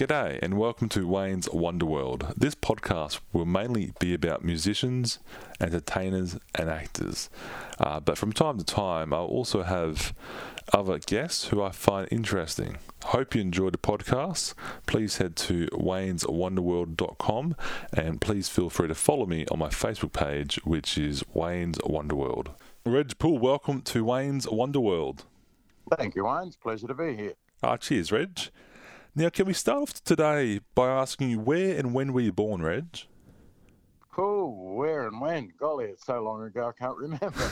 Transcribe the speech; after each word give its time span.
G'day 0.00 0.38
and 0.40 0.56
welcome 0.56 0.88
to 0.88 1.06
Wayne's 1.06 1.46
Wonderworld. 1.48 2.34
This 2.34 2.54
podcast 2.54 3.20
will 3.34 3.44
mainly 3.44 3.92
be 4.00 4.14
about 4.14 4.42
musicians, 4.42 5.18
entertainers, 5.60 6.38
and 6.54 6.70
actors. 6.70 7.28
Uh, 7.78 8.00
but 8.00 8.16
from 8.16 8.32
time 8.32 8.56
to 8.56 8.64
time, 8.64 9.12
I'll 9.12 9.26
also 9.26 9.62
have 9.62 10.14
other 10.72 10.98
guests 10.98 11.48
who 11.48 11.62
I 11.62 11.70
find 11.70 12.08
interesting. 12.10 12.78
Hope 13.04 13.34
you 13.34 13.42
enjoyed 13.42 13.74
the 13.74 13.78
podcast. 13.78 14.54
Please 14.86 15.18
head 15.18 15.36
to 15.36 15.66
wayneswonderworld.com 15.66 17.56
and 17.92 18.22
please 18.22 18.48
feel 18.48 18.70
free 18.70 18.88
to 18.88 18.94
follow 18.94 19.26
me 19.26 19.44
on 19.50 19.58
my 19.58 19.68
Facebook 19.68 20.14
page, 20.14 20.58
which 20.64 20.96
is 20.96 21.22
Wayne's 21.34 21.76
Wonderworld. 21.76 22.54
Reg 22.86 23.18
Poole, 23.18 23.38
welcome 23.38 23.82
to 23.82 24.02
Wayne's 24.02 24.46
Wonderworld. 24.46 25.24
Thank 25.98 26.14
you, 26.14 26.24
Wayne. 26.24 26.46
It's 26.46 26.56
a 26.56 26.58
pleasure 26.58 26.86
to 26.86 26.94
be 26.94 27.14
here. 27.14 27.34
Ah, 27.62 27.76
cheers, 27.76 28.10
Reg. 28.10 28.48
Now, 29.16 29.28
can 29.28 29.46
we 29.46 29.54
start 29.54 29.82
off 29.82 30.04
today 30.04 30.60
by 30.76 30.88
asking 30.88 31.30
you 31.30 31.40
where 31.40 31.76
and 31.76 31.92
when 31.92 32.12
were 32.12 32.20
you 32.20 32.32
born, 32.32 32.62
Reg? 32.62 33.00
Cool. 34.12 34.76
Where 34.76 35.08
and 35.08 35.20
when? 35.20 35.50
Golly, 35.58 35.86
it's 35.86 36.06
so 36.06 36.22
long 36.22 36.44
ago 36.44 36.68
I 36.68 36.72
can't 36.80 36.96
remember. 36.96 37.50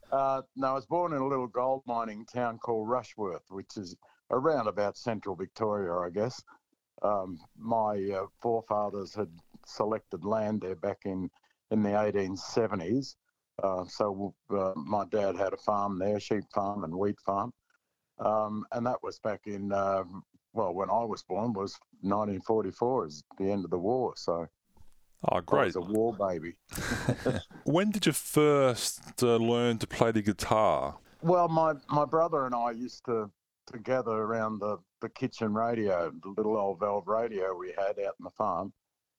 uh, 0.12 0.42
no, 0.56 0.66
I 0.66 0.72
was 0.72 0.86
born 0.86 1.12
in 1.12 1.22
a 1.22 1.26
little 1.26 1.46
gold 1.46 1.82
mining 1.86 2.26
town 2.26 2.58
called 2.58 2.88
Rushworth, 2.88 3.44
which 3.50 3.76
is 3.76 3.96
around 4.32 4.66
about 4.66 4.96
central 4.96 5.36
Victoria, 5.36 5.94
I 5.94 6.10
guess. 6.10 6.42
Um, 7.02 7.38
my 7.56 8.10
uh, 8.12 8.26
forefathers 8.40 9.14
had 9.14 9.28
selected 9.64 10.24
land 10.24 10.62
there 10.62 10.74
back 10.74 11.02
in, 11.04 11.30
in 11.70 11.84
the 11.84 11.90
1870s. 11.90 13.14
Uh, 13.62 13.84
so 13.86 14.34
uh, 14.50 14.72
my 14.74 15.04
dad 15.12 15.36
had 15.36 15.52
a 15.52 15.58
farm 15.58 16.00
there, 16.00 16.18
sheep 16.18 16.44
farm 16.52 16.82
and 16.82 16.92
wheat 16.92 17.20
farm. 17.24 17.52
Um, 18.18 18.64
and 18.72 18.84
that 18.86 19.02
was 19.02 19.20
back 19.20 19.42
in 19.46 19.72
um, 19.72 20.24
well, 20.56 20.72
when 20.72 20.90
I 20.90 21.04
was 21.04 21.22
born 21.22 21.52
was 21.52 21.78
1944, 22.00 23.06
is 23.06 23.22
the 23.38 23.50
end 23.50 23.64
of 23.64 23.70
the 23.70 23.78
war. 23.78 24.14
So, 24.16 24.46
oh, 25.30 25.40
great, 25.40 25.60
I 25.60 25.64
was 25.66 25.76
a 25.76 25.80
war 25.80 26.14
baby. 26.14 26.54
when 27.64 27.90
did 27.90 28.06
you 28.06 28.12
first 28.12 29.22
uh, 29.22 29.36
learn 29.36 29.78
to 29.78 29.86
play 29.86 30.12
the 30.12 30.22
guitar? 30.22 30.96
Well, 31.22 31.48
my 31.48 31.74
my 31.90 32.04
brother 32.06 32.46
and 32.46 32.54
I 32.54 32.70
used 32.70 33.04
to 33.04 33.30
to 33.72 33.78
gather 33.78 34.12
around 34.12 34.60
the 34.60 34.78
the 35.02 35.10
kitchen 35.10 35.52
radio, 35.52 36.10
the 36.22 36.30
little 36.30 36.56
old 36.56 36.80
valve 36.80 37.06
radio 37.06 37.54
we 37.54 37.72
had 37.76 37.98
out 37.98 38.14
in 38.18 38.24
the 38.24 38.30
farm, 38.30 38.72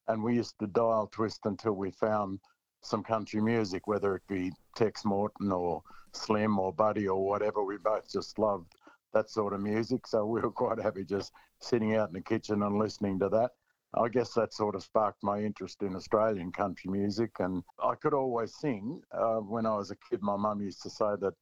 and 0.07 0.23
we 0.23 0.35
used 0.35 0.57
to 0.59 0.67
dial 0.67 1.07
twist 1.11 1.41
until 1.45 1.73
we 1.73 1.91
found 1.91 2.39
some 2.81 3.03
country 3.03 3.41
music, 3.41 3.85
whether 3.85 4.15
it 4.15 4.23
be 4.27 4.51
Tex 4.75 5.05
Morton 5.05 5.51
or 5.51 5.83
Slim 6.13 6.57
or 6.57 6.73
Buddy 6.73 7.07
or 7.07 7.23
whatever. 7.23 7.63
We 7.63 7.77
both 7.77 8.11
just 8.11 8.39
loved 8.39 8.73
that 9.17 9.31
sort 9.31 9.53
of 9.53 9.61
music. 9.61 10.05
So 10.05 10.25
we 10.25 10.41
were 10.41 10.51
quite 10.51 10.79
happy 10.79 11.03
just 11.03 11.33
sitting 11.59 11.95
out 11.95 12.09
in 12.09 12.13
the 12.13 12.21
kitchen 12.21 12.61
and 12.61 12.77
listening 12.77 13.17
to 13.19 13.29
that. 13.29 13.51
I 13.95 14.09
guess 14.09 14.33
that 14.33 14.53
sort 14.53 14.75
of 14.75 14.83
sparked 14.83 15.23
my 15.23 15.39
interest 15.39 15.81
in 15.81 15.95
Australian 15.95 16.51
country 16.51 16.91
music. 16.91 17.31
And 17.39 17.63
I 17.83 17.95
could 17.95 18.13
always 18.13 18.55
sing. 18.55 19.01
Uh, 19.11 19.37
when 19.37 19.65
I 19.65 19.75
was 19.75 19.89
a 19.89 19.95
kid, 20.09 20.21
my 20.21 20.35
mum 20.35 20.61
used 20.61 20.83
to 20.83 20.89
say 20.89 21.15
that 21.19 21.33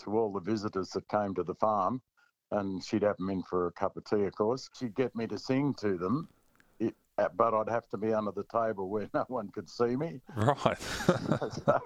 to 0.00 0.16
all 0.16 0.32
the 0.32 0.40
visitors 0.40 0.90
that 0.90 1.08
came 1.08 1.34
to 1.34 1.42
the 1.42 1.54
farm, 1.54 2.00
and 2.52 2.84
she'd 2.84 3.02
have 3.02 3.16
them 3.16 3.30
in 3.30 3.42
for 3.42 3.66
a 3.66 3.72
cup 3.72 3.96
of 3.96 4.04
tea, 4.04 4.24
of 4.24 4.34
course, 4.36 4.70
she'd 4.78 4.94
get 4.94 5.16
me 5.16 5.26
to 5.26 5.38
sing 5.38 5.74
to 5.80 5.96
them. 5.96 6.28
It, 6.78 6.94
uh, 7.18 7.28
but 7.34 7.54
I'd 7.54 7.70
have 7.70 7.88
to 7.88 7.96
be 7.96 8.12
under 8.12 8.30
the 8.30 8.44
table 8.52 8.88
where 8.88 9.08
no 9.14 9.24
one 9.28 9.48
could 9.48 9.68
see 9.68 9.96
me. 9.96 10.20
Right. 10.36 10.78
so 11.64 11.80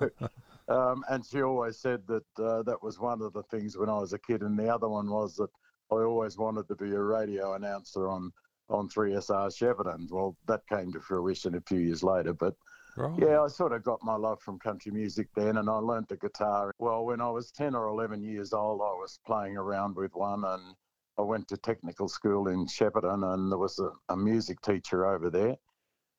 um, 0.71 1.05
and 1.11 1.27
she 1.27 1.43
always 1.43 1.81
said 1.81 2.01
that 2.07 2.25
uh, 2.39 2.63
that 2.63 2.81
was 2.81 3.01
one 3.01 3.21
of 3.23 3.33
the 3.33 3.43
things 3.45 3.77
when 3.77 3.89
I 3.89 3.99
was 3.99 4.13
a 4.13 4.19
kid. 4.19 4.43
And 4.43 4.57
the 4.57 4.73
other 4.73 4.89
one 4.89 5.11
was 5.11 5.35
that 5.37 5.51
I 5.91 5.97
always 5.97 6.39
wanted 6.39 6.69
to 6.69 6.77
be 6.77 6.93
a 6.93 7.01
radio 7.01 7.55
announcer 7.55 8.09
on, 8.09 8.31
on 8.69 8.89
3SR 8.89 9.51
Shepparton. 9.51 10.09
Well, 10.11 10.37
that 10.47 10.63
came 10.69 10.93
to 10.93 11.01
fruition 11.01 11.57
a 11.57 11.61
few 11.63 11.81
years 11.81 12.05
later. 12.05 12.33
But 12.33 12.55
right. 12.97 13.19
yeah, 13.19 13.43
I 13.43 13.49
sort 13.49 13.73
of 13.73 13.83
got 13.83 13.99
my 14.05 14.15
love 14.15 14.41
from 14.43 14.61
country 14.61 14.93
music 14.93 15.27
then. 15.35 15.57
And 15.57 15.69
I 15.69 15.75
learnt 15.75 16.09
the 16.09 16.17
guitar. 16.17 16.73
Well, 16.79 17.05
when 17.05 17.21
I 17.21 17.31
was 17.31 17.51
10 17.51 17.75
or 17.75 17.89
11 17.89 18.23
years 18.23 18.53
old, 18.53 18.81
I 18.81 18.95
was 18.95 19.19
playing 19.27 19.57
around 19.57 19.97
with 19.97 20.15
one. 20.15 20.45
And 20.45 20.77
I 21.19 21.23
went 21.23 21.49
to 21.49 21.57
technical 21.57 22.07
school 22.07 22.47
in 22.47 22.67
Shepparton. 22.67 23.25
And 23.35 23.51
there 23.51 23.59
was 23.59 23.81
a, 23.81 23.91
a 24.09 24.17
music 24.17 24.61
teacher 24.61 25.05
over 25.05 25.31
there. 25.31 25.57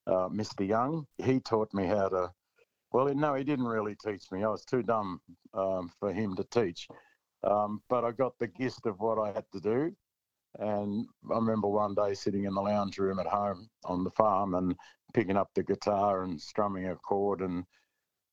Uh, 0.08 0.28
Mr. 0.28 0.68
Young, 0.68 1.06
he 1.24 1.40
taught 1.40 1.74
me 1.74 1.86
how 1.86 2.10
to 2.10 2.32
well, 2.92 3.14
no, 3.14 3.34
he 3.36 3.44
didn't 3.44 3.68
really 3.68 3.96
teach 3.96 4.32
me. 4.32 4.44
I 4.44 4.48
was 4.48 4.66
too 4.66 4.84
dumb 4.84 5.22
um, 5.54 5.92
for 6.00 6.12
him 6.12 6.36
to 6.36 6.44
teach. 6.46 6.88
Um, 7.44 7.82
but 7.90 8.04
I 8.04 8.12
got 8.12 8.38
the 8.38 8.48
gist 8.48 8.86
of 8.86 9.00
what 9.00 9.18
I 9.18 9.32
had 9.34 9.46
to 9.54 9.60
do. 9.60 9.96
And 10.60 11.08
I 11.32 11.36
remember 11.36 11.70
one 11.70 11.96
day 11.96 12.14
sitting 12.14 12.44
in 12.44 12.54
the 12.54 12.62
lounge 12.62 12.98
room 12.98 13.20
at 13.20 13.28
home 13.28 13.70
on 13.86 14.04
the 14.04 14.12
farm 14.12 14.56
and 14.56 14.76
picking 15.14 15.38
up 15.38 15.50
the 15.56 15.64
guitar 15.64 16.24
and 16.24 16.40
strumming 16.40 16.88
a 16.88 16.96
chord 16.96 17.42
and 17.42 17.64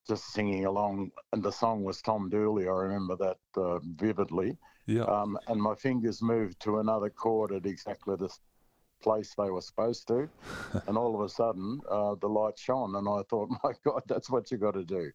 just 0.08 0.32
singing 0.32 0.64
along. 0.64 1.10
And 1.32 1.42
the 1.42 1.52
song 1.52 1.84
was 1.84 2.02
Tom 2.02 2.28
Dooley. 2.28 2.66
I 2.66 2.72
remember 2.72 3.16
that 3.16 3.60
uh, 3.60 3.78
vividly. 3.96 4.58
Yeah. 4.86 5.04
Um, 5.04 5.38
and 5.46 5.62
my 5.62 5.74
fingers 5.76 6.20
moved 6.20 6.60
to 6.60 6.80
another 6.80 7.10
chord 7.10 7.52
at 7.52 7.66
exactly 7.66 8.16
the 8.16 8.30
place 9.00 9.34
they 9.36 9.50
were 9.50 9.60
supposed 9.60 10.06
to. 10.08 10.28
and 10.86 10.96
all 10.96 11.14
of 11.14 11.20
a 11.20 11.28
sudden, 11.28 11.80
uh, 11.90 12.14
the 12.20 12.28
light 12.28 12.58
shone, 12.58 12.96
and 12.96 13.08
I 13.08 13.22
thought, 13.28 13.50
my 13.64 13.72
God, 13.84 14.02
that's 14.06 14.30
what 14.30 14.50
you 14.50 14.58
got 14.58 14.74
to 14.74 14.84
do. 14.84 15.10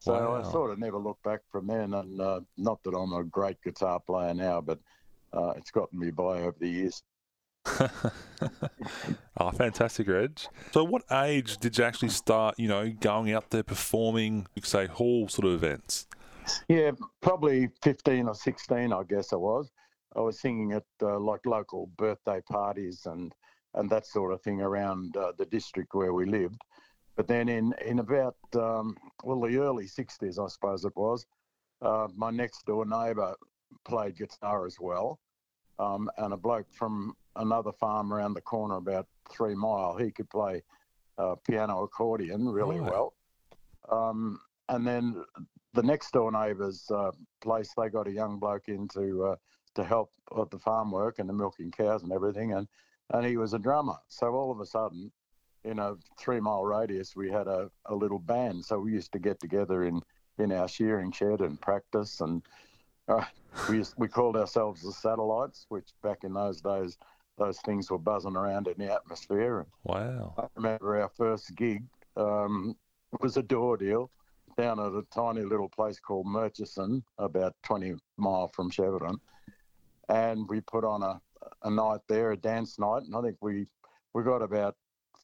So 0.00 0.12
wow. 0.12 0.42
I 0.42 0.50
sort 0.50 0.70
of 0.70 0.78
never 0.78 0.98
looked 0.98 1.24
back 1.24 1.40
from 1.50 1.66
then. 1.66 1.94
And 1.94 2.20
uh, 2.20 2.40
not 2.56 2.82
that 2.84 2.94
I'm 2.94 3.12
a 3.12 3.24
great 3.24 3.60
guitar 3.62 4.00
player 4.00 4.32
now, 4.32 4.60
but 4.60 4.78
uh, 5.32 5.52
it's 5.56 5.70
gotten 5.70 5.98
me 5.98 6.10
by 6.10 6.42
over 6.42 6.56
the 6.58 6.68
years. 6.68 7.02
oh, 9.38 9.50
fantastic, 9.52 10.08
Reg. 10.08 10.38
So, 10.72 10.84
what 10.84 11.02
age 11.12 11.58
did 11.58 11.76
you 11.76 11.84
actually 11.84 12.08
start, 12.10 12.54
you 12.58 12.68
know, 12.68 12.90
going 13.00 13.32
out 13.32 13.50
there 13.50 13.62
performing, 13.62 14.46
say, 14.62 14.86
hall 14.86 15.28
sort 15.28 15.48
of 15.48 15.54
events? 15.54 16.06
Yeah, 16.68 16.92
probably 17.20 17.68
15 17.82 18.28
or 18.28 18.34
16, 18.34 18.92
I 18.92 19.02
guess 19.02 19.32
I 19.32 19.36
was. 19.36 19.70
I 20.16 20.20
was 20.20 20.40
singing 20.40 20.72
at 20.72 20.84
uh, 21.02 21.18
like 21.18 21.44
local 21.46 21.90
birthday 21.96 22.40
parties 22.50 23.06
and 23.06 23.34
and 23.74 23.90
that 23.90 24.06
sort 24.06 24.32
of 24.32 24.40
thing 24.42 24.62
around 24.62 25.16
uh, 25.16 25.32
the 25.36 25.44
district 25.44 25.94
where 25.94 26.14
we 26.14 26.24
lived. 26.24 26.60
But 27.16 27.28
then 27.28 27.48
in 27.48 27.74
in 27.84 27.98
about 27.98 28.36
um, 28.54 28.96
well 29.24 29.40
the 29.40 29.58
early 29.58 29.86
'60s, 29.86 30.42
I 30.42 30.48
suppose 30.48 30.84
it 30.84 30.96
was, 30.96 31.26
uh, 31.82 32.08
my 32.16 32.30
next 32.30 32.64
door 32.66 32.86
neighbour 32.86 33.34
played 33.84 34.16
guitar 34.16 34.66
as 34.66 34.76
well, 34.80 35.20
um, 35.78 36.10
and 36.18 36.32
a 36.32 36.36
bloke 36.36 36.72
from 36.72 37.14
another 37.36 37.72
farm 37.72 38.12
around 38.12 38.34
the 38.34 38.40
corner, 38.40 38.76
about 38.76 39.06
three 39.30 39.54
mile, 39.54 39.96
he 39.96 40.10
could 40.10 40.28
play 40.30 40.62
uh, 41.18 41.34
piano 41.46 41.82
accordion 41.82 42.48
really 42.48 42.80
well. 42.80 43.14
Um, 43.90 44.40
and 44.68 44.86
then 44.86 45.24
the 45.74 45.82
next 45.82 46.12
door 46.12 46.30
neighbour's 46.30 46.90
uh, 46.90 47.10
place, 47.40 47.72
they 47.76 47.88
got 47.88 48.06
a 48.06 48.12
young 48.12 48.38
bloke 48.38 48.68
into 48.68 49.24
uh, 49.24 49.36
to 49.74 49.84
help 49.84 50.12
with 50.32 50.50
the 50.50 50.58
farm 50.58 50.90
work 50.90 51.18
and 51.18 51.28
the 51.28 51.32
milking 51.32 51.70
cows 51.70 52.02
and 52.02 52.12
everything. 52.12 52.52
And, 52.52 52.68
and 53.10 53.26
he 53.26 53.36
was 53.36 53.54
a 53.54 53.58
drummer. 53.58 53.96
So 54.08 54.28
all 54.28 54.50
of 54.50 54.60
a 54.60 54.66
sudden, 54.66 55.10
in 55.64 55.78
a 55.78 55.94
three 56.18 56.40
mile 56.40 56.64
radius, 56.64 57.16
we 57.16 57.30
had 57.30 57.46
a, 57.46 57.70
a 57.86 57.94
little 57.94 58.18
band. 58.18 58.64
So 58.64 58.78
we 58.78 58.92
used 58.92 59.12
to 59.12 59.18
get 59.18 59.40
together 59.40 59.84
in, 59.84 60.00
in 60.38 60.52
our 60.52 60.68
shearing 60.68 61.12
shed 61.12 61.40
and 61.40 61.60
practice. 61.60 62.20
And 62.20 62.42
uh, 63.08 63.24
we, 63.68 63.78
used, 63.78 63.94
we 63.96 64.08
called 64.08 64.36
ourselves 64.36 64.82
the 64.82 64.92
satellites, 64.92 65.66
which 65.68 65.88
back 66.02 66.24
in 66.24 66.34
those 66.34 66.60
days, 66.60 66.96
those 67.36 67.58
things 67.60 67.90
were 67.90 67.98
buzzing 67.98 68.36
around 68.36 68.66
in 68.66 68.74
the 68.78 68.92
atmosphere. 68.92 69.66
Wow. 69.84 70.34
I 70.38 70.46
remember 70.56 71.00
our 71.00 71.08
first 71.08 71.54
gig 71.54 71.84
um, 72.16 72.76
was 73.20 73.36
a 73.36 73.42
door 73.42 73.76
deal 73.76 74.10
down 74.56 74.80
at 74.80 74.92
a 74.92 75.04
tiny 75.14 75.42
little 75.42 75.68
place 75.68 76.00
called 76.00 76.26
Murchison, 76.26 77.04
about 77.18 77.54
20 77.62 77.94
mile 78.16 78.48
from 78.48 78.70
Shepparton 78.72 79.18
and 80.08 80.48
we 80.48 80.60
put 80.60 80.84
on 80.84 81.02
a, 81.02 81.20
a 81.62 81.70
night 81.70 82.00
there, 82.08 82.32
a 82.32 82.36
dance 82.36 82.78
night, 82.78 83.02
and 83.02 83.14
I 83.14 83.22
think 83.22 83.36
we 83.40 83.66
we 84.14 84.22
got 84.22 84.42
about 84.42 84.76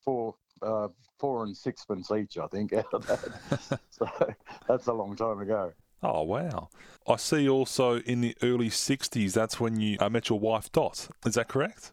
four 0.04 0.34
uh, 0.62 0.88
four 1.18 1.44
and 1.44 1.56
sixpence 1.56 2.10
each, 2.10 2.38
I 2.38 2.46
think, 2.46 2.72
out 2.74 2.92
of 2.92 3.06
that. 3.06 3.80
so 3.90 4.08
that's 4.68 4.86
a 4.86 4.92
long 4.92 5.16
time 5.16 5.40
ago. 5.40 5.72
Oh 6.02 6.22
wow! 6.22 6.68
I 7.08 7.16
see. 7.16 7.48
Also, 7.48 7.98
in 8.00 8.20
the 8.20 8.36
early 8.42 8.68
'60s, 8.68 9.32
that's 9.32 9.58
when 9.58 9.80
you 9.80 9.96
uh, 10.00 10.10
met 10.10 10.28
your 10.28 10.38
wife, 10.38 10.70
Dot. 10.70 11.08
Is 11.24 11.34
that 11.34 11.48
correct? 11.48 11.92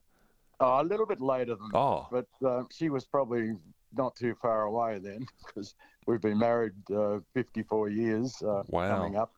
Oh, 0.59 0.81
a 0.81 0.83
little 0.83 1.05
bit 1.05 1.21
later 1.21 1.55
than 1.55 1.69
oh. 1.73 2.07
that, 2.11 2.25
but 2.41 2.47
uh, 2.47 2.63
she 2.71 2.89
was 2.89 3.05
probably 3.05 3.53
not 3.93 4.15
too 4.15 4.35
far 4.41 4.63
away 4.63 4.99
then, 4.99 5.25
because 5.45 5.75
we've 6.05 6.21
been 6.21 6.37
married 6.37 6.73
uh, 6.95 7.19
54 7.33 7.89
years 7.89 8.41
uh, 8.43 8.63
wow. 8.67 8.97
coming 8.97 9.15
up 9.15 9.33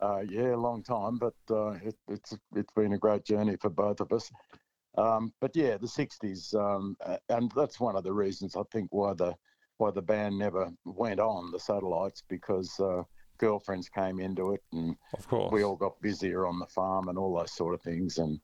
uh, 0.00 0.20
yeah, 0.28 0.54
a 0.54 0.56
long 0.56 0.82
time, 0.82 1.18
but 1.18 1.34
uh, 1.50 1.70
it, 1.84 1.96
it's 2.08 2.36
it's 2.54 2.72
been 2.74 2.92
a 2.92 2.98
great 2.98 3.24
journey 3.24 3.56
for 3.60 3.70
both 3.70 4.00
of 4.00 4.12
us. 4.12 4.30
Um, 4.96 5.32
but 5.40 5.54
yeah, 5.54 5.76
the 5.76 5.86
'60s, 5.86 6.54
um, 6.54 6.96
and 7.28 7.52
that's 7.54 7.80
one 7.80 7.96
of 7.96 8.04
the 8.04 8.12
reasons 8.12 8.56
I 8.56 8.62
think 8.72 8.88
why 8.90 9.14
the 9.14 9.34
why 9.78 9.90
the 9.90 10.02
band 10.02 10.38
never 10.38 10.70
went 10.84 11.20
on 11.20 11.52
the 11.52 11.60
satellites 11.60 12.22
because 12.28 12.78
uh, 12.80 13.02
girlfriends 13.38 13.88
came 13.88 14.20
into 14.20 14.52
it, 14.52 14.62
and 14.72 14.96
of 15.14 15.26
course 15.28 15.52
we 15.52 15.62
all 15.62 15.76
got 15.76 16.00
busier 16.00 16.46
on 16.46 16.58
the 16.58 16.66
farm 16.66 17.08
and 17.08 17.18
all 17.18 17.36
those 17.36 17.52
sort 17.52 17.74
of 17.74 17.82
things, 17.82 18.18
and 18.18 18.40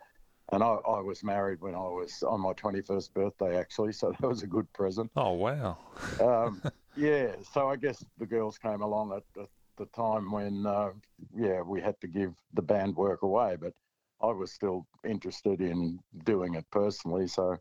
and 0.53 0.63
I, 0.63 0.67
I 0.67 1.01
was 1.01 1.25
married 1.25 1.61
when 1.61 1.75
I 1.75 1.79
was 1.79 2.23
on 2.23 2.41
my 2.41 2.53
21st 2.53 3.15
birthday, 3.15 3.59
actually, 3.59 3.93
so 3.93 4.13
that 4.21 4.27
was 4.27 4.43
a 4.43 4.47
good 4.47 4.71
present. 4.73 5.11
Oh, 5.17 5.33
wow. 5.33 5.79
Um, 6.21 6.63
yeah, 6.97 7.33
so 7.53 7.69
I 7.69 7.77
guess 7.77 8.05
the 8.19 8.27
girls 8.27 8.59
came 8.59 8.83
along 8.83 9.13
at, 9.13 9.43
at 9.43 9.49
the 9.77 9.87
time 9.87 10.31
when, 10.31 10.67
uh, 10.67 10.91
yeah, 11.37 11.61
we 11.63 11.81
had 11.81 12.01
to 12.01 12.07
give 12.07 12.35
the 12.53 12.63
band 12.63 12.97
work 12.97 13.23
away, 13.23 13.57
but 13.61 13.73
I 14.21 14.33
was 14.33 14.53
still 14.53 14.87
interested 15.09 15.61
in 15.61 15.99
doing 16.25 16.55
it 16.55 16.65
personally, 16.71 17.27
so 17.27 17.57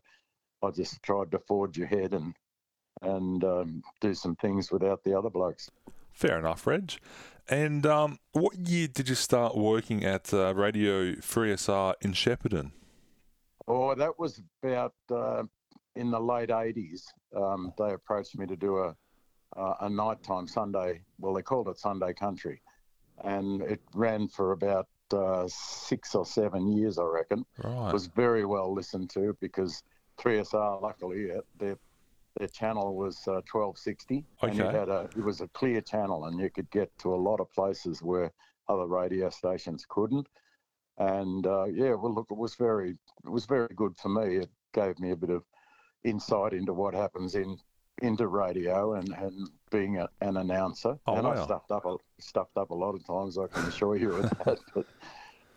I 0.62 0.70
just 0.70 1.02
tried 1.02 1.30
to 1.32 1.38
forge 1.38 1.78
ahead 1.78 2.14
and 2.14 2.34
and 3.02 3.44
um, 3.44 3.82
do 4.00 4.14
some 4.14 4.36
things 4.36 4.70
without 4.70 5.02
the 5.04 5.18
other 5.18 5.28
blokes. 5.28 5.70
Fair 6.12 6.38
enough, 6.38 6.66
Reg. 6.66 6.94
And 7.48 7.84
um, 7.84 8.18
what 8.32 8.56
year 8.56 8.88
did 8.88 9.08
you 9.08 9.14
start 9.14 9.56
working 9.56 10.04
at 10.04 10.32
uh, 10.32 10.54
Radio 10.54 11.12
3SR 11.12 11.94
in 12.00 12.12
Shepparton? 12.12 12.70
Oh, 13.66 13.94
that 13.94 14.18
was 14.18 14.40
about 14.62 14.94
uh, 15.10 15.42
in 15.96 16.10
the 16.10 16.20
late 16.20 16.48
80s. 16.48 17.02
Um, 17.36 17.72
they 17.76 17.92
approached 17.92 18.38
me 18.38 18.46
to 18.46 18.56
do 18.56 18.78
a, 18.78 18.96
uh, 19.56 19.74
a 19.80 19.88
nighttime 19.88 20.46
Sunday, 20.46 21.00
well, 21.18 21.34
they 21.34 21.42
called 21.42 21.68
it 21.68 21.78
Sunday 21.78 22.12
Country. 22.12 22.60
And 23.22 23.62
it 23.62 23.80
ran 23.94 24.28
for 24.28 24.52
about 24.52 24.88
uh, 25.12 25.46
six 25.48 26.14
or 26.14 26.26
seven 26.26 26.66
years, 26.66 26.98
I 26.98 27.04
reckon. 27.04 27.44
Right. 27.62 27.88
It 27.88 27.92
was 27.92 28.06
very 28.06 28.44
well 28.44 28.72
listened 28.72 29.10
to 29.10 29.36
because 29.40 29.82
3SR, 30.18 30.82
luckily, 30.82 31.30
their 31.58 31.78
their 32.38 32.48
channel 32.48 32.96
was 32.96 33.16
uh, 33.28 33.42
1260, 33.50 34.24
and 34.42 34.58
it 34.58 34.74
had 34.74 34.88
a 34.88 35.08
it 35.16 35.24
was 35.24 35.40
a 35.40 35.48
clear 35.48 35.80
channel, 35.80 36.24
and 36.24 36.40
you 36.40 36.50
could 36.50 36.68
get 36.70 36.90
to 36.98 37.14
a 37.14 37.16
lot 37.16 37.40
of 37.40 37.50
places 37.52 38.02
where 38.02 38.32
other 38.68 38.86
radio 38.86 39.30
stations 39.30 39.86
couldn't. 39.88 40.26
And 40.98 41.46
uh, 41.46 41.66
yeah, 41.66 41.94
well, 41.94 42.12
look, 42.12 42.26
it 42.30 42.36
was 42.36 42.54
very 42.56 42.90
it 43.24 43.30
was 43.30 43.46
very 43.46 43.72
good 43.76 43.96
for 43.96 44.08
me. 44.08 44.36
It 44.38 44.50
gave 44.72 44.98
me 44.98 45.12
a 45.12 45.16
bit 45.16 45.30
of 45.30 45.44
insight 46.02 46.52
into 46.52 46.72
what 46.72 46.94
happens 46.94 47.34
in 47.34 47.56
into 48.04 48.28
radio 48.28 48.94
and, 48.94 49.08
and 49.10 49.50
being 49.70 49.98
a, 49.98 50.08
an 50.20 50.36
announcer. 50.36 50.96
Oh, 51.06 51.16
and 51.16 51.26
I 51.26 51.42
stuffed 51.44 51.70
up 51.70 51.84
a, 51.84 51.96
stuffed 52.18 52.56
up 52.56 52.70
a 52.70 52.74
lot 52.74 52.94
of 52.94 53.04
times. 53.06 53.38
I 53.38 53.46
can 53.46 53.66
assure 53.66 53.96
you 53.96 54.12
of 54.12 54.30
that. 54.44 54.58
But 54.74 54.86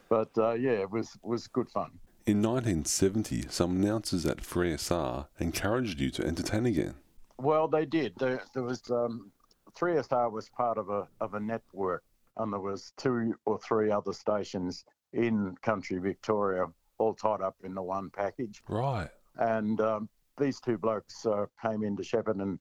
but 0.09 0.29
uh, 0.37 0.53
yeah, 0.53 0.71
it 0.71 0.89
was 0.89 1.17
was 1.21 1.47
good 1.47 1.69
fun. 1.69 1.91
In 2.25 2.41
1970, 2.41 3.45
some 3.49 3.81
announcers 3.81 4.25
at 4.25 4.37
3SR 4.37 5.27
encouraged 5.39 5.99
you 5.99 6.09
to 6.11 6.25
entertain 6.25 6.65
again. 6.65 6.95
Well, 7.39 7.67
they 7.67 7.85
did. 7.85 8.13
There, 8.17 8.41
there 8.53 8.63
was 8.63 8.81
um, 8.89 9.31
3SR 9.77 10.31
was 10.31 10.49
part 10.49 10.77
of 10.77 10.89
a 10.89 11.07
of 11.21 11.33
a 11.33 11.39
network, 11.39 12.03
and 12.37 12.51
there 12.51 12.59
was 12.59 12.93
two 12.97 13.35
or 13.45 13.59
three 13.59 13.91
other 13.91 14.13
stations 14.13 14.85
in 15.13 15.55
country 15.61 15.99
Victoria, 15.99 16.65
all 16.97 17.13
tied 17.13 17.41
up 17.41 17.55
in 17.63 17.73
the 17.73 17.81
one 17.81 18.09
package. 18.09 18.61
Right. 18.67 19.09
And 19.37 19.79
um, 19.81 20.09
these 20.37 20.59
two 20.59 20.77
blokes 20.77 21.25
uh, 21.25 21.45
came 21.61 21.83
into 21.83 22.03
Shepparton, 22.03 22.41
and 22.41 22.59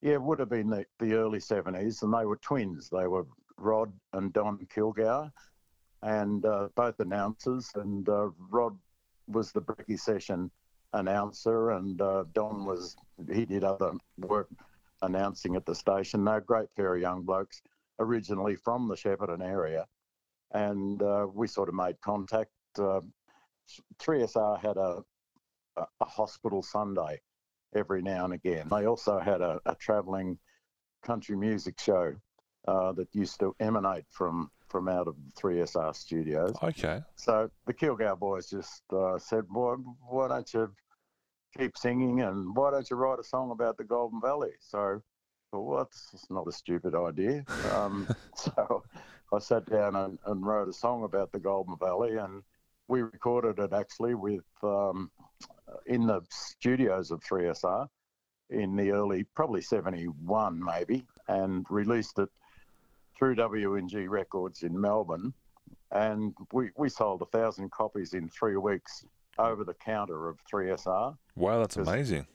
yeah, 0.00 0.14
it 0.14 0.22
would 0.22 0.38
have 0.38 0.50
been 0.50 0.68
the, 0.68 0.84
the 0.98 1.14
early 1.14 1.38
70s, 1.38 2.02
and 2.02 2.14
they 2.14 2.24
were 2.24 2.36
twins. 2.36 2.88
They 2.90 3.06
were 3.06 3.26
Rod 3.56 3.92
and 4.12 4.32
Don 4.32 4.58
Kilgour, 4.74 5.30
and 6.02 6.44
uh, 6.44 6.68
both 6.74 7.00
announcers. 7.00 7.70
And 7.74 8.08
uh, 8.08 8.30
Rod 8.50 8.76
was 9.26 9.52
the 9.52 9.60
Bricky 9.60 9.96
Session 9.96 10.50
announcer, 10.92 11.72
and 11.72 12.00
uh, 12.00 12.24
Don 12.32 12.64
was 12.64 12.96
he 13.32 13.44
did 13.44 13.64
other 13.64 13.92
work 14.18 14.48
announcing 15.02 15.56
at 15.56 15.66
the 15.66 15.74
station. 15.74 16.24
They're 16.24 16.40
great 16.40 16.68
pair 16.76 16.94
of 16.94 17.00
young 17.00 17.22
blokes, 17.22 17.60
originally 17.98 18.56
from 18.56 18.88
the 18.88 18.94
Shepparton 18.94 19.42
area, 19.42 19.86
and 20.52 21.02
uh, 21.02 21.26
we 21.32 21.46
sort 21.46 21.68
of 21.68 21.74
made 21.74 22.00
contact. 22.00 22.50
Uh, 22.78 23.00
3SR 23.98 24.60
had 24.60 24.78
a, 24.78 25.02
a, 25.78 25.86
a 26.00 26.04
hospital 26.04 26.62
Sunday 26.62 27.20
every 27.74 28.02
now 28.02 28.24
and 28.24 28.34
again. 28.34 28.68
They 28.70 28.86
also 28.86 29.18
had 29.18 29.40
a, 29.40 29.60
a 29.66 29.74
travelling 29.76 30.38
country 31.02 31.36
music 31.36 31.78
show 31.80 32.14
uh, 32.66 32.92
that 32.92 33.08
used 33.12 33.40
to 33.40 33.54
emanate 33.60 34.04
from 34.10 34.50
from 34.68 34.86
out 34.86 35.08
of 35.08 35.16
the 35.16 35.32
3SR 35.40 35.96
studios. 35.96 36.54
Okay. 36.62 37.00
So 37.16 37.50
the 37.66 37.72
Kilgour 37.72 38.18
boys 38.18 38.50
just 38.50 38.82
uh, 38.92 39.18
said, 39.18 39.44
"Why, 39.48 39.76
why 40.08 40.28
don't 40.28 40.52
you 40.52 40.70
keep 41.56 41.76
singing 41.78 42.20
and 42.20 42.54
why 42.54 42.70
don't 42.70 42.88
you 42.90 42.96
write 42.96 43.18
a 43.18 43.24
song 43.24 43.50
about 43.50 43.78
the 43.78 43.84
Golden 43.84 44.20
Valley?" 44.20 44.52
So, 44.60 45.02
well, 45.52 45.64
what? 45.64 45.90
This 45.90 46.22
is 46.22 46.26
not 46.30 46.46
a 46.46 46.52
stupid 46.52 46.94
idea. 46.94 47.44
Um, 47.72 48.06
so 48.34 48.84
I 49.32 49.38
sat 49.38 49.64
down 49.70 49.96
and, 49.96 50.18
and 50.26 50.46
wrote 50.46 50.68
a 50.68 50.72
song 50.72 51.04
about 51.04 51.32
the 51.32 51.40
Golden 51.40 51.76
Valley, 51.78 52.16
and 52.16 52.42
we 52.88 53.02
recorded 53.02 53.58
it 53.58 53.72
actually 53.72 54.14
with 54.14 54.44
um, 54.62 55.10
in 55.86 56.06
the 56.06 56.20
studios 56.30 57.10
of 57.10 57.20
3SR 57.20 57.88
in 58.50 58.76
the 58.76 58.90
early, 58.90 59.24
probably 59.34 59.60
71 59.60 60.62
maybe, 60.64 61.06
and 61.28 61.66
released 61.68 62.18
it 62.18 62.28
through 63.16 63.36
WNG 63.36 64.08
Records 64.08 64.62
in 64.62 64.78
Melbourne. 64.80 65.32
And 65.90 66.34
we, 66.52 66.70
we 66.76 66.88
sold 66.88 67.22
a 67.22 67.26
thousand 67.26 67.70
copies 67.70 68.14
in 68.14 68.28
three 68.28 68.56
weeks 68.56 69.04
over 69.38 69.64
the 69.64 69.74
counter 69.74 70.28
of 70.28 70.38
3SR. 70.50 71.16
Wow, 71.36 71.60
that's 71.60 71.76
amazing. 71.76 72.26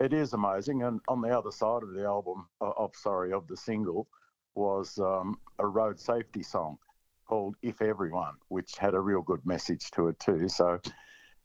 It 0.00 0.12
is 0.12 0.32
amazing. 0.32 0.82
And 0.82 1.00
on 1.08 1.20
the 1.20 1.36
other 1.36 1.50
side 1.50 1.82
of 1.82 1.92
the 1.92 2.04
album, 2.04 2.46
of 2.60 2.92
sorry, 2.94 3.32
of 3.32 3.46
the 3.48 3.56
single, 3.56 4.08
was 4.54 4.98
um, 4.98 5.38
a 5.58 5.66
road 5.66 6.00
safety 6.00 6.42
song 6.42 6.78
called 7.26 7.56
"If 7.62 7.82
Everyone," 7.82 8.34
which 8.48 8.76
had 8.78 8.94
a 8.94 9.00
real 9.00 9.22
good 9.22 9.44
message 9.44 9.90
to 9.92 10.08
it 10.08 10.18
too. 10.18 10.48
So, 10.48 10.80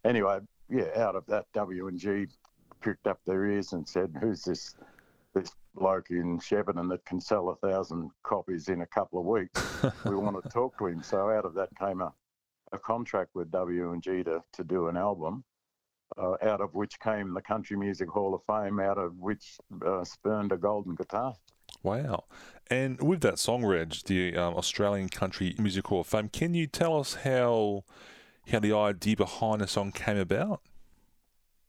anyway, 0.06 0.39
yeah, 0.74 1.04
out 1.04 1.16
of 1.16 1.25
that, 1.28 1.46
W 1.54 1.88
and 1.88 2.00
G 2.00 2.28
pricked 2.81 3.08
up 3.08 3.20
their 3.25 3.46
ears 3.46 3.74
and 3.74 3.88
said, 3.88 4.14
"Who's 4.20 4.44
this 4.44 4.75
this 5.34 5.52
bloke 5.75 6.10
in 6.10 6.40
Shepparton 6.40 6.90
that 6.90 7.06
can 7.06 7.22
sell 7.22 7.50
a 7.50 7.56
thousand 7.68 8.10
copies 8.24 8.70
in 8.70 8.81
a 8.81 8.88
couple 8.88 9.20
of 9.20 9.25
weeks? 9.25 9.62
we 10.06 10.16
want 10.16 10.42
to 10.42 10.50
talk 10.50 10.78
to 10.80 10.88
him." 10.88 11.04
So, 11.04 11.30
out 11.30 11.46
of 11.46 11.54
that 11.54 11.70
came 11.80 12.02
a, 12.02 12.12
a 12.72 12.80
contract 12.80 13.31
with 13.36 13.52
W 13.52 13.92
and 13.92 14.02
G 14.02 14.24
to 14.24 14.44
to 14.54 14.64
do 14.64 14.88
an 14.88 14.98
album. 14.98 15.44
Uh, 16.16 16.36
out 16.44 16.62
of 16.62 16.75
which 16.75 17.00
came 17.00 17.34
the 17.34 17.42
Country 17.42 17.75
Music 17.75 18.08
Hall 18.08 18.36
of 18.36 18.42
Fame, 18.46 18.80
out 18.80 19.00
of 19.00 19.18
which 19.18 19.58
uh, 19.84 20.04
spurned 20.04 20.52
a 20.52 20.58
golden 20.58 20.94
guitar. 20.94 21.34
Wow. 21.81 22.25
And 22.70 23.02
with 23.02 23.22
that 23.22 23.40
song, 23.40 23.66
Reg, 23.66 23.96
the 24.06 24.38
um, 24.38 24.54
Australian 24.54 25.10
Country 25.10 25.56
Music 25.58 25.88
Hall 25.88 26.02
of 26.02 26.08
Fame, 26.08 26.30
can 26.30 26.54
you 26.54 26.68
tell 26.68 27.00
us 27.00 27.16
how 27.16 27.84
how 28.51 28.60
the 28.60 28.74
idea 28.74 29.16
behind 29.16 29.62
the 29.62 29.68
song 29.68 29.92
came 29.92 30.18
about? 30.18 30.62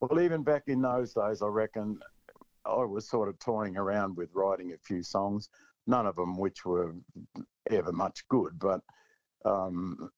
Well, 0.01 0.21
even 0.21 0.43
back 0.43 0.65
in 0.67 0.83
those 0.83 1.15
days, 1.15 1.41
I 1.43 1.47
reckon 1.47 1.99
I 2.65 2.85
was 2.85 3.09
sort 3.09 3.29
of 3.29 3.39
toying 3.39 3.77
around 3.77 4.17
with 4.17 4.31
writing 4.35 4.73
a 4.73 4.79
few 4.79 5.03
songs, 5.03 5.49
none 5.87 6.07
of 6.07 6.17
them 6.17 6.37
which 6.37 6.65
were 6.65 6.95
ever 7.71 7.93
much 7.93 8.27
good. 8.29 8.59
But 8.59 8.81
um, 9.45 10.11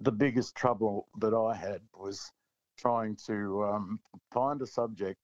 the 0.00 0.12
biggest 0.12 0.54
trouble 0.54 1.08
that 1.20 1.34
I 1.34 1.54
had 1.54 1.80
was 1.94 2.30
trying 2.76 3.16
to 3.26 3.64
um, 3.64 4.00
find 4.32 4.60
a 4.62 4.66
subject 4.66 5.18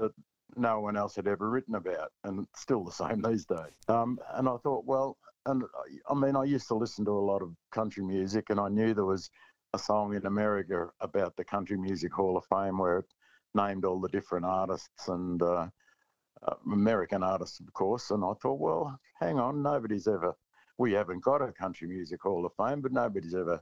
that 0.00 0.12
no 0.56 0.80
one 0.80 0.96
else 0.96 1.16
had 1.16 1.26
ever 1.26 1.50
written 1.50 1.74
about, 1.74 2.12
and 2.24 2.46
still 2.56 2.84
the 2.84 2.92
same 2.92 3.22
these 3.22 3.44
days. 3.44 3.74
Um, 3.88 4.18
and 4.34 4.48
I 4.48 4.56
thought, 4.58 4.84
well, 4.84 5.16
and 5.46 5.62
I- 5.64 6.12
I 6.12 6.14
mean, 6.14 6.36
I 6.36 6.44
used 6.44 6.68
to 6.68 6.74
listen 6.74 7.04
to 7.04 7.10
a 7.12 7.26
lot 7.26 7.42
of 7.42 7.54
country 7.72 8.04
music, 8.04 8.50
and 8.50 8.58
I 8.58 8.68
knew 8.68 8.94
there 8.94 9.04
was 9.04 9.30
a 9.74 9.78
song 9.78 10.14
in 10.14 10.24
America 10.24 10.88
about 11.00 11.36
the 11.36 11.44
Country 11.44 11.76
Music 11.76 12.12
Hall 12.12 12.36
of 12.36 12.44
Fame 12.46 12.78
where 12.78 12.98
it 12.98 13.12
named 13.54 13.84
all 13.84 14.00
the 14.00 14.08
different 14.08 14.46
artists 14.46 15.08
and 15.08 15.42
uh, 15.42 15.66
uh, 16.46 16.54
American 16.72 17.24
artists, 17.24 17.58
of 17.58 17.72
course. 17.72 18.12
And 18.12 18.24
I 18.24 18.34
thought, 18.40 18.60
well, 18.60 18.96
hang 19.18 19.40
on, 19.40 19.62
nobody's 19.62 20.06
ever, 20.06 20.36
we 20.78 20.92
haven't 20.92 21.24
got 21.24 21.42
a 21.42 21.50
Country 21.50 21.88
Music 21.88 22.22
Hall 22.22 22.46
of 22.46 22.52
Fame, 22.56 22.82
but 22.82 22.92
nobody's 22.92 23.34
ever 23.34 23.60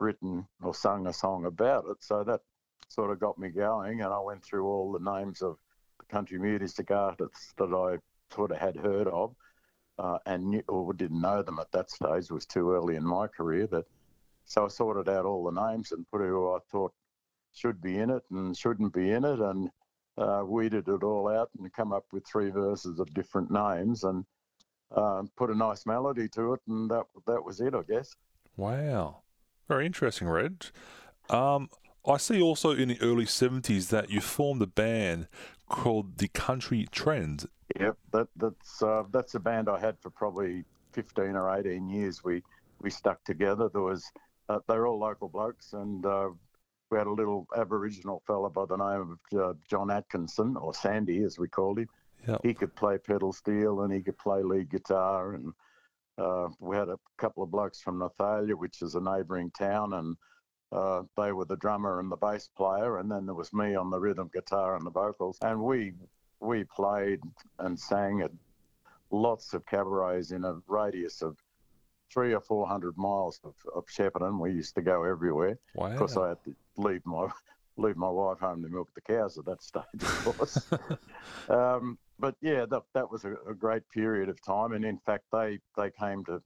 written 0.00 0.44
or 0.62 0.74
sung 0.74 1.06
a 1.06 1.12
song 1.12 1.44
about 1.44 1.84
it. 1.88 1.98
So 2.00 2.24
that 2.24 2.40
sort 2.88 3.12
of 3.12 3.20
got 3.20 3.38
me 3.38 3.50
going. 3.50 4.00
And 4.02 4.12
I 4.12 4.18
went 4.18 4.44
through 4.44 4.66
all 4.66 4.90
the 4.90 5.18
names 5.18 5.42
of 5.42 5.58
the 6.00 6.06
country 6.06 6.40
music 6.40 6.90
artists 6.90 7.54
that 7.56 7.72
I 7.72 7.98
sort 8.34 8.50
of 8.50 8.58
had 8.58 8.76
heard 8.76 9.06
of. 9.06 9.36
Uh, 9.98 10.18
and 10.24 10.44
knew, 10.46 10.62
or 10.68 10.94
didn't 10.94 11.20
know 11.20 11.42
them 11.42 11.58
at 11.58 11.70
that 11.70 11.90
stage. 11.90 12.24
It 12.24 12.32
was 12.32 12.46
too 12.46 12.72
early 12.72 12.96
in 12.96 13.04
my 13.04 13.26
career. 13.26 13.66
That 13.66 13.84
so 14.44 14.64
I 14.64 14.68
sorted 14.68 15.08
out 15.08 15.24
all 15.24 15.44
the 15.44 15.68
names 15.68 15.92
and 15.92 16.08
put 16.10 16.20
who 16.20 16.52
I 16.52 16.58
thought 16.70 16.92
should 17.54 17.80
be 17.80 17.98
in 17.98 18.10
it 18.10 18.22
and 18.30 18.56
shouldn't 18.56 18.92
be 18.92 19.10
in 19.10 19.24
it, 19.24 19.40
and 19.40 19.70
uh, 20.18 20.42
weeded 20.46 20.88
it 20.88 21.02
all 21.02 21.28
out 21.28 21.50
and 21.58 21.72
come 21.72 21.92
up 21.92 22.04
with 22.12 22.26
three 22.26 22.50
verses 22.50 22.98
of 22.98 23.12
different 23.14 23.50
names 23.50 24.04
and 24.04 24.24
um, 24.96 25.30
put 25.36 25.50
a 25.50 25.54
nice 25.54 25.86
melody 25.86 26.28
to 26.28 26.54
it, 26.54 26.60
and 26.68 26.90
that 26.90 27.04
that 27.26 27.44
was 27.44 27.60
it, 27.60 27.74
I 27.74 27.82
guess. 27.82 28.14
Wow. 28.56 29.22
Very 29.68 29.86
interesting, 29.86 30.28
Reg. 30.28 30.64
Um, 31.30 31.70
I 32.06 32.16
see 32.16 32.42
also 32.42 32.72
in 32.72 32.88
the 32.88 33.00
early 33.00 33.24
70s 33.24 33.88
that 33.88 34.10
you 34.10 34.20
formed 34.20 34.60
a 34.60 34.66
band 34.66 35.28
called 35.68 36.18
the 36.18 36.28
Country 36.28 36.86
Trends. 36.90 37.46
Yep, 37.78 37.96
that 38.12 38.28
that's 38.36 38.82
uh, 38.82 39.04
that's 39.10 39.34
a 39.34 39.40
band 39.40 39.68
I 39.68 39.78
had 39.78 39.96
for 40.00 40.10
probably 40.10 40.64
fifteen 40.92 41.36
or 41.36 41.56
eighteen 41.56 41.88
years. 41.88 42.22
We 42.22 42.42
we 42.82 42.90
stuck 42.90 43.24
together. 43.24 43.70
There 43.72 43.80
was 43.80 44.04
uh, 44.52 44.60
they're 44.68 44.86
all 44.86 44.98
local 44.98 45.28
blokes, 45.28 45.72
and 45.72 46.04
uh, 46.04 46.28
we 46.90 46.98
had 46.98 47.06
a 47.06 47.12
little 47.12 47.46
Aboriginal 47.56 48.22
fella 48.26 48.50
by 48.50 48.66
the 48.66 48.76
name 48.76 49.18
of 49.32 49.40
uh, 49.40 49.54
John 49.68 49.90
Atkinson, 49.90 50.56
or 50.56 50.74
Sandy 50.74 51.22
as 51.22 51.38
we 51.38 51.48
called 51.48 51.78
him. 51.78 51.88
Yep. 52.28 52.40
He 52.42 52.54
could 52.54 52.76
play 52.76 52.98
pedal 52.98 53.32
steel 53.32 53.80
and 53.80 53.92
he 53.92 54.00
could 54.00 54.18
play 54.18 54.42
lead 54.42 54.70
guitar. 54.70 55.34
And 55.34 55.52
uh, 56.18 56.48
we 56.60 56.76
had 56.76 56.88
a 56.88 56.98
couple 57.18 57.42
of 57.42 57.50
blokes 57.50 57.80
from 57.80 57.98
Nathalia, 57.98 58.54
which 58.54 58.82
is 58.82 58.94
a 58.94 59.00
neighbouring 59.00 59.50
town, 59.58 59.94
and 59.94 60.16
uh, 60.70 61.02
they 61.16 61.32
were 61.32 61.46
the 61.46 61.56
drummer 61.56 61.98
and 61.98 62.12
the 62.12 62.16
bass 62.16 62.48
player. 62.56 62.98
And 62.98 63.10
then 63.10 63.26
there 63.26 63.34
was 63.34 63.52
me 63.52 63.74
on 63.74 63.90
the 63.90 63.98
rhythm 63.98 64.30
guitar 64.32 64.76
and 64.76 64.86
the 64.86 64.90
vocals. 64.90 65.38
And 65.42 65.60
we 65.60 65.94
we 66.40 66.64
played 66.64 67.20
and 67.60 67.78
sang 67.78 68.20
at 68.20 68.32
lots 69.10 69.54
of 69.54 69.64
cabarets 69.64 70.32
in 70.32 70.44
a 70.44 70.56
radius 70.66 71.22
of 71.22 71.36
three 72.12 72.34
or 72.34 72.40
four 72.40 72.66
hundred 72.66 72.96
miles 72.96 73.40
of, 73.44 73.54
of 73.74 73.86
Shepparton. 73.86 74.38
We 74.38 74.52
used 74.52 74.74
to 74.76 74.82
go 74.82 75.04
everywhere. 75.04 75.58
Wow. 75.74 75.86
Of 75.86 75.98
course, 75.98 76.16
I 76.16 76.30
had 76.30 76.44
to 76.44 76.54
leave 76.76 77.04
my 77.04 77.28
leave 77.76 77.96
my 77.96 78.08
wife 78.08 78.38
home 78.38 78.62
to 78.62 78.68
milk 78.68 78.90
the 78.94 79.00
cows 79.00 79.38
at 79.38 79.46
that 79.46 79.62
stage, 79.62 79.84
of 80.02 80.24
course. 80.24 80.70
um, 81.48 81.98
but 82.18 82.34
yeah, 82.40 82.66
that 82.66 82.82
that 82.94 83.10
was 83.10 83.24
a, 83.24 83.34
a, 83.48 83.54
great 83.54 83.88
period 83.90 84.28
of 84.28 84.40
time, 84.44 84.72
and 84.72 84.84
in 84.84 84.98
fact, 84.98 85.24
they 85.32 85.58
they 85.76 85.90
came 85.90 86.24
to 86.26 86.42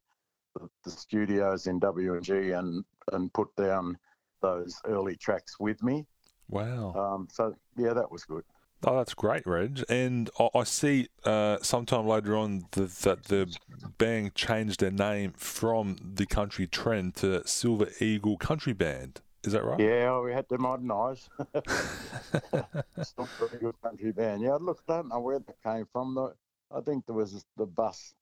the, 0.55 0.69
the 0.85 0.91
studios 0.91 1.67
in 1.67 1.81
WNG 1.81 2.59
and 2.59 2.85
and 3.13 3.33
put 3.33 3.55
down 3.57 3.97
those 4.43 4.81
early 4.87 5.17
tracks 5.17 5.59
with 5.59 5.83
me. 5.83 6.07
Wow. 6.49 6.95
Um, 6.95 7.29
so 7.31 7.55
yeah, 7.77 7.93
that 7.93 8.11
was 8.11 8.25
good. 8.25 8.45
Oh, 8.85 8.97
that's 8.99 9.15
great, 9.15 9.47
Reg. 9.47 9.83
And 9.89 10.31
I, 10.55 10.65
see 10.65 11.09
uh, 11.25 11.59
sometime 11.63 12.07
later 12.07 12.37
on 12.37 12.67
the, 12.73 12.83
that 13.03 13.25
the 13.25 13.55
band 13.99 14.35
changed 14.35 14.81
their 14.81 14.91
name 14.91 15.33
from 15.37 15.97
the 16.03 16.27
Country 16.27 16.67
Trend 16.67 17.17
to 17.17 17.47
Silver 17.47 17.89
Eagle 18.01 18.37
Country 18.37 18.75
Band. 18.75 19.21
Is 19.45 19.53
that 19.53 19.65
right? 19.65 19.79
Yeah, 19.79 20.21
we 20.21 20.33
had 20.33 20.49
to 20.49 20.59
modernise. 20.59 21.29
Still 23.03 23.29
pretty 23.39 23.59
good 23.59 23.81
country 23.81 24.11
band. 24.11 24.43
Yeah, 24.43 24.59
look, 24.61 24.83
I 24.89 24.97
don't 24.97 25.09
know 25.09 25.21
where 25.21 25.39
that 25.39 25.63
came 25.63 25.87
from. 25.93 26.17
Though. 26.17 26.33
I 26.75 26.81
think 26.81 27.07
there 27.07 27.15
was 27.15 27.45
the 27.57 27.67
bus, 27.67 28.13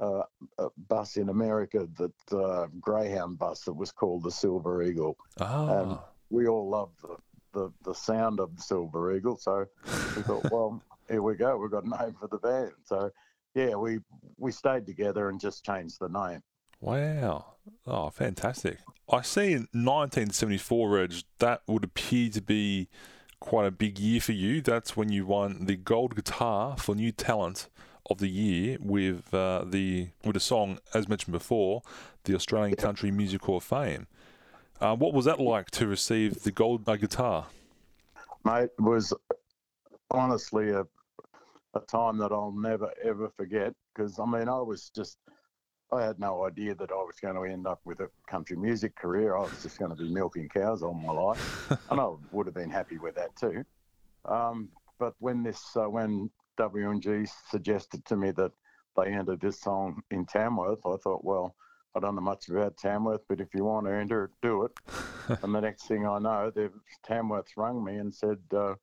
uh, 0.00 0.22
bus 0.88 1.16
in 1.16 1.30
America 1.30 1.88
that 1.98 2.38
uh, 2.38 2.68
Greyhound 2.80 3.38
bus 3.38 3.62
that 3.64 3.72
was 3.72 3.90
called 3.90 4.22
the 4.22 4.30
Silver 4.30 4.84
Eagle. 4.84 5.16
Oh. 5.40 5.78
And 5.78 5.98
we 6.30 6.46
all 6.46 6.70
loved 6.70 7.02
the, 7.02 7.16
the, 7.52 7.72
the 7.84 7.94
sound 7.94 8.40
of 8.40 8.54
the 8.56 8.62
Silver 8.62 9.14
Eagle. 9.14 9.36
So 9.36 9.66
we 10.16 10.22
thought, 10.22 10.50
well, 10.50 10.82
here 11.08 11.22
we 11.22 11.34
go. 11.34 11.56
We've 11.56 11.70
got 11.70 11.84
a 11.84 12.04
name 12.04 12.16
for 12.18 12.28
the 12.28 12.38
band. 12.38 12.72
So 12.84 13.10
yeah, 13.54 13.74
we 13.74 13.98
we 14.38 14.52
stayed 14.52 14.86
together 14.86 15.28
and 15.28 15.40
just 15.40 15.64
changed 15.64 15.98
the 16.00 16.08
name. 16.08 16.42
Wow. 16.80 17.54
Oh, 17.86 18.10
fantastic. 18.10 18.78
I 19.10 19.22
see 19.22 19.52
in 19.52 19.68
1974, 19.72 20.88
Reg, 20.88 21.14
that 21.38 21.62
would 21.68 21.84
appear 21.84 22.28
to 22.30 22.42
be 22.42 22.88
quite 23.38 23.66
a 23.66 23.70
big 23.70 23.98
year 23.98 24.20
for 24.20 24.32
you. 24.32 24.60
That's 24.60 24.96
when 24.96 25.10
you 25.10 25.26
won 25.26 25.66
the 25.66 25.76
gold 25.76 26.16
guitar 26.16 26.76
for 26.76 26.94
new 26.94 27.12
talent 27.12 27.68
of 28.10 28.18
the 28.18 28.28
year 28.28 28.78
with 28.80 29.32
uh, 29.32 29.64
the 29.64 30.08
with 30.24 30.36
a 30.36 30.40
song, 30.40 30.78
as 30.92 31.08
mentioned 31.08 31.32
before, 31.32 31.82
the 32.24 32.34
Australian 32.34 32.76
Country 32.76 33.10
Music 33.10 33.42
Hall 33.42 33.58
of 33.58 33.64
Fame. 33.64 34.06
Uh, 34.82 34.96
what 34.96 35.14
was 35.14 35.26
that 35.26 35.38
like 35.38 35.70
to 35.70 35.86
receive 35.86 36.42
the 36.42 36.50
gold 36.50 36.88
uh, 36.88 36.96
guitar? 36.96 37.46
Mate, 38.44 38.70
it 38.76 38.80
was 38.80 39.14
honestly 40.10 40.70
a, 40.70 40.84
a 41.74 41.80
time 41.86 42.18
that 42.18 42.32
I'll 42.32 42.50
never 42.50 42.92
ever 43.04 43.28
forget 43.28 43.74
because 43.94 44.18
I 44.18 44.26
mean 44.26 44.48
I 44.48 44.58
was 44.58 44.90
just 44.90 45.18
I 45.92 46.02
had 46.02 46.18
no 46.18 46.44
idea 46.44 46.74
that 46.74 46.90
I 46.90 46.96
was 46.96 47.14
going 47.22 47.36
to 47.36 47.42
end 47.44 47.64
up 47.64 47.80
with 47.84 48.00
a 48.00 48.08
country 48.28 48.56
music 48.56 48.96
career. 48.96 49.36
I 49.36 49.42
was 49.42 49.62
just 49.62 49.78
going 49.78 49.94
to 49.94 49.96
be 49.96 50.12
milking 50.12 50.48
cows 50.48 50.82
all 50.82 50.94
my 50.94 51.12
life, 51.12 51.70
and 51.90 52.00
I 52.00 52.08
would 52.32 52.46
have 52.46 52.54
been 52.54 52.70
happy 52.70 52.98
with 52.98 53.14
that 53.14 53.36
too. 53.36 53.64
Um, 54.24 54.68
but 54.98 55.14
when 55.20 55.44
this, 55.44 55.62
uh, 55.76 55.88
when 55.88 56.28
WNG 56.58 57.28
suggested 57.48 58.04
to 58.06 58.16
me 58.16 58.32
that 58.32 58.50
they 58.96 59.12
entered 59.12 59.40
this 59.40 59.60
song 59.60 60.02
in 60.10 60.26
Tamworth, 60.26 60.84
I 60.84 60.96
thought, 60.96 61.24
well, 61.24 61.54
I 61.94 62.00
don't 62.00 62.14
know 62.14 62.22
much 62.22 62.48
about 62.48 62.76
Tamworth, 62.76 63.22
but 63.28 63.40
if 63.40 63.54
you 63.54 63.64
want 63.64 63.86
to 63.86 63.92
enter 63.92 64.24
it, 64.24 64.30
do 64.40 64.64
it. 64.64 64.72
and 65.42 65.54
the 65.54 65.60
next 65.60 65.86
thing 65.86 66.06
I 66.06 66.18
know, 66.18 66.50
the 66.50 66.70
Tamworth 67.02 67.56
rung 67.56 67.84
me 67.84 67.96
and 67.96 68.14
said, 68.14 68.38
uh, 68.56 68.74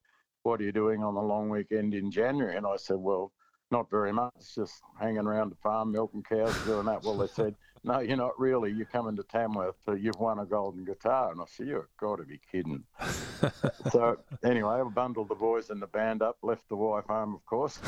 "What 0.43 0.61
are 0.61 0.63
you 0.63 0.71
doing 0.71 1.03
on 1.03 1.15
the 1.15 1.21
long 1.21 1.49
weekend 1.49 1.93
in 1.93 2.11
January?" 2.11 2.55
And 2.57 2.65
I 2.65 2.77
said, 2.77 2.97
"Well." 2.97 3.31
not 3.71 3.89
very 3.89 4.11
much, 4.11 4.55
just 4.55 4.81
hanging 4.99 5.27
around 5.27 5.51
the 5.51 5.55
farm, 5.55 5.91
milking 5.91 6.23
cows, 6.23 6.55
doing 6.65 6.85
that. 6.85 7.03
Well, 7.03 7.17
they 7.17 7.27
said, 7.33 7.55
no, 7.83 7.99
you're 7.99 8.17
not 8.17 8.39
really. 8.39 8.71
You're 8.71 8.85
coming 8.85 9.15
to 9.15 9.23
Tamworth. 9.23 9.75
Uh, 9.87 9.93
you've 9.93 10.19
won 10.19 10.39
a 10.39 10.45
golden 10.45 10.83
guitar. 10.83 11.31
And 11.31 11.41
I 11.41 11.45
said, 11.47 11.67
you've 11.67 11.85
got 11.99 12.17
to 12.17 12.23
be 12.23 12.39
kidding. 12.51 12.83
so 13.91 14.17
anyway, 14.43 14.81
I 14.81 14.83
bundled 14.83 15.29
the 15.29 15.35
boys 15.35 15.69
and 15.69 15.81
the 15.81 15.87
band 15.87 16.21
up, 16.21 16.37
left 16.41 16.67
the 16.69 16.75
wife 16.75 17.05
home, 17.05 17.35
of 17.35 17.45
course, 17.45 17.79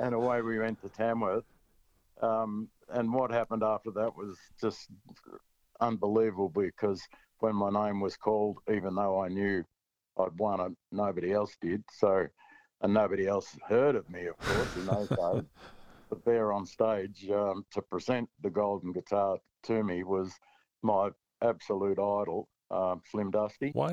and 0.00 0.14
away 0.14 0.40
we 0.42 0.58
went 0.58 0.80
to 0.82 0.88
Tamworth. 0.88 1.44
Um, 2.22 2.68
and 2.88 3.12
what 3.12 3.30
happened 3.30 3.62
after 3.62 3.90
that 3.92 4.16
was 4.16 4.38
just 4.60 4.88
unbelievable 5.80 6.50
because 6.54 7.02
when 7.40 7.56
my 7.56 7.70
name 7.70 8.00
was 8.00 8.16
called, 8.16 8.58
even 8.72 8.94
though 8.94 9.20
I 9.20 9.28
knew 9.28 9.64
I'd 10.18 10.38
won 10.38 10.60
it, 10.60 10.72
nobody 10.92 11.32
else 11.32 11.56
did. 11.60 11.82
So 11.92 12.26
and 12.82 12.94
nobody 12.94 13.26
else 13.26 13.56
heard 13.68 13.96
of 13.96 14.08
me, 14.10 14.26
of 14.26 14.36
course, 14.42 14.74
in 14.76 14.86
those 14.86 15.08
days. 15.18 15.44
But 16.10 16.24
there 16.24 16.52
on 16.52 16.66
stage 16.66 17.28
um, 17.30 17.64
to 17.72 17.80
present 17.82 18.28
the 18.42 18.50
golden 18.50 18.92
guitar 18.92 19.38
to 19.64 19.82
me 19.82 20.02
was 20.02 20.32
my 20.82 21.10
absolute 21.42 21.98
idol, 21.98 22.48
um, 22.70 23.00
Slim 23.10 23.30
Dusty. 23.30 23.72
Wow! 23.74 23.90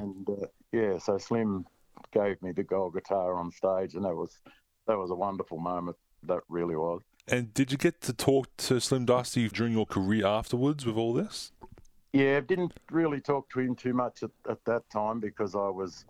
And 0.00 0.28
uh, 0.28 0.46
yeah, 0.72 0.98
so 0.98 1.18
Slim 1.18 1.64
gave 2.12 2.42
me 2.42 2.52
the 2.52 2.64
gold 2.64 2.94
guitar 2.94 3.34
on 3.34 3.50
stage, 3.50 3.94
and 3.94 4.04
that 4.04 4.14
was 4.14 4.38
that 4.86 4.98
was 4.98 5.10
a 5.10 5.14
wonderful 5.14 5.58
moment. 5.58 5.96
That 6.24 6.40
really 6.48 6.76
was. 6.76 7.00
And 7.28 7.54
did 7.54 7.70
you 7.70 7.78
get 7.78 8.00
to 8.02 8.12
talk 8.12 8.48
to 8.58 8.80
Slim 8.80 9.04
Dusty 9.04 9.48
during 9.48 9.72
your 9.72 9.86
career 9.86 10.26
afterwards 10.26 10.84
with 10.84 10.96
all 10.96 11.12
this? 11.12 11.52
Yeah, 12.12 12.40
didn't 12.40 12.72
really 12.90 13.20
talk 13.20 13.48
to 13.50 13.60
him 13.60 13.74
too 13.74 13.94
much 13.94 14.22
at, 14.22 14.30
at 14.50 14.64
that 14.66 14.88
time 14.90 15.20
because 15.20 15.54
I 15.54 15.68
was 15.68 16.04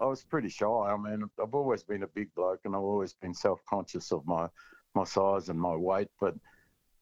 I 0.00 0.06
was 0.06 0.24
pretty 0.24 0.48
shy. 0.48 0.66
I 0.66 0.96
mean, 0.96 1.24
I've 1.40 1.54
always 1.54 1.82
been 1.82 2.02
a 2.02 2.08
big 2.08 2.34
bloke, 2.34 2.60
and 2.64 2.74
I've 2.74 2.82
always 2.82 3.14
been 3.14 3.34
self-conscious 3.34 4.12
of 4.12 4.26
my 4.26 4.48
my 4.94 5.04
size 5.04 5.48
and 5.48 5.60
my 5.60 5.74
weight. 5.74 6.08
But 6.20 6.34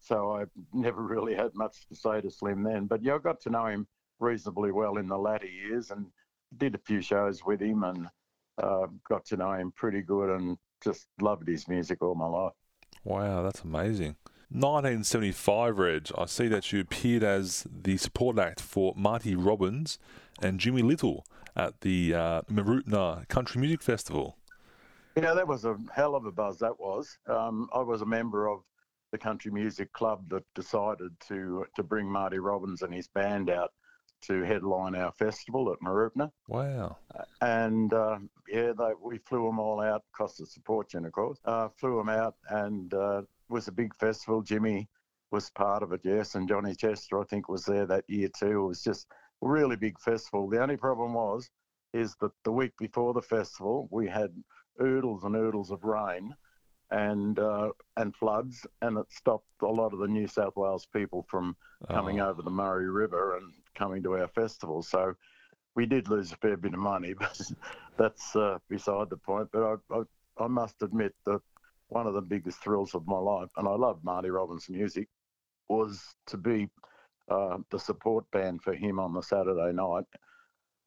so 0.00 0.32
I 0.32 0.44
never 0.73 1.02
really 1.14 1.35
had 1.35 1.54
much 1.54 1.87
to 1.88 1.94
say 1.94 2.21
to 2.21 2.30
Slim 2.30 2.62
then. 2.62 2.87
But 2.87 3.02
yeah, 3.02 3.14
I 3.14 3.18
got 3.18 3.40
to 3.42 3.50
know 3.50 3.66
him 3.66 3.87
reasonably 4.18 4.73
well 4.73 4.97
in 4.97 5.09
the 5.09 5.18
latter 5.18 5.47
years, 5.47 5.90
and 5.90 6.06
did 6.56 6.75
a 6.75 6.78
few 6.78 7.02
shows 7.02 7.44
with 7.44 7.61
him, 7.61 7.85
and 7.85 8.09
uh, 8.62 8.87
got 9.09 9.25
to 9.26 9.37
know 9.37 9.52
him 9.52 9.73
pretty 9.76 10.00
good, 10.00 10.30
and 10.30 10.56
just 10.82 11.06
loved 11.21 11.47
his 11.47 11.68
music 11.68 12.02
all 12.02 12.14
my 12.14 12.26
life. 12.26 12.54
Wow, 13.04 13.42
that's 13.42 13.62
amazing. 13.62 14.16
1975, 14.50 15.78
Reg, 15.78 16.11
I 16.16 16.26
see 16.26 16.47
that 16.49 16.73
you 16.73 16.80
appeared 16.80 17.25
as 17.25 17.66
the 17.71 17.97
support 17.97 18.38
act 18.38 18.61
for 18.61 18.92
Marty 18.97 19.35
Robbins 19.35 19.99
and 20.42 20.61
Jimmy 20.61 20.82
Little 20.82 21.25
at 21.56 21.80
the 21.80 22.14
uh, 22.14 22.42
Mooroopna 22.42 23.26
Country 23.28 23.61
Music 23.61 23.82
Festival. 23.82 24.37
Yeah, 25.16 25.35
that 25.35 25.49
was 25.49 25.64
a 25.64 25.76
hell 25.94 26.14
of 26.14 26.26
a 26.26 26.32
buzz. 26.32 26.59
That 26.59 26.78
was. 26.78 27.18
Um, 27.26 27.68
I 27.75 27.80
was 27.80 28.02
a 28.02 28.06
member 28.06 28.47
of 28.49 28.61
the 29.11 29.18
country 29.18 29.50
music 29.50 29.92
club 29.92 30.28
that 30.30 30.44
decided 30.54 31.12
to 31.28 31.66
to 31.76 31.82
bring 31.82 32.06
Marty 32.06 32.38
Robbins 32.38 32.82
and 32.82 32.92
his 32.92 33.09
band 33.09 33.50
out 33.50 33.73
to 34.22 34.42
headline 34.42 34.94
our 34.94 35.12
festival 35.12 35.72
at 35.72 35.78
Mooroopna. 35.80 36.30
Wow! 36.48 36.98
And 37.40 37.92
uh, 37.92 38.18
yeah, 38.48 38.72
they, 38.76 38.92
we 39.02 39.18
flew 39.18 39.46
them 39.46 39.58
all 39.58 39.80
out. 39.80 40.04
Cost 40.16 40.40
us 40.40 40.56
a 40.56 40.60
fortune, 40.60 41.04
of 41.04 41.12
course. 41.12 41.38
Uh, 41.44 41.68
flew 41.78 41.96
them 41.98 42.08
out, 42.08 42.36
and 42.50 42.92
uh, 42.94 43.18
it 43.18 43.26
was 43.48 43.68
a 43.68 43.72
big 43.72 43.94
festival. 43.94 44.42
Jimmy 44.42 44.88
was 45.30 45.50
part 45.50 45.82
of 45.82 45.92
it, 45.92 46.00
yes, 46.04 46.34
and 46.34 46.48
Johnny 46.48 46.74
Chester, 46.74 47.20
I 47.20 47.24
think, 47.24 47.48
was 47.48 47.64
there 47.64 47.86
that 47.86 48.04
year 48.08 48.28
too. 48.38 48.64
It 48.64 48.68
was 48.68 48.82
just 48.82 49.06
a 49.42 49.48
really 49.48 49.76
big 49.76 49.98
festival. 49.98 50.48
The 50.48 50.62
only 50.62 50.76
problem 50.76 51.14
was 51.14 51.48
is 51.92 52.16
that 52.20 52.32
the 52.44 52.52
week 52.52 52.72
before 52.78 53.12
the 53.12 53.22
festival 53.22 53.88
we 53.90 54.08
had 54.08 54.30
oodles 54.80 55.24
and 55.24 55.36
oodles 55.36 55.70
of 55.70 55.84
rain 55.84 56.34
and 56.92 57.38
uh, 57.38 57.70
and 57.96 58.14
floods, 58.14 58.66
and 58.82 58.99
it 58.99 59.06
stopped 59.11 59.46
a 59.62 59.66
lot 59.66 59.92
of 59.92 59.99
the 59.99 60.06
New 60.06 60.26
South 60.28 60.54
Wales 60.56 60.87
people 60.92 61.26
from 61.28 61.56
coming 61.90 62.20
oh. 62.20 62.28
over 62.28 62.42
the 62.42 62.50
Murray 62.50 62.88
River 62.88 63.38
and 63.38 63.52
coming 63.75 64.02
to 64.02 64.12
our 64.18 64.28
festival. 64.28 64.82
So 64.82 65.14
we 65.75 65.87
did 65.87 66.08
lose 66.08 66.32
a 66.32 66.37
fair 66.37 66.56
bit 66.56 66.75
of 66.75 66.80
money, 66.80 67.14
but 67.18 67.40
that's 67.96 68.37
uh, 68.37 68.58
beside 68.68 69.11
the 69.11 69.16
point. 69.16 69.49
But 69.52 69.62
I, 69.62 69.94
I, 69.94 70.02
I 70.44 70.46
must 70.46 70.82
admit 70.82 71.14
that 71.26 71.40
one 71.88 72.06
of 72.06 72.14
the 72.14 72.22
biggest 72.22 72.62
thrills 72.62 72.94
of 72.94 73.06
my 73.06 73.18
life, 73.18 73.49
and 73.56 73.66
I 73.66 73.72
love 73.72 74.04
Marty 74.04 74.30
Robbins' 74.30 74.68
music, 74.68 75.08
was 75.68 76.02
to 76.26 76.37
be 76.37 76.68
uh, 77.30 77.58
the 77.70 77.78
support 77.78 78.30
band 78.32 78.62
for 78.62 78.75
him 78.75 78.99
on 78.99 79.14
the 79.14 79.22
Saturday 79.22 79.72
night, 79.72 80.04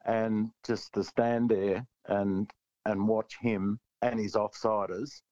and 0.04 0.50
just 0.64 0.92
to 0.94 1.02
stand 1.02 1.50
there 1.50 1.84
and 2.06 2.48
and 2.84 3.08
watch 3.08 3.36
him 3.40 3.80
and 4.02 4.20
his 4.20 4.34
offsiders, 4.34 5.22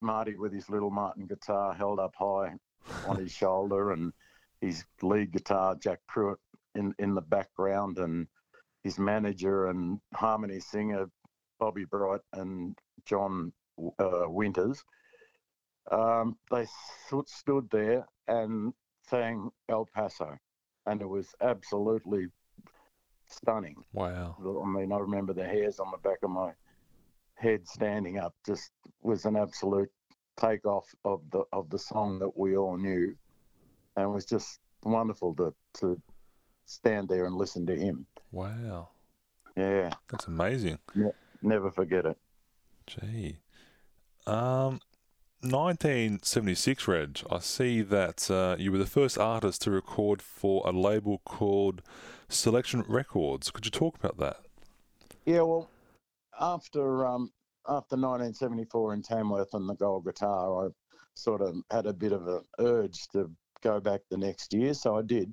Marty 0.00 0.36
with 0.36 0.52
his 0.52 0.68
little 0.68 0.90
Martin 0.90 1.26
guitar 1.26 1.74
held 1.74 1.98
up 1.98 2.14
high 2.16 2.54
on 3.06 3.16
his 3.16 3.32
shoulder, 3.42 3.92
and 3.92 4.12
his 4.60 4.84
lead 5.02 5.32
guitar 5.32 5.76
Jack 5.76 6.00
Pruett 6.08 6.38
in 6.74 6.94
in 6.98 7.14
the 7.14 7.22
background, 7.22 7.98
and 7.98 8.26
his 8.82 8.98
manager 8.98 9.66
and 9.66 10.00
harmony 10.14 10.60
singer 10.60 11.06
Bobby 11.58 11.84
Bright 11.84 12.20
and 12.32 12.78
John 13.04 13.52
uh, 13.98 14.24
Winters. 14.26 14.84
Um, 15.90 16.36
they 16.50 16.66
stood 17.26 17.70
there 17.70 18.06
and 18.26 18.72
sang 19.08 19.50
El 19.68 19.86
Paso, 19.94 20.36
and 20.86 21.00
it 21.00 21.08
was 21.08 21.34
absolutely 21.40 22.26
stunning. 23.28 23.76
Wow. 23.92 24.36
I 24.40 24.66
mean, 24.66 24.92
I 24.92 24.98
remember 24.98 25.32
the 25.32 25.44
hairs 25.44 25.78
on 25.78 25.90
the 25.90 25.98
back 25.98 26.18
of 26.22 26.30
my 26.30 26.52
head 27.36 27.66
standing 27.68 28.18
up. 28.18 28.34
Just 28.44 28.70
was 29.02 29.24
an 29.24 29.36
absolute 29.36 29.90
takeoff 30.36 30.86
of 31.04 31.22
the 31.30 31.44
of 31.52 31.70
the 31.70 31.78
song 31.78 32.18
that 32.18 32.36
we 32.36 32.56
all 32.56 32.76
knew, 32.76 33.14
and 33.96 34.04
it 34.04 34.08
was 34.08 34.24
just 34.24 34.58
wonderful 34.82 35.34
to 35.36 35.54
to 35.80 36.00
stand 36.66 37.08
there 37.08 37.26
and 37.26 37.36
listen 37.36 37.66
to 37.66 37.76
him. 37.76 38.06
Wow. 38.32 38.88
Yeah. 39.56 39.90
That's 40.10 40.26
amazing. 40.26 40.78
Yeah. 40.94 41.10
Never 41.42 41.70
forget 41.70 42.04
it. 42.04 42.18
Gee. 42.86 43.38
Um, 44.26 44.80
1976, 45.40 46.88
Reg. 46.88 47.20
I 47.30 47.38
see 47.38 47.82
that 47.82 48.30
uh, 48.30 48.56
you 48.58 48.72
were 48.72 48.78
the 48.78 48.86
first 48.86 49.16
artist 49.16 49.62
to 49.62 49.70
record 49.70 50.20
for 50.20 50.62
a 50.66 50.72
label 50.72 51.20
called 51.24 51.82
Selection 52.28 52.84
Records. 52.88 53.50
Could 53.50 53.64
you 53.64 53.70
talk 53.70 53.96
about 53.96 54.18
that? 54.18 54.38
Yeah, 55.24 55.42
well, 55.42 55.70
after 56.40 57.06
um, 57.06 57.30
after 57.68 57.96
1974 57.96 58.94
in 58.94 59.02
Tamworth 59.02 59.54
and 59.54 59.68
the 59.68 59.74
gold 59.74 60.04
guitar, 60.04 60.66
I 60.66 60.68
sort 61.14 61.40
of 61.42 61.56
had 61.70 61.86
a 61.86 61.92
bit 61.92 62.12
of 62.12 62.26
an 62.28 62.42
urge 62.60 63.08
to 63.08 63.30
go 63.62 63.80
back 63.80 64.00
the 64.10 64.16
next 64.16 64.52
year, 64.52 64.74
so 64.74 64.96
I 64.96 65.02
did. 65.02 65.32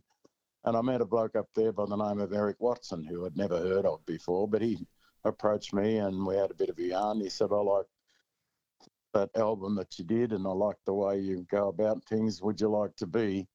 And 0.65 0.77
I 0.77 0.81
met 0.81 1.01
a 1.01 1.05
bloke 1.05 1.35
up 1.35 1.47
there 1.55 1.73
by 1.73 1.85
the 1.85 1.95
name 1.95 2.19
of 2.19 2.33
Eric 2.33 2.57
Watson, 2.59 3.03
who 3.03 3.25
I'd 3.25 3.35
never 3.35 3.57
heard 3.57 3.85
of 3.85 4.05
before, 4.05 4.47
but 4.47 4.61
he 4.61 4.87
approached 5.25 5.73
me 5.73 5.97
and 5.97 6.25
we 6.25 6.35
had 6.35 6.51
a 6.51 6.55
bit 6.55 6.69
of 6.69 6.77
a 6.79 6.83
yarn. 6.83 7.19
He 7.19 7.29
said, 7.29 7.49
I 7.51 7.57
like 7.57 7.85
that 9.13 9.29
album 9.35 9.75
that 9.75 9.99
you 9.99 10.05
did 10.05 10.31
and 10.31 10.47
I 10.47 10.51
like 10.51 10.77
the 10.85 10.93
way 10.93 11.19
you 11.19 11.45
go 11.51 11.67
about 11.67 12.03
things. 12.05 12.41
Would 12.41 12.61
you 12.61 12.69
like 12.69 12.95
to 12.97 13.07
be 13.07 13.47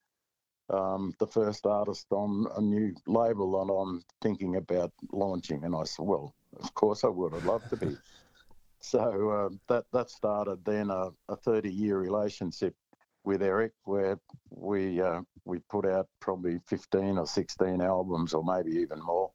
um, 0.71 1.15
the 1.19 1.27
first 1.27 1.67
artist 1.67 2.07
on 2.11 2.47
a 2.57 2.61
new 2.61 2.95
label 3.07 3.53
that 3.53 3.73
I'm 3.73 4.03
thinking 4.21 4.57
about 4.57 4.93
launching? 5.11 5.65
And 5.65 5.75
I 5.75 5.85
said, 5.85 6.05
Well, 6.07 6.35
of 6.63 6.75
course 6.75 7.05
I 7.05 7.09
would. 7.09 7.35
I'd 7.35 7.45
love 7.45 7.69
to 7.71 7.77
be. 7.77 7.97
so 8.81 9.31
uh, 9.31 9.57
that, 9.69 9.85
that 9.93 10.11
started 10.11 10.65
then 10.65 10.91
a, 10.91 11.11
a 11.29 11.37
30 11.37 11.71
year 11.71 11.99
relationship 11.99 12.75
with 13.25 13.43
Eric, 13.43 13.73
where 13.85 14.19
we 14.51 15.01
uh, 15.01 15.21
we 15.45 15.59
put 15.71 15.87
out 15.87 16.09
probably 16.21 16.61
15 16.67 17.19
or 17.19 17.27
16 17.27 17.81
albums, 17.81 18.33
or 18.33 18.45
maybe 18.45 18.79
even 18.79 19.01
more. 19.03 19.31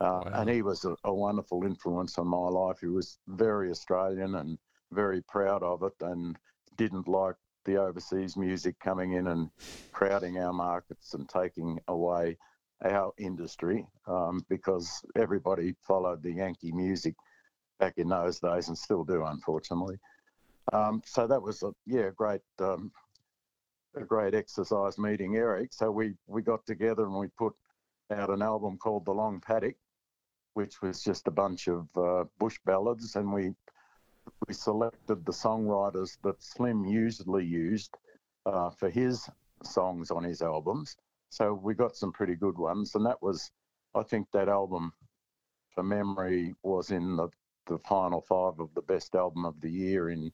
Uh, 0.00 0.22
wow. 0.24 0.30
And 0.34 0.50
he 0.50 0.62
was 0.62 0.84
a, 0.84 0.94
a, 1.04 1.12
wonderful 1.12 1.64
influence 1.64 2.18
on 2.18 2.28
my 2.28 2.48
life. 2.48 2.78
He 2.80 2.86
was 2.86 3.18
very 3.26 3.70
Australian 3.70 4.36
and 4.36 4.56
very 4.92 5.22
proud 5.22 5.62
of 5.64 5.82
it, 5.82 5.94
and 6.00 6.38
didn't 6.76 7.08
like 7.08 7.34
the 7.64 7.76
overseas 7.76 8.36
music 8.36 8.78
coming 8.78 9.14
in 9.14 9.26
and 9.26 9.50
crowding 9.92 10.38
our 10.38 10.52
markets 10.52 11.14
and 11.14 11.28
taking 11.28 11.80
away 11.88 12.36
our 12.84 13.12
industry 13.18 13.86
um, 14.06 14.44
because 14.48 15.02
everybody 15.16 15.74
followed 15.86 16.22
the 16.22 16.32
Yankee 16.32 16.72
music 16.72 17.14
back 17.78 17.94
in 17.96 18.08
those 18.08 18.40
days 18.40 18.68
and 18.68 18.78
still 18.78 19.04
do, 19.04 19.24
unfortunately. 19.24 19.96
Um, 20.72 21.02
so 21.04 21.26
that 21.26 21.40
was 21.40 21.62
a 21.62 21.72
yeah 21.86 22.10
great 22.14 22.42
um, 22.60 22.92
a 23.96 24.04
great 24.04 24.34
exercise 24.34 24.98
meeting 24.98 25.36
Eric. 25.36 25.72
So 25.72 25.90
we 25.90 26.14
we 26.26 26.42
got 26.42 26.64
together 26.66 27.04
and 27.04 27.16
we 27.16 27.28
put 27.38 27.54
out 28.12 28.30
an 28.30 28.42
album 28.42 28.76
called 28.78 29.04
The 29.04 29.12
Long 29.12 29.40
Paddock, 29.40 29.76
which 30.54 30.82
was 30.82 31.02
just 31.02 31.26
a 31.26 31.32
bunch 31.32 31.68
of 31.68 31.88
uh, 31.96 32.24
bush 32.38 32.58
ballads, 32.64 33.16
and 33.16 33.32
we 33.32 33.54
we 34.46 34.54
selected 34.54 35.24
the 35.24 35.32
songwriters 35.32 36.18
that 36.22 36.42
Slim 36.42 36.84
usually 36.84 37.46
used 37.46 37.96
uh, 38.44 38.70
for 38.70 38.90
his 38.90 39.28
songs 39.62 40.10
on 40.10 40.22
his 40.22 40.42
albums. 40.42 40.96
So 41.30 41.52
we 41.52 41.74
got 41.74 41.96
some 41.96 42.12
pretty 42.12 42.34
good 42.34 42.58
ones, 42.58 42.94
and 42.94 43.04
that 43.06 43.22
was, 43.22 43.50
I 43.94 44.02
think, 44.02 44.28
that 44.32 44.48
album, 44.48 44.92
for 45.74 45.82
memory, 45.82 46.54
was 46.62 46.90
in 46.90 47.16
the 47.16 47.28
the 47.66 47.78
final 47.80 48.22
five 48.22 48.58
of 48.60 48.72
the 48.74 48.82
best 48.82 49.14
album 49.14 49.44
of 49.44 49.60
the 49.60 49.70
year 49.70 50.08
in 50.08 50.32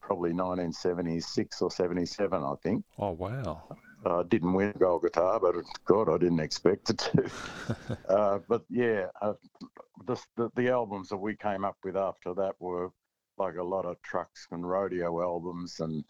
probably 0.00 0.32
1976 0.32 1.62
or 1.62 1.70
77, 1.70 2.42
I 2.42 2.54
think. 2.62 2.84
Oh, 2.98 3.12
wow. 3.12 3.62
Uh, 4.04 4.22
didn't 4.24 4.54
win 4.54 4.72
gold 4.78 5.02
guitar, 5.02 5.38
but 5.38 5.56
God, 5.84 6.08
I 6.08 6.16
didn't 6.16 6.40
expect 6.40 6.90
it 6.90 6.98
to. 6.98 7.30
uh, 8.08 8.38
but 8.48 8.62
yeah, 8.70 9.06
uh, 9.20 9.34
the, 10.06 10.16
the, 10.36 10.50
the 10.56 10.70
albums 10.70 11.10
that 11.10 11.18
we 11.18 11.36
came 11.36 11.64
up 11.64 11.76
with 11.84 11.96
after 11.96 12.32
that 12.34 12.54
were 12.58 12.90
like 13.36 13.56
a 13.56 13.62
lot 13.62 13.84
of 13.84 14.00
trucks 14.02 14.46
and 14.50 14.68
rodeo 14.68 15.20
albums, 15.22 15.80
and 15.80 16.04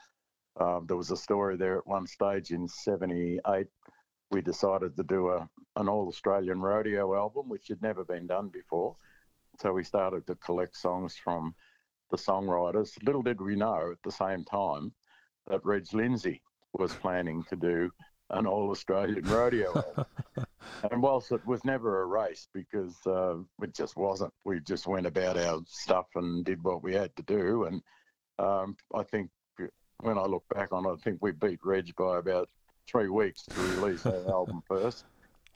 um, 0.61 0.85
there 0.87 0.97
was 0.97 1.11
a 1.11 1.17
story 1.17 1.57
there 1.57 1.79
at 1.79 1.87
one 1.87 2.07
stage 2.07 2.51
in 2.51 2.67
'78. 2.69 3.67
We 4.31 4.41
decided 4.41 4.97
to 4.97 5.03
do 5.03 5.31
a 5.31 5.49
an 5.77 5.89
all 5.89 6.09
Australian 6.09 6.61
rodeo 6.61 7.15
album, 7.15 7.49
which 7.49 7.69
had 7.69 7.83
never 7.83 8.05
been 8.05 8.27
done 8.27 8.49
before. 8.49 8.97
So 9.61 9.73
we 9.73 9.85
started 9.85 10.27
to 10.27 10.35
collect 10.37 10.77
songs 10.77 11.17
from 11.17 11.55
the 12.11 12.17
songwriters. 12.17 12.91
Little 13.05 13.23
did 13.23 13.41
we 13.41 13.57
know 13.57 13.93
at 13.93 14.03
the 14.03 14.11
same 14.11 14.45
time 14.45 14.93
that 15.47 15.65
Reg 15.65 15.93
Lindsay 15.93 16.43
was 16.73 16.95
planning 16.95 17.45
to 17.49 17.57
do 17.57 17.91
an 18.31 18.47
all 18.47 18.71
Australian 18.71 19.25
rodeo. 19.25 19.73
Album. 19.97 20.05
and 20.91 21.03
whilst 21.03 21.33
it 21.33 21.45
was 21.47 21.65
never 21.65 22.03
a 22.03 22.07
race 22.07 22.49
because 22.55 22.97
uh, 23.07 23.37
it 23.63 23.75
just 23.75 23.97
wasn't, 23.97 24.33
we 24.45 24.61
just 24.61 24.87
went 24.87 25.07
about 25.07 25.37
our 25.37 25.61
stuff 25.67 26.07
and 26.15 26.45
did 26.45 26.63
what 26.63 26.83
we 26.83 26.95
had 26.95 27.15
to 27.17 27.23
do. 27.23 27.65
And 27.65 27.83
um, 28.39 28.77
I 28.95 29.03
think 29.03 29.31
when 30.01 30.17
I 30.17 30.25
look 30.25 30.45
back 30.55 30.73
on 30.73 30.87
it, 30.87 30.91
I 30.91 30.97
think 30.97 31.19
we 31.21 31.33
beat 31.33 31.61
Reg 31.65 31.95
by 31.97 32.19
about 32.19 32.49
three 32.91 33.09
weeks 33.09 33.45
to 33.45 33.61
release 33.61 34.03
that 34.03 34.27
album 34.27 34.63
first. 34.69 35.05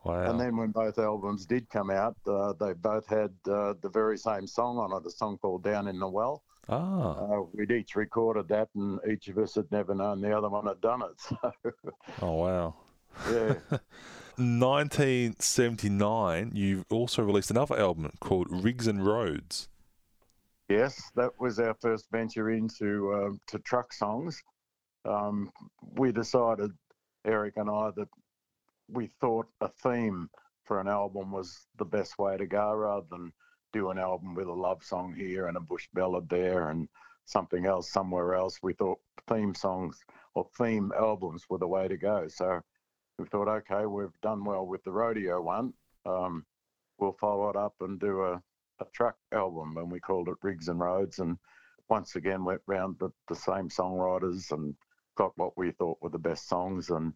Wow. 0.04 0.30
And 0.30 0.38
then 0.38 0.56
when 0.56 0.70
both 0.70 0.98
albums 0.98 1.46
did 1.46 1.68
come 1.70 1.90
out, 1.90 2.16
uh, 2.26 2.52
they 2.60 2.74
both 2.74 3.06
had 3.06 3.32
uh, 3.48 3.72
the 3.80 3.88
very 3.90 4.18
same 4.18 4.46
song 4.46 4.76
on 4.78 4.92
it, 4.92 5.06
a 5.06 5.10
song 5.10 5.38
called 5.38 5.64
Down 5.64 5.88
in 5.88 5.98
the 5.98 6.08
Well. 6.08 6.42
Ah. 6.68 7.16
Uh, 7.16 7.42
we'd 7.52 7.70
each 7.70 7.96
recorded 7.96 8.48
that, 8.48 8.68
and 8.74 9.00
each 9.10 9.28
of 9.28 9.38
us 9.38 9.54
had 9.54 9.70
never 9.70 9.94
known 9.94 10.20
the 10.20 10.36
other 10.36 10.50
one 10.50 10.66
had 10.66 10.80
done 10.80 11.02
it. 11.02 11.20
So. 11.28 11.38
Oh, 12.20 12.32
wow. 12.32 12.74
Yeah. 13.30 13.54
1979, 14.36 16.50
you 16.54 16.84
also 16.90 17.22
released 17.22 17.52
another 17.52 17.78
album 17.78 18.10
called 18.20 18.48
Rigs 18.50 18.88
and 18.88 19.06
Roads. 19.06 19.68
Yes, 20.68 21.00
that 21.14 21.30
was 21.38 21.60
our 21.60 21.74
first 21.74 22.10
venture 22.10 22.50
into 22.50 23.12
uh, 23.12 23.30
to 23.48 23.58
truck 23.60 23.92
songs. 23.92 24.42
Um, 25.04 25.52
we 25.96 26.10
decided, 26.10 26.72
Eric 27.24 27.54
and 27.56 27.70
I, 27.70 27.90
that 27.96 28.08
we 28.88 29.06
thought 29.06 29.46
a 29.60 29.68
theme 29.68 30.28
for 30.64 30.80
an 30.80 30.88
album 30.88 31.30
was 31.30 31.66
the 31.76 31.84
best 31.84 32.18
way 32.18 32.36
to 32.36 32.46
go 32.46 32.72
rather 32.74 33.06
than 33.10 33.32
do 33.72 33.90
an 33.90 33.98
album 33.98 34.34
with 34.34 34.46
a 34.46 34.52
love 34.52 34.82
song 34.82 35.14
here 35.14 35.48
and 35.48 35.56
a 35.56 35.60
bush 35.60 35.88
ballad 35.92 36.28
there 36.28 36.70
and 36.70 36.88
something 37.24 37.66
else 37.66 37.90
somewhere 37.90 38.34
else. 38.34 38.58
We 38.62 38.74
thought 38.74 38.98
theme 39.28 39.54
songs 39.54 39.98
or 40.34 40.46
theme 40.58 40.92
albums 40.96 41.44
were 41.48 41.58
the 41.58 41.68
way 41.68 41.88
to 41.88 41.96
go. 41.96 42.28
So 42.28 42.60
we 43.18 43.26
thought, 43.26 43.48
okay, 43.48 43.86
we've 43.86 44.20
done 44.22 44.44
well 44.44 44.66
with 44.66 44.84
the 44.84 44.92
rodeo 44.92 45.40
one. 45.40 45.72
Um, 46.06 46.44
we'll 46.98 47.16
follow 47.20 47.48
it 47.50 47.56
up 47.56 47.74
and 47.80 47.98
do 47.98 48.22
a, 48.22 48.42
a 48.80 48.84
truck 48.92 49.16
album, 49.32 49.76
and 49.76 49.90
we 49.90 50.00
called 50.00 50.28
it 50.28 50.36
Rigs 50.42 50.68
and 50.68 50.80
Roads. 50.80 51.18
And 51.18 51.38
once 51.88 52.16
again, 52.16 52.44
went 52.44 52.62
round 52.66 52.96
the, 52.98 53.10
the 53.28 53.36
same 53.36 53.68
songwriters 53.68 54.50
and 54.52 54.74
got 55.16 55.36
what 55.36 55.56
we 55.56 55.70
thought 55.72 55.98
were 56.00 56.10
the 56.10 56.18
best 56.18 56.48
songs. 56.48 56.90
And 56.90 57.12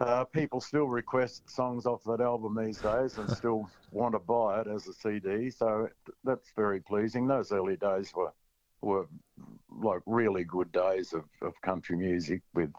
uh, 0.00 0.24
people 0.24 0.60
still 0.60 0.86
request 0.86 1.50
songs 1.50 1.86
off 1.86 2.02
that 2.04 2.20
album 2.20 2.56
these 2.56 2.78
days 2.78 3.18
and 3.18 3.30
still 3.36 3.68
want 3.90 4.14
to 4.14 4.18
buy 4.18 4.60
it 4.60 4.66
as 4.66 4.86
a 4.86 4.92
CD. 4.92 5.50
So 5.50 5.88
that's 6.24 6.52
very 6.56 6.80
pleasing. 6.80 7.26
Those 7.26 7.52
early 7.52 7.76
days 7.76 8.12
were 8.14 8.32
were 8.80 9.08
like 9.82 10.00
really 10.06 10.44
good 10.44 10.70
days 10.70 11.12
of, 11.12 11.24
of 11.42 11.52
country 11.62 11.96
music 11.96 12.42
with 12.54 12.70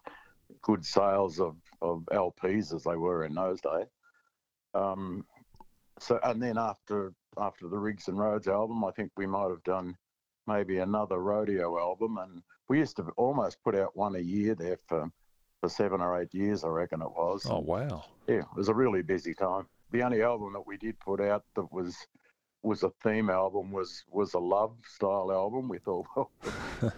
good 0.62 0.86
sales 0.86 1.42
of, 1.42 1.58
of 1.82 2.04
LPs 2.12 2.74
as 2.74 2.84
they 2.84 2.96
were 2.96 3.26
in 3.26 3.34
those 3.34 3.60
days. 3.60 3.88
Um, 4.74 5.26
so 6.00 6.20
and 6.24 6.42
then 6.42 6.58
after 6.58 7.14
after 7.38 7.68
the 7.68 7.78
Rigs 7.78 8.08
and 8.08 8.18
Roads 8.18 8.48
album, 8.48 8.84
I 8.84 8.92
think 8.92 9.12
we 9.18 9.28
might 9.28 9.50
have 9.50 9.64
done 9.64 9.96
maybe 10.48 10.80
another 10.80 11.20
rodeo 11.20 11.78
album, 11.80 12.18
and 12.18 12.42
we 12.70 12.78
used 12.78 12.96
to 12.98 13.04
almost 13.18 13.62
put 13.64 13.76
out 13.76 13.98
one 13.98 14.16
a 14.16 14.20
year 14.20 14.56
there 14.56 14.78
for 14.88 15.12
for 15.60 15.68
seven 15.68 16.00
or 16.00 16.22
eight 16.22 16.34
years, 16.34 16.64
I 16.64 16.70
reckon 16.70 17.02
it 17.02 17.10
was. 17.10 17.46
Oh 17.50 17.60
wow! 17.60 18.06
Yeah, 18.28 18.38
it 18.38 18.56
was 18.56 18.70
a 18.70 18.74
really 18.74 19.02
busy 19.02 19.34
time. 19.34 19.68
The 19.92 20.04
only 20.04 20.22
album 20.22 20.54
that 20.54 20.66
we 20.66 20.78
did 20.78 20.98
put 21.00 21.20
out 21.20 21.44
that 21.56 21.70
was 21.74 21.98
was 22.62 22.84
a 22.84 22.92
theme 23.04 23.30
album 23.30 23.72
was 23.72 24.04
was 24.10 24.34
a 24.36 24.40
love 24.40 24.76
style 24.86 25.32
album. 25.32 25.68
We 25.68 25.80
thought, 25.80 26.06
well, 26.16 26.32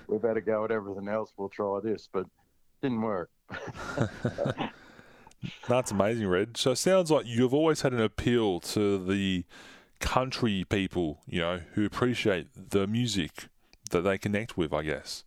we 0.08 0.18
better 0.20 0.42
go 0.42 0.66
at 0.66 0.72
everything 0.72 1.08
else. 1.08 1.34
We'll 1.38 1.50
try 1.50 1.80
this, 1.82 2.08
but 2.12 2.28
didn't 2.82 3.02
work. 3.02 3.32
That's 5.68 5.90
amazing, 5.90 6.28
Reg. 6.28 6.56
So 6.58 6.72
it 6.72 6.76
sounds 6.76 7.10
like 7.10 7.26
you've 7.26 7.54
always 7.54 7.82
had 7.82 7.94
an 7.94 8.02
appeal 8.02 8.60
to 8.60 9.04
the 9.04 9.44
country 10.00 10.66
people, 10.70 11.22
you 11.28 11.42
know, 11.42 11.62
who 11.74 11.84
appreciate 11.86 12.48
the 12.70 12.86
music 12.86 13.48
that 13.90 14.02
they 14.02 14.20
connect 14.20 14.56
with, 14.56 14.72
I 14.72 14.84
guess. 14.84 15.24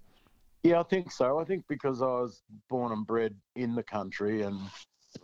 Yeah, 0.65 0.81
I 0.81 0.83
think 0.85 1.13
so. 1.13 1.39
I 1.39 1.45
think 1.45 1.65
because 1.69 2.01
I 2.01 2.07
was 2.07 2.43
born 2.71 2.91
and 2.91 3.07
bred 3.07 3.37
in 3.55 3.75
the 3.75 3.83
country 3.83 4.43
and 4.43 4.59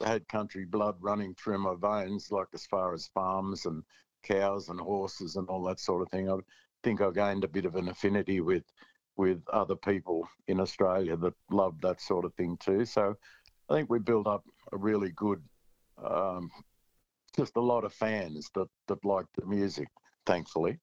had 0.04 0.28
country 0.28 0.66
blood 0.66 0.96
running 1.00 1.34
through 1.34 1.58
my 1.58 1.74
veins, 1.80 2.30
like 2.30 2.48
as 2.52 2.66
far 2.66 2.92
as 2.92 3.08
farms 3.14 3.64
and 3.64 3.82
cows 4.22 4.68
and 4.68 4.78
horses 4.78 5.36
and 5.36 5.48
all 5.48 5.62
that 5.64 5.80
sort 5.80 6.02
of 6.02 6.10
thing. 6.10 6.30
I 6.30 6.36
think 6.82 7.00
I 7.00 7.10
gained 7.10 7.44
a 7.44 7.48
bit 7.48 7.64
of 7.64 7.74
an 7.76 7.88
affinity 7.88 8.40
with 8.40 8.64
with 9.16 9.42
other 9.50 9.76
people 9.76 10.28
in 10.46 10.60
Australia 10.60 11.16
that 11.16 11.34
loved 11.50 11.80
that 11.82 12.02
sort 12.02 12.26
of 12.26 12.34
thing 12.34 12.58
too. 12.58 12.84
So 12.84 13.14
I 13.70 13.74
think 13.74 13.88
we 13.88 13.98
built 13.98 14.26
up 14.26 14.44
a 14.72 14.76
really 14.76 15.10
good, 15.16 15.42
um, 16.02 16.50
just 17.34 17.56
a 17.56 17.60
lot 17.60 17.84
of 17.84 17.94
fans 17.94 18.50
that 18.54 18.68
that 18.88 19.02
liked 19.06 19.34
the 19.36 19.46
music. 19.46 19.88
Thankfully. 20.26 20.78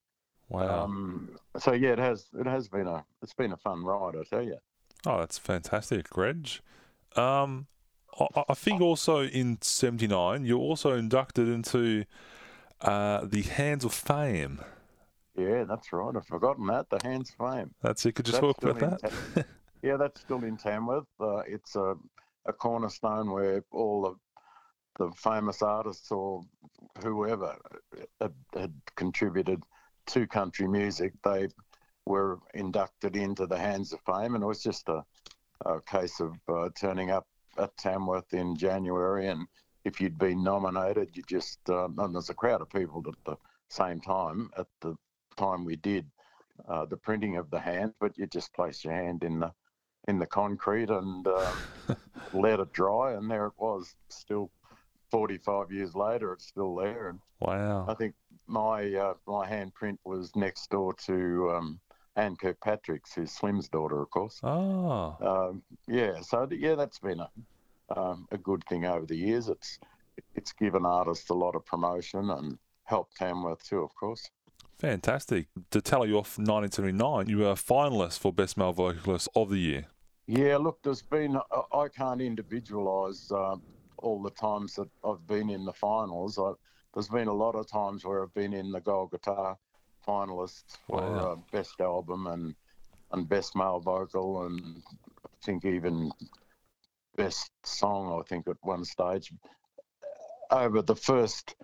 Wow. 0.49 0.85
Um, 0.85 1.37
so 1.57 1.73
yeah, 1.73 1.89
it 1.89 1.99
has 1.99 2.27
it 2.39 2.45
has 2.45 2.67
been 2.67 2.87
a 2.87 3.03
it's 3.21 3.33
been 3.33 3.51
a 3.51 3.57
fun 3.57 3.83
ride, 3.83 4.15
I 4.15 4.23
tell 4.23 4.43
you. 4.43 4.57
Oh, 5.05 5.19
that's 5.19 5.37
fantastic, 5.37 6.15
Reg. 6.15 6.49
Um, 7.15 7.67
I, 8.19 8.43
I 8.49 8.53
think 8.53 8.81
also 8.81 9.23
in 9.23 9.57
'79 9.61 10.45
you're 10.45 10.57
also 10.57 10.95
inducted 10.95 11.47
into 11.47 12.05
uh, 12.81 13.25
the 13.25 13.41
Hands 13.41 13.83
of 13.83 13.93
Fame. 13.93 14.59
Yeah, 15.35 15.65
that's 15.65 15.93
right. 15.93 16.15
I've 16.15 16.25
forgotten 16.25 16.65
that. 16.67 16.89
The 16.89 16.99
Hands 17.03 17.29
of 17.29 17.53
Fame. 17.53 17.73
That's 17.81 18.05
it. 18.05 18.13
Could 18.13 18.27
you 18.27 18.33
talk 18.33 18.63
about 18.63 19.01
that? 19.01 19.45
Yeah, 19.83 19.97
that's 19.97 20.21
still 20.21 20.43
in 20.43 20.57
Tamworth. 20.57 21.05
Uh, 21.19 21.43
it's 21.47 21.75
a, 21.75 21.95
a 22.45 22.53
cornerstone 22.53 23.31
where 23.31 23.63
all 23.71 24.05
of 24.05 24.17
the 24.97 25.15
famous 25.15 25.61
artists 25.61 26.11
or 26.11 26.41
whoever 27.03 27.55
had, 28.19 28.33
had 28.53 28.73
contributed 28.95 29.61
to 30.07 30.27
country 30.27 30.67
music, 30.67 31.13
they 31.23 31.47
were 32.05 32.39
inducted 32.53 33.15
into 33.15 33.45
the 33.45 33.57
Hands 33.57 33.91
of 33.93 33.99
Fame, 34.05 34.35
and 34.35 34.43
it 34.43 34.47
was 34.47 34.63
just 34.63 34.87
a, 34.89 35.03
a 35.65 35.81
case 35.81 36.19
of 36.19 36.35
uh, 36.47 36.69
turning 36.75 37.11
up 37.11 37.27
at 37.57 37.75
Tamworth 37.77 38.33
in 38.33 38.55
January, 38.55 39.27
and 39.27 39.47
if 39.83 40.01
you'd 40.01 40.17
been 40.17 40.43
nominated, 40.43 41.09
you 41.13 41.23
just 41.27 41.59
um, 41.69 41.95
and 41.99 42.13
there's 42.13 42.29
a 42.29 42.33
crowd 42.33 42.61
of 42.61 42.69
people 42.69 43.03
at 43.07 43.13
the 43.25 43.37
same 43.69 43.99
time 43.99 44.49
at 44.57 44.67
the 44.81 44.95
time 45.37 45.65
we 45.65 45.75
did 45.75 46.05
uh, 46.67 46.85
the 46.85 46.97
printing 46.97 47.37
of 47.37 47.49
the 47.49 47.59
hand, 47.59 47.93
but 47.99 48.17
you 48.17 48.27
just 48.27 48.53
place 48.53 48.83
your 48.83 48.93
hand 48.93 49.23
in 49.23 49.39
the 49.39 49.51
in 50.07 50.19
the 50.19 50.25
concrete 50.25 50.89
and 50.89 51.27
uh, 51.27 51.51
let 52.33 52.59
it 52.59 52.71
dry, 52.73 53.13
and 53.13 53.29
there 53.29 53.47
it 53.47 53.53
was. 53.57 53.93
Still, 54.09 54.51
45 55.11 55.71
years 55.71 55.95
later, 55.95 56.33
it's 56.33 56.47
still 56.47 56.75
there. 56.75 57.09
And 57.09 57.19
wow! 57.39 57.85
I 57.87 57.93
think 57.93 58.15
my 58.47 58.93
uh, 58.93 59.13
my 59.27 59.47
handprint 59.47 59.97
was 60.03 60.35
next 60.35 60.69
door 60.69 60.93
to 61.05 61.51
um, 61.51 61.79
Anne 62.15 62.35
Kirkpatrick's, 62.35 63.13
who's 63.13 63.31
Slim's 63.31 63.67
daughter, 63.69 64.01
of 64.01 64.09
course. 64.09 64.39
Oh, 64.43 65.15
Um, 65.21 65.61
yeah, 65.87 66.21
so 66.21 66.47
yeah, 66.51 66.75
that's 66.75 66.99
been 66.99 67.19
a 67.19 67.29
um, 67.97 68.27
a 68.31 68.37
good 68.37 68.63
thing 68.69 68.85
over 68.85 69.05
the 69.05 69.15
years. 69.15 69.49
It's 69.49 69.79
it's 70.35 70.51
given 70.53 70.85
artists 70.85 71.29
a 71.29 71.33
lot 71.33 71.55
of 71.55 71.65
promotion 71.65 72.29
and 72.31 72.57
helped 72.85 73.17
Tamworth 73.17 73.63
too, 73.63 73.79
of 73.83 73.93
course. 73.95 74.29
fantastic. 74.79 75.47
To 75.71 75.81
tally 75.81 76.09
you 76.09 76.17
off 76.17 76.37
1979, 76.37 77.27
you 77.29 77.39
were 77.39 77.51
a 77.51 77.55
finalist 77.55 78.19
for 78.19 78.31
Best 78.33 78.57
Male 78.57 78.73
Vocalist 78.73 79.27
of 79.35 79.49
the 79.49 79.57
Year. 79.57 79.85
Yeah, 80.27 80.57
look, 80.57 80.79
there's 80.83 81.01
been, 81.01 81.37
I- 81.37 81.77
I 81.77 81.87
can't 81.89 82.19
individualise 82.21 83.31
uh, 83.31 83.57
all 83.97 84.21
the 84.21 84.29
times 84.31 84.75
that 84.75 84.89
I've 85.03 85.25
been 85.27 85.49
in 85.49 85.65
the 85.65 85.73
finals. 85.73 86.37
I, 86.37 86.51
there's 86.93 87.09
been 87.09 87.27
a 87.27 87.33
lot 87.33 87.55
of 87.55 87.69
times 87.69 88.05
where 88.05 88.23
I've 88.23 88.33
been 88.33 88.53
in 88.53 88.71
the 88.71 88.81
gold 88.81 89.11
guitar 89.11 89.57
finalists 90.07 90.77
for 90.87 91.01
Wow. 91.01 91.31
uh, 91.31 91.35
best 91.51 91.79
album 91.81 92.27
and, 92.27 92.55
and 93.11 93.27
best 93.29 93.55
male 93.55 93.79
vocal, 93.79 94.45
and 94.45 94.81
I 95.25 95.29
think 95.43 95.65
even 95.65 96.11
best 97.15 97.51
song, 97.63 98.19
I 98.19 98.23
think, 98.27 98.47
at 98.47 98.57
one 98.61 98.85
stage. 98.85 99.31
Over 100.51 100.81
the 100.81 100.95
first 100.95 101.55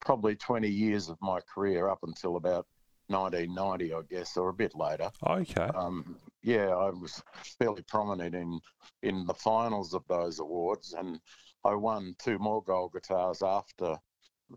probably 0.00 0.36
20 0.36 0.68
years 0.68 1.08
of 1.08 1.18
my 1.20 1.40
career 1.52 1.88
up 1.88 1.98
until 2.02 2.36
about 2.36 2.66
1990, 3.08 3.94
I 3.94 4.00
guess, 4.08 4.36
or 4.36 4.48
a 4.48 4.54
bit 4.54 4.74
later 4.76 5.10
Okay. 5.26 5.68
um, 5.74 6.16
yeah, 6.42 6.68
I 6.68 6.90
was 6.90 7.22
fairly 7.58 7.82
prominent 7.82 8.34
in 8.34 8.60
in 9.02 9.26
the 9.26 9.34
finals 9.34 9.94
of 9.94 10.04
those 10.08 10.38
awards, 10.38 10.92
and 10.92 11.20
I 11.64 11.74
won 11.74 12.14
two 12.18 12.38
more 12.38 12.62
gold 12.62 12.92
guitars 12.92 13.42
after 13.42 13.96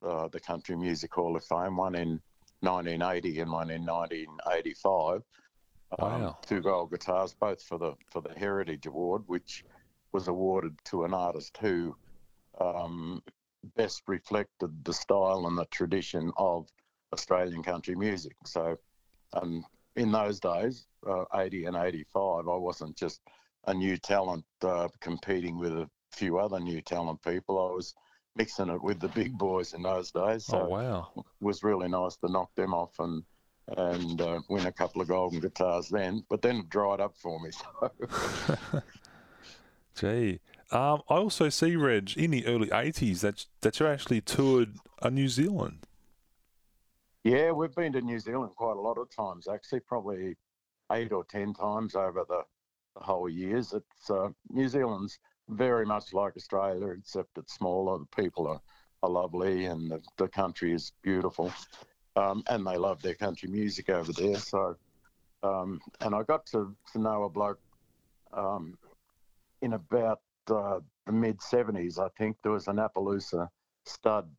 uh, 0.04 0.27
the 0.30 0.39
Country 0.39 0.75
Music 0.75 1.13
Hall 1.13 1.36
of 1.36 1.43
Fame, 1.45 1.77
one 1.77 1.95
in 1.95 2.21
1980 2.62 3.39
and 3.41 3.51
one 3.51 3.69
in 3.69 3.86
1985. 3.86 5.21
Um, 5.99 6.21
Wow. 6.21 6.38
two 6.45 6.62
gold 6.62 6.91
guitars, 6.91 7.34
both 7.34 7.62
for 7.63 7.77
the 7.77 7.93
for 8.12 8.21
the 8.21 8.34
Heritage 8.34 8.86
Award, 8.86 9.23
which 9.27 9.63
was 10.13 10.27
awarded 10.27 10.77
to 10.86 11.04
an 11.04 11.13
artist 11.13 11.58
who 11.58 11.95
um, 12.60 13.21
best 13.75 14.04
reflected 14.08 14.84
the 14.86 14.93
style 14.93 15.47
and 15.47 15.58
the 15.58 15.65
tradition 15.65 16.32
of 16.38 16.67
Australian 17.13 17.63
country 17.63 17.95
music. 17.95 18.36
So, 18.45 18.77
um, 19.34 19.65
in 19.95 20.12
those 20.12 20.39
days, 20.39 20.88
uh, 21.08 21.25
80 21.34 21.65
and 21.65 21.75
85, 21.75 22.47
I 22.47 22.56
wasn't 22.56 22.97
just 22.97 23.21
a 23.67 23.73
new 23.73 23.97
talent 23.97 24.45
uh, 24.63 24.88
competing 25.01 25.58
with 25.60 25.73
a 25.73 25.89
few 26.12 26.39
other 26.39 26.60
new 26.60 26.82
talent 26.82 27.21
people. 27.21 27.60
I 27.60 27.75
was 27.75 27.93
mixing 28.36 28.70
it 28.70 28.82
with 28.82 29.00
the 29.00 29.10
big 29.10 29.38
boys 29.38 29.74
in 29.74 29.82
those 29.82 30.12
days. 30.12 30.46
So 30.46 30.62
oh, 30.62 30.70
wow. 30.70 31.12
it 31.15 31.26
was 31.41 31.63
really 31.63 31.88
nice 31.88 32.15
to 32.17 32.32
knock 32.32 32.54
them 32.56 32.74
off 32.74 33.00
and 33.00 33.24
and 33.78 34.20
uh, 34.20 34.41
win 34.50 34.65
a 34.65 34.72
couple 34.72 35.02
of 35.02 35.08
golden 35.08 35.39
guitars 35.39 35.89
then. 35.89 36.24
But 36.30 36.41
then 36.41 36.58
it 36.58 36.70
dried 36.70 37.00
up 37.00 37.15
for 37.17 37.39
me. 37.39 37.52
So 38.10 38.82
Gee. 39.96 40.39
Um, 40.72 41.02
I 41.10 41.15
also 41.15 41.50
see, 41.50 41.76
Reg, 41.76 42.17
in 42.17 42.32
the 42.32 42.46
early 42.46 42.70
80s 42.70 43.20
that, 43.20 43.46
that 43.60 43.80
you 43.80 43.88
actually 43.88 44.22
toured 44.22 44.76
uh, 45.02 45.10
New 45.10 45.28
Zealand. 45.28 45.86
yeah, 47.26 47.52
we've 47.52 47.76
been 47.76 47.91
to 47.94 48.02
New 48.02 48.20
Zealand 48.20 48.54
quite 48.56 48.78
a 48.78 48.80
lot 48.80 48.98
of 48.98 49.13
times. 49.13 49.48
Actually, 49.48 49.82
probably 49.82 50.38
eight 50.94 51.12
or 51.12 51.26
ten 51.26 51.54
times 51.54 51.96
over 51.96 52.26
the, 52.28 52.41
the 52.96 53.04
whole 53.04 53.28
years. 53.30 53.74
It's 53.74 54.10
uh, 54.10 54.30
New 54.50 54.67
Zealand's 54.70 55.20
very 55.51 55.85
much 55.85 56.13
like 56.13 56.35
Australia, 56.35 56.87
except 56.87 57.37
it's 57.37 57.53
smaller. 57.53 57.99
The 57.99 58.23
people 58.23 58.47
are, 58.47 58.61
are 59.03 59.09
lovely, 59.09 59.65
and 59.65 59.91
the, 59.91 60.01
the 60.17 60.27
country 60.27 60.73
is 60.73 60.93
beautiful. 61.03 61.51
Um, 62.15 62.43
and 62.47 62.65
they 62.65 62.77
love 62.77 63.01
their 63.01 63.15
country 63.15 63.49
music 63.49 63.89
over 63.89 64.11
there. 64.11 64.37
So, 64.37 64.75
um, 65.43 65.79
and 66.01 66.15
I 66.15 66.23
got 66.23 66.45
to, 66.47 66.75
to 66.93 66.99
know 66.99 67.23
a 67.23 67.29
bloke 67.29 67.59
um, 68.33 68.77
in 69.61 69.73
about 69.73 70.21
uh, 70.49 70.79
the 71.05 71.11
mid 71.11 71.39
70s, 71.39 71.99
I 71.99 72.09
think. 72.17 72.37
There 72.43 72.51
was 72.51 72.67
an 72.67 72.77
Appaloosa 72.77 73.47
stud, 73.85 74.29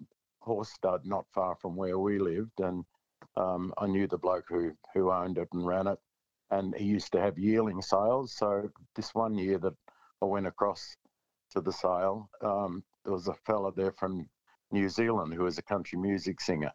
horse 0.40 0.70
stud, 0.70 1.02
not 1.04 1.24
far 1.34 1.56
from 1.56 1.76
where 1.76 1.98
we 1.98 2.18
lived. 2.18 2.60
And 2.60 2.84
um, 3.36 3.72
I 3.78 3.86
knew 3.86 4.06
the 4.06 4.18
bloke 4.18 4.46
who, 4.48 4.72
who 4.94 5.10
owned 5.10 5.38
it 5.38 5.48
and 5.52 5.66
ran 5.66 5.86
it. 5.86 5.98
And 6.50 6.74
he 6.74 6.84
used 6.84 7.12
to 7.12 7.20
have 7.20 7.38
yearling 7.38 7.80
sales. 7.80 8.34
So, 8.36 8.68
this 8.94 9.14
one 9.14 9.38
year 9.38 9.58
that 9.58 9.74
I 10.20 10.26
went 10.26 10.46
across 10.46 10.96
to 11.52 11.60
the 11.60 11.72
sale, 11.72 12.28
um, 12.42 12.82
there 13.04 13.12
was 13.12 13.28
a 13.28 13.34
fella 13.46 13.72
there 13.74 13.92
from 13.92 14.28
New 14.70 14.88
Zealand 14.88 15.34
who 15.34 15.44
was 15.44 15.58
a 15.58 15.62
country 15.62 15.98
music 15.98 16.40
singer. 16.40 16.72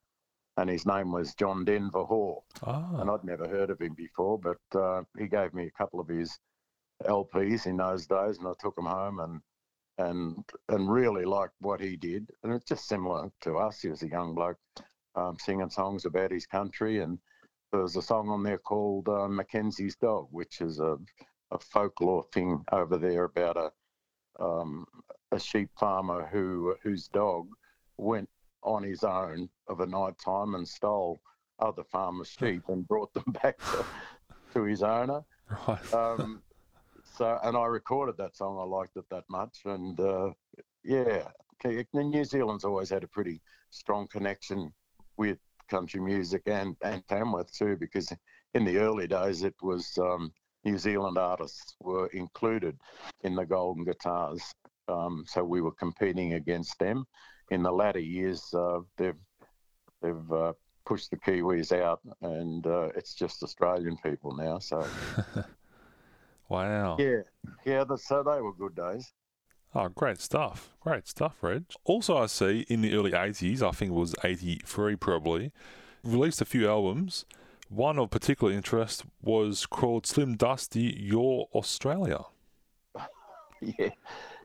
And 0.57 0.69
his 0.69 0.85
name 0.87 1.11
was 1.11 1.35
John 1.35 1.65
Denver 1.65 2.03
Hall 2.03 2.43
and 2.63 3.09
Ah, 3.09 3.13
I'd 3.13 3.23
never 3.23 3.47
heard 3.47 3.69
of 3.69 3.79
him 3.79 3.93
before, 3.93 4.39
but 4.39 4.79
uh, 4.79 5.03
he 5.17 5.27
gave 5.27 5.53
me 5.53 5.67
a 5.67 5.71
couple 5.77 5.99
of 5.99 6.07
his 6.07 6.39
LPs 7.03 7.67
in 7.67 7.77
those 7.77 8.07
days, 8.07 8.39
and 8.39 8.47
I 8.47 8.53
took 8.59 8.75
them 8.75 8.85
home 8.87 9.19
and 9.19 9.41
and 9.99 10.43
and 10.69 10.91
really 10.91 11.25
liked 11.25 11.53
what 11.59 11.79
he 11.79 11.95
did. 11.95 12.29
And 12.43 12.53
it's 12.53 12.65
just 12.65 12.87
similar 12.87 13.31
to 13.41 13.57
us. 13.57 13.81
He 13.81 13.89
was 13.89 14.03
a 14.03 14.09
young 14.09 14.33
bloke 14.33 14.57
um, 15.15 15.37
singing 15.39 15.69
songs 15.69 16.05
about 16.05 16.31
his 16.31 16.47
country, 16.47 17.01
and 17.01 17.19
there 17.71 17.81
was 17.81 17.95
a 17.95 18.01
song 18.01 18.29
on 18.29 18.43
there 18.43 18.57
called 18.57 19.09
uh, 19.09 19.27
Mackenzie's 19.27 19.95
Dog, 19.95 20.27
which 20.31 20.61
is 20.61 20.79
a, 20.79 20.97
a 21.51 21.59
folklore 21.59 22.25
thing 22.33 22.63
over 22.71 22.97
there 22.97 23.25
about 23.25 23.57
a 23.57 23.71
um, 24.39 24.85
a 25.31 25.39
sheep 25.39 25.69
farmer 25.79 26.27
who 26.31 26.75
whose 26.83 27.07
dog 27.07 27.47
went 27.97 28.29
on 28.63 28.83
his 28.83 29.03
own 29.03 29.49
of 29.67 29.79
a 29.79 29.85
night 29.85 30.15
time 30.23 30.55
and 30.55 30.67
stole 30.67 31.19
other 31.59 31.83
farmers' 31.83 32.35
sheep 32.39 32.63
and 32.67 32.87
brought 32.87 33.13
them 33.13 33.23
back 33.43 33.57
to, 33.57 33.85
to 34.53 34.63
his 34.63 34.83
owner. 34.83 35.21
right. 35.67 35.93
Um, 35.93 36.41
so, 37.17 37.39
and 37.43 37.57
I 37.57 37.65
recorded 37.65 38.17
that 38.17 38.35
song. 38.35 38.59
I 38.59 38.63
liked 38.63 38.97
it 38.97 39.05
that 39.09 39.23
much, 39.29 39.59
and 39.65 39.99
uh, 39.99 40.31
yeah, 40.83 41.23
New 41.93 42.23
Zealand's 42.23 42.63
always 42.63 42.89
had 42.89 43.03
a 43.03 43.07
pretty 43.07 43.41
strong 43.71 44.07
connection 44.07 44.71
with 45.17 45.39
country 45.69 45.99
music 45.99 46.43
and 46.45 46.75
and 46.83 47.05
Tamworth 47.07 47.51
too, 47.51 47.75
because 47.79 48.11
in 48.53 48.65
the 48.65 48.77
early 48.77 49.07
days 49.07 49.43
it 49.43 49.55
was 49.61 49.97
um, 49.99 50.31
New 50.67 50.77
Zealand 50.77 51.17
artists 51.17 51.75
were 51.79 52.07
included 52.07 52.77
in 53.23 53.35
the 53.35 53.45
Golden 53.45 53.85
Guitars 53.85 54.43
Um, 54.89 55.23
so 55.25 55.41
we 55.43 55.61
were 55.61 55.71
competing 55.71 56.33
against 56.33 56.77
them. 56.79 57.05
In 57.51 57.63
the 57.63 57.71
latter 57.71 57.99
years, 57.99 58.53
uh, 58.53 58.79
they've 58.97 59.21
they've 60.01 60.31
uh, 60.31 60.53
pushed 60.85 61.09
the 61.11 61.17
Kiwis 61.17 61.71
out, 61.71 62.01
and 62.21 62.67
uh, 62.67 62.89
it's 62.97 63.13
just 63.15 63.43
Australian 63.43 63.97
people 64.03 64.35
now. 64.35 64.59
So 64.59 64.85
wow. 66.49 66.97
yeah, 66.99 67.21
yeah. 67.65 67.85
The, 67.85 67.97
so 67.97 68.23
they 68.23 68.41
were 68.41 68.53
good 68.53 68.75
days. 68.75 69.13
Oh, 69.73 69.87
great 69.87 70.19
stuff. 70.19 70.75
Great 70.81 71.07
stuff, 71.07 71.35
Reg. 71.41 71.63
Also, 71.85 72.17
I 72.17 72.25
see 72.25 72.65
in 72.67 72.81
the 72.81 72.93
early 72.93 73.11
80s, 73.11 73.61
I 73.61 73.71
think 73.71 73.91
it 73.91 73.95
was 73.95 74.15
83 74.23 74.95
probably, 74.95 75.51
released 76.03 76.41
a 76.41 76.45
few 76.45 76.69
albums. 76.69 77.25
One 77.69 77.99
of 77.99 78.09
particular 78.09 78.53
interest 78.53 79.03
was 79.21 79.65
called 79.65 80.05
Slim 80.05 80.37
Dusty 80.37 80.95
Your 80.99 81.49
Australia. 81.53 82.23
yeah, 83.61 83.89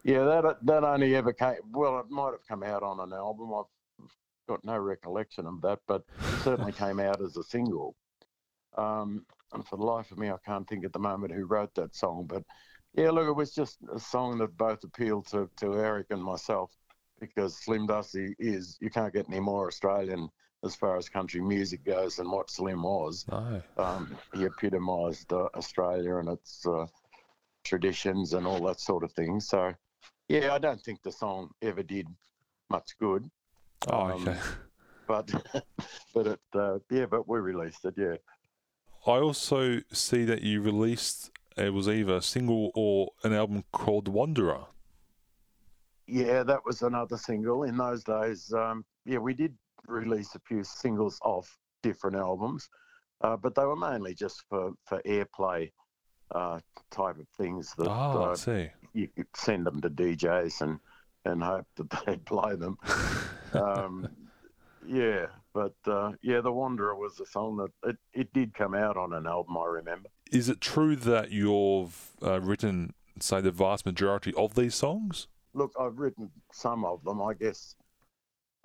yeah. 0.02 0.24
That 0.24 0.56
that 0.62 0.82
only 0.82 1.14
ever 1.14 1.32
came. 1.32 1.56
Well, 1.70 2.00
it 2.00 2.10
might 2.10 2.32
have 2.32 2.46
come 2.48 2.64
out 2.64 2.82
on 2.82 2.98
an 2.98 3.12
album. 3.12 3.52
I've 3.54 4.10
got 4.48 4.64
no 4.64 4.76
recollection 4.76 5.46
of 5.46 5.60
that, 5.62 5.78
but 5.86 6.02
it 6.18 6.42
certainly 6.42 6.72
came 6.72 6.98
out 6.98 7.20
as 7.22 7.36
a 7.36 7.44
single. 7.44 7.94
Um, 8.76 9.24
and 9.52 9.64
for 9.68 9.76
the 9.76 9.84
life 9.84 10.10
of 10.10 10.18
me, 10.18 10.30
I 10.30 10.38
can't 10.44 10.68
think 10.68 10.84
at 10.84 10.92
the 10.92 10.98
moment 10.98 11.32
who 11.32 11.44
wrote 11.44 11.74
that 11.76 11.94
song. 11.94 12.26
But 12.26 12.42
yeah, 12.94 13.10
look, 13.10 13.28
it 13.28 13.36
was 13.36 13.54
just 13.54 13.78
a 13.94 14.00
song 14.00 14.38
that 14.38 14.56
both 14.56 14.82
appealed 14.82 15.28
to 15.28 15.48
to 15.58 15.74
Eric 15.74 16.06
and 16.10 16.22
myself 16.22 16.72
because 17.20 17.56
Slim 17.56 17.86
Dusty 17.86 18.34
is 18.40 18.78
you 18.80 18.90
can't 18.90 19.14
get 19.14 19.28
any 19.28 19.38
more 19.38 19.68
Australian 19.68 20.28
as 20.64 20.74
far 20.76 20.96
as 20.96 21.08
country 21.08 21.40
music 21.40 21.84
goes 21.84 22.16
than 22.16 22.30
what 22.30 22.50
Slim 22.50 22.82
was. 22.82 23.24
No. 23.30 23.62
Um, 23.78 24.16
he 24.34 24.44
epitomised 24.44 25.32
uh, 25.32 25.48
Australia 25.56 26.16
and 26.16 26.28
its 26.28 26.64
uh, 26.66 26.86
traditions 27.64 28.32
and 28.34 28.46
all 28.46 28.60
that 28.66 28.80
sort 28.80 29.02
of 29.04 29.12
thing. 29.12 29.40
So, 29.40 29.72
yeah, 30.28 30.54
I 30.54 30.58
don't 30.58 30.80
think 30.80 31.02
the 31.02 31.10
song 31.12 31.50
ever 31.62 31.82
did 31.82 32.06
much 32.70 32.90
good. 32.98 33.28
Oh, 33.90 34.02
Um, 34.12 34.28
okay. 34.28 34.38
But, 35.08 35.30
but 36.14 36.26
it, 36.28 36.40
uh, 36.54 36.78
yeah, 36.88 37.06
but 37.06 37.28
we 37.28 37.40
released 37.40 37.84
it. 37.84 37.94
Yeah, 37.98 38.14
I 39.04 39.18
also 39.18 39.80
see 39.92 40.24
that 40.24 40.42
you 40.42 40.62
released, 40.62 41.32
it 41.56 41.74
was 41.74 41.88
either 41.88 42.14
a 42.16 42.22
single 42.22 42.70
or 42.76 43.10
an 43.24 43.32
album 43.34 43.64
called 43.72 44.06
Wanderer. 44.06 44.66
yeah, 46.06 46.44
that 46.44 46.64
was 46.64 46.82
another 46.82 47.16
single. 47.18 47.64
In 47.64 47.76
those 47.76 48.04
days, 48.04 48.52
um, 48.54 48.84
yeah, 49.04 49.18
we 49.18 49.34
did 49.34 49.54
release 49.86 50.34
a 50.34 50.40
few 50.40 50.62
singles 50.64 51.18
off 51.22 51.56
different 51.82 52.16
albums, 52.16 52.68
uh, 53.22 53.36
but 53.36 53.54
they 53.54 53.64
were 53.64 53.76
mainly 53.76 54.14
just 54.14 54.42
for 54.48 54.72
for 54.86 55.00
airplay 55.06 55.70
uh, 56.34 56.60
type 56.90 57.18
of 57.18 57.26
things 57.36 57.74
that 57.78 57.88
Oh, 57.88 58.22
I 58.24 58.30
uh, 58.32 58.34
see. 58.36 58.68
you 58.94 59.08
could 59.08 59.26
send 59.36 59.66
them 59.66 59.80
to 59.80 59.90
DJs 59.90 60.60
and 60.62 60.78
and 61.24 61.42
hope 61.42 61.66
that 61.76 61.90
they'd 62.06 62.24
play 62.24 62.56
them. 62.56 62.76
um, 63.52 64.08
yeah, 64.86 65.26
but 65.54 65.74
uh, 65.86 66.12
yeah, 66.22 66.40
The 66.40 66.50
Wanderer 66.52 66.96
was 66.96 67.20
a 67.20 67.26
song 67.26 67.56
that 67.58 67.90
it, 67.90 67.96
it 68.12 68.32
did 68.32 68.54
come 68.54 68.74
out 68.74 68.96
on 68.96 69.12
an 69.12 69.26
album. 69.26 69.56
I 69.56 69.66
remember. 69.66 70.08
Is 70.32 70.48
it 70.48 70.60
true 70.60 70.96
that 70.96 71.30
you've 71.30 72.10
uh, 72.22 72.40
written, 72.40 72.94
say, 73.20 73.40
the 73.40 73.50
vast 73.52 73.86
majority 73.86 74.32
of 74.34 74.54
these 74.54 74.74
songs? 74.74 75.28
Look, 75.54 75.72
I've 75.78 75.98
written 75.98 76.30
some 76.52 76.84
of 76.84 77.04
them. 77.04 77.20
I 77.22 77.34
guess 77.34 77.76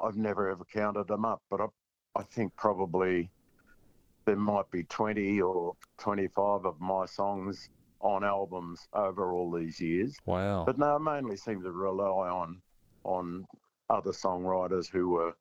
I've 0.04 0.18
never 0.18 0.50
ever 0.50 0.66
counted 0.66 1.08
them 1.08 1.26
up, 1.26 1.42
but 1.50 1.62
I, 1.62 1.68
I 2.16 2.24
think 2.24 2.56
probably 2.56 3.30
there 4.26 4.36
might 4.36 4.70
be 4.72 4.84
20 4.84 5.42
or 5.42 5.74
25 6.00 6.66
of 6.66 6.80
my 6.80 7.06
songs 7.06 7.70
on 8.02 8.24
albums 8.24 8.88
over 8.94 9.32
all 9.32 9.52
these 9.52 9.80
years. 9.80 10.16
Wow. 10.26 10.66
But 10.66 10.78
no, 10.78 10.96
I 10.96 10.98
mainly 10.98 11.38
seem 11.38 11.64
to 11.64 11.72
rely 11.72 12.30
on 12.30 12.62
on 13.04 13.46
other 13.90 14.12
songwriters 14.12 14.90
who 14.90 15.10
were 15.10 15.36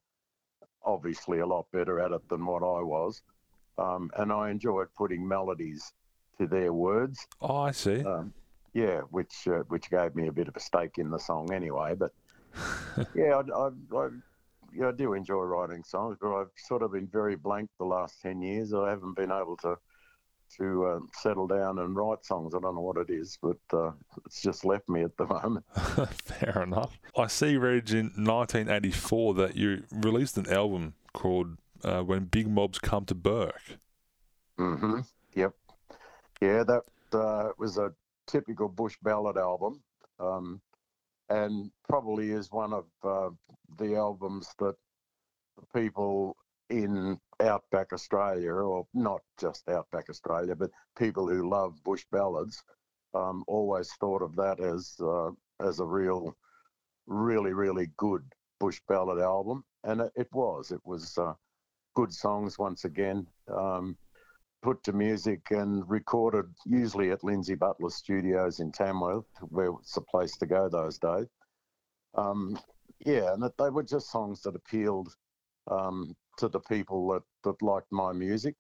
obviously 0.84 1.40
a 1.40 1.46
lot 1.46 1.66
better 1.72 2.00
at 2.00 2.12
it 2.12 2.28
than 2.28 2.46
what 2.46 2.62
I 2.62 2.80
was, 2.80 3.22
um, 3.76 4.10
and 4.16 4.32
I 4.32 4.50
enjoyed 4.50 4.88
putting 4.96 5.26
melodies 5.26 5.92
to 6.38 6.46
their 6.46 6.72
words. 6.72 7.26
oh, 7.40 7.56
I 7.56 7.72
see. 7.72 8.04
Um, 8.04 8.32
yeah, 8.72 9.00
which 9.10 9.48
uh, 9.48 9.62
which 9.68 9.90
gave 9.90 10.14
me 10.14 10.28
a 10.28 10.32
bit 10.32 10.48
of 10.48 10.56
a 10.56 10.60
stake 10.60 10.98
in 10.98 11.10
the 11.10 11.18
song 11.18 11.52
anyway. 11.52 11.94
But 11.94 12.12
yeah, 13.14 13.40
I, 13.40 13.58
I, 13.58 13.68
I, 13.96 14.08
yeah, 14.78 14.88
I 14.88 14.92
do 14.92 15.14
enjoy 15.14 15.42
writing 15.42 15.82
songs, 15.84 16.16
but 16.20 16.34
I've 16.34 16.50
sort 16.56 16.82
of 16.82 16.92
been 16.92 17.08
very 17.08 17.36
blank 17.36 17.70
the 17.78 17.84
last 17.84 18.20
ten 18.20 18.40
years. 18.40 18.72
I 18.74 18.90
haven't 18.90 19.16
been 19.16 19.32
able 19.32 19.56
to 19.58 19.76
to 20.58 20.86
uh, 20.86 21.00
settle 21.12 21.46
down 21.46 21.78
and 21.80 21.96
write 21.96 22.24
songs. 22.24 22.54
I 22.54 22.60
don't 22.60 22.74
know 22.74 22.80
what 22.80 22.96
it 22.98 23.10
is, 23.10 23.38
but 23.42 23.58
uh, 23.72 23.90
it's 24.24 24.40
just 24.42 24.64
left 24.64 24.88
me 24.88 25.02
at 25.02 25.16
the 25.16 25.26
moment. 25.42 25.64
Fair 26.10 26.62
enough. 26.62 26.98
I 27.16 27.26
see, 27.26 27.56
Reg, 27.56 27.90
in 27.90 28.12
1984 28.16 29.34
that 29.34 29.56
you 29.56 29.84
released 29.90 30.38
an 30.38 30.50
album 30.50 30.94
called 31.12 31.56
uh, 31.82 32.02
When 32.02 32.24
Big 32.26 32.48
Mobs 32.48 32.78
Come 32.78 33.04
to 33.06 33.14
Bourke. 33.14 33.78
hmm 34.56 35.00
Yep. 35.34 35.52
Yeah, 36.40 36.64
that 36.64 36.82
uh, 37.12 37.50
was 37.58 37.78
a 37.78 37.92
typical 38.26 38.68
bush 38.68 38.96
ballad 39.02 39.36
album, 39.36 39.82
um, 40.20 40.60
and 41.28 41.70
probably 41.88 42.30
is 42.30 42.50
one 42.50 42.72
of 42.72 42.84
uh, 43.02 43.30
the 43.78 43.96
albums 43.96 44.54
that 44.58 44.74
people 45.74 46.36
in 46.70 47.18
outback 47.40 47.92
Australia, 47.92 48.52
or 48.52 48.86
not 48.94 49.20
just 49.38 49.68
outback 49.68 50.10
Australia, 50.10 50.54
but 50.54 50.70
people 50.98 51.28
who 51.28 51.48
love 51.48 51.82
bush 51.84 52.04
ballads, 52.10 52.62
um, 53.14 53.44
always 53.46 53.92
thought 54.00 54.22
of 54.22 54.34
that 54.36 54.60
as 54.60 54.94
uh, 55.00 55.30
as 55.60 55.80
a 55.80 55.84
real, 55.84 56.36
really, 57.06 57.52
really 57.52 57.88
good 57.96 58.22
bush 58.58 58.80
ballad 58.88 59.20
album, 59.20 59.64
and 59.84 60.00
it, 60.00 60.12
it 60.16 60.28
was. 60.32 60.70
It 60.70 60.80
was 60.84 61.16
uh, 61.18 61.34
good 61.94 62.12
songs 62.12 62.58
once 62.58 62.84
again. 62.84 63.26
Um, 63.48 63.96
put 64.62 64.82
to 64.84 64.92
music 64.92 65.40
and 65.50 65.88
recorded 65.88 66.46
usually 66.64 67.10
at 67.10 67.24
Lindsay 67.24 67.54
Butler 67.54 67.90
Studios 67.90 68.60
in 68.60 68.72
Tamworth, 68.72 69.26
where 69.48 69.70
it's 69.80 69.94
the 69.94 70.00
place 70.00 70.36
to 70.38 70.46
go 70.46 70.68
those 70.68 70.98
days. 70.98 71.26
Um, 72.14 72.58
yeah, 73.04 73.32
and 73.32 73.42
they 73.58 73.70
were 73.70 73.82
just 73.82 74.10
songs 74.10 74.42
that 74.42 74.56
appealed 74.56 75.14
um, 75.70 76.16
to 76.38 76.48
the 76.48 76.60
people 76.60 77.08
that, 77.08 77.22
that 77.44 77.62
liked 77.62 77.92
my 77.92 78.12
music. 78.12 78.54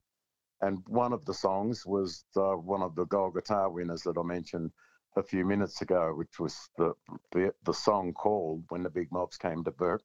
And 0.60 0.82
one 0.88 1.12
of 1.12 1.24
the 1.24 1.34
songs 1.34 1.84
was 1.84 2.24
uh, 2.36 2.52
one 2.52 2.82
of 2.82 2.94
the 2.94 3.04
gold 3.06 3.34
guitar 3.34 3.70
winners 3.70 4.02
that 4.02 4.18
I 4.18 4.22
mentioned 4.22 4.70
a 5.16 5.22
few 5.22 5.44
minutes 5.44 5.82
ago, 5.82 6.14
which 6.14 6.38
was 6.38 6.68
the, 6.76 6.94
the 7.32 7.52
the 7.64 7.74
song 7.74 8.12
called 8.12 8.64
"When 8.68 8.82
the 8.82 8.90
Big 8.90 9.10
Mobs 9.10 9.36
Came 9.36 9.64
to 9.64 9.70
Bourke." 9.70 10.02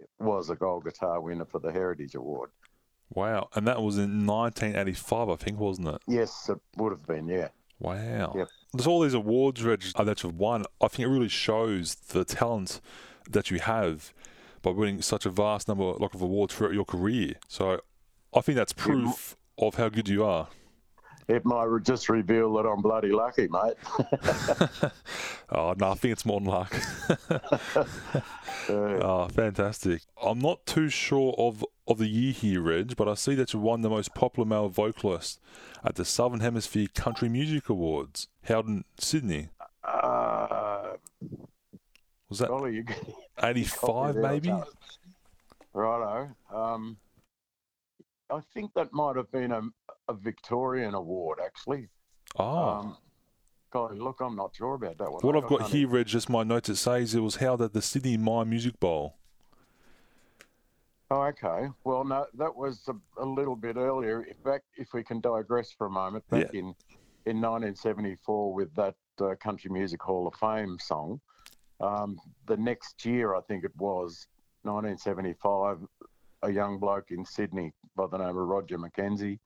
It 0.00 0.08
was 0.18 0.50
a 0.50 0.56
gold 0.56 0.84
guitar 0.84 1.20
winner 1.20 1.44
for 1.44 1.60
the 1.60 1.72
Heritage 1.72 2.14
Award. 2.14 2.50
Wow. 3.14 3.48
And 3.54 3.66
that 3.66 3.82
was 3.82 3.96
in 3.96 4.26
1985, 4.26 5.28
I 5.28 5.36
think, 5.36 5.58
wasn't 5.58 5.88
it? 5.88 6.02
Yes, 6.06 6.48
it 6.48 6.58
would 6.76 6.92
have 6.92 7.06
been. 7.06 7.28
Yeah. 7.28 7.48
Wow. 7.78 8.34
Yep. 8.36 8.48
There's 8.72 8.86
all 8.86 9.00
these 9.00 9.14
awards, 9.14 9.64
uh, 9.64 10.04
that 10.04 10.22
you've 10.22 10.38
won. 10.38 10.64
I 10.80 10.88
think 10.88 11.06
it 11.06 11.10
really 11.10 11.28
shows 11.28 11.94
the 11.94 12.24
talent 12.24 12.80
that 13.30 13.50
you 13.50 13.60
have 13.60 14.12
by 14.62 14.70
winning 14.70 15.02
such 15.02 15.26
a 15.26 15.30
vast 15.30 15.68
number 15.68 15.92
like, 15.92 16.14
of 16.14 16.22
awards 16.22 16.54
throughout 16.54 16.72
your 16.74 16.84
career. 16.84 17.34
So 17.48 17.80
I 18.34 18.40
think 18.40 18.56
that's 18.56 18.72
proof 18.72 19.36
of 19.58 19.76
how 19.76 19.88
good 19.88 20.08
you 20.08 20.24
are. 20.24 20.48
It 21.26 21.44
might 21.44 21.66
just 21.82 22.08
reveal 22.08 22.52
that 22.54 22.66
I'm 22.68 22.82
bloody 22.82 23.10
lucky, 23.12 23.48
mate. 23.48 23.74
Oh, 25.50 25.74
no, 25.78 25.90
I 25.90 25.94
think 25.94 26.12
it's 26.12 26.24
more 26.26 26.40
than 26.40 26.48
luck. 26.48 26.74
Oh, 28.66 29.28
fantastic. 29.28 30.00
I'm 30.22 30.38
not 30.38 30.64
too 30.64 30.88
sure 30.88 31.34
of, 31.36 31.62
of 31.86 31.98
the 31.98 32.06
year 32.06 32.32
here, 32.32 32.62
Reg, 32.62 32.96
but 32.96 33.08
I 33.08 33.14
see 33.14 33.34
that 33.34 33.52
you 33.52 33.60
won 33.60 33.82
the 33.82 33.90
most 33.90 34.14
popular 34.14 34.48
male 34.48 34.70
vocalist 34.70 35.38
at 35.84 35.96
the 35.96 36.04
Southern 36.06 36.40
Hemisphere 36.40 36.86
Country 36.94 37.28
Music 37.28 37.68
Awards 37.68 38.28
held 38.42 38.66
in 38.66 38.84
Sydney. 38.98 39.48
uh, 39.86 40.94
Was 42.30 42.38
that 42.38 42.48
golly, 42.48 42.76
you 42.76 42.84
85 43.42 44.16
maybe? 44.16 44.54
Righto. 45.74 46.30
Um, 46.52 46.96
I 48.30 48.40
think 48.54 48.72
that 48.74 48.94
might 48.94 49.16
have 49.16 49.30
been 49.30 49.52
a, 49.52 49.60
a 50.08 50.14
Victorian 50.14 50.94
award, 50.94 51.38
actually. 51.44 51.88
Oh. 52.36 52.68
Um, 52.68 52.96
golly, 53.70 53.98
look, 53.98 54.20
I'm 54.20 54.36
not 54.36 54.54
sure 54.54 54.74
about 54.74 54.98
that 54.98 55.10
one. 55.10 55.20
What 55.22 55.36
I've 55.36 55.48
got 55.48 55.60
can't 55.60 55.72
here, 55.72 55.88
Reg, 55.88 56.06
just 56.06 56.28
my 56.28 56.42
notes, 56.42 56.68
it 56.68 56.76
says 56.76 57.14
it 57.14 57.20
was 57.20 57.36
held 57.36 57.62
at 57.62 57.72
the 57.72 57.82
Sidney 57.82 58.16
Myer 58.16 58.44
Music 58.44 58.78
Bowl. 58.80 59.16
Oh, 61.10 61.22
okay. 61.22 61.68
Well, 61.84 62.04
no, 62.04 62.26
that 62.34 62.54
was 62.54 62.88
a, 62.88 63.22
a 63.22 63.26
little 63.26 63.56
bit 63.56 63.76
earlier. 63.76 64.22
In 64.22 64.34
fact, 64.42 64.64
if 64.76 64.94
we 64.94 65.04
can 65.04 65.20
digress 65.20 65.70
for 65.70 65.86
a 65.86 65.90
moment, 65.90 66.28
back 66.28 66.54
in, 66.54 66.74
in 67.26 67.40
1974 67.40 68.52
with 68.52 68.74
that 68.74 68.94
uh, 69.20 69.34
Country 69.40 69.70
Music 69.70 70.02
Hall 70.02 70.26
of 70.26 70.34
Fame 70.34 70.78
song, 70.80 71.20
um, 71.80 72.18
the 72.46 72.56
next 72.56 73.04
year, 73.04 73.34
I 73.34 73.40
think 73.42 73.64
it 73.64 73.76
was, 73.76 74.26
1975, 74.62 75.78
a 76.42 76.50
young 76.50 76.78
bloke 76.78 77.10
in 77.10 77.24
Sydney 77.24 77.72
by 77.96 78.06
the 78.10 78.16
name 78.16 78.28
of 78.28 78.36
Roger 78.36 78.78
McKenzie 78.78 79.38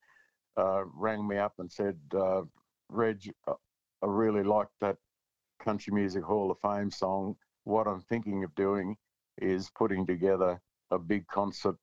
uh, 0.59 0.83
rang 0.95 1.27
me 1.27 1.37
up 1.37 1.55
and 1.59 1.71
said, 1.71 1.97
uh, 2.15 2.43
Reg, 2.89 3.33
uh, 3.47 3.55
I 4.03 4.07
really 4.07 4.43
like 4.43 4.69
that 4.81 4.97
Country 5.63 5.93
Music 5.93 6.23
Hall 6.23 6.51
of 6.51 6.59
Fame 6.61 6.91
song. 6.91 7.37
what 7.65 7.87
I'm 7.87 8.01
thinking 8.01 8.45
of 8.45 8.55
doing 8.55 8.97
is 9.41 9.71
putting 9.77 10.07
together 10.07 10.61
a 10.91 10.99
big 10.99 11.27
concert 11.29 11.77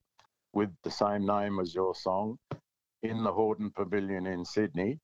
with 0.52 0.70
the 0.82 0.90
same 0.90 1.26
name 1.26 1.58
as 1.60 1.74
your 1.74 1.94
song 1.94 2.38
in 3.02 3.22
the 3.22 3.32
Hordern 3.32 3.72
Pavilion 3.74 4.26
in 4.26 4.44
Sydney. 4.44 4.98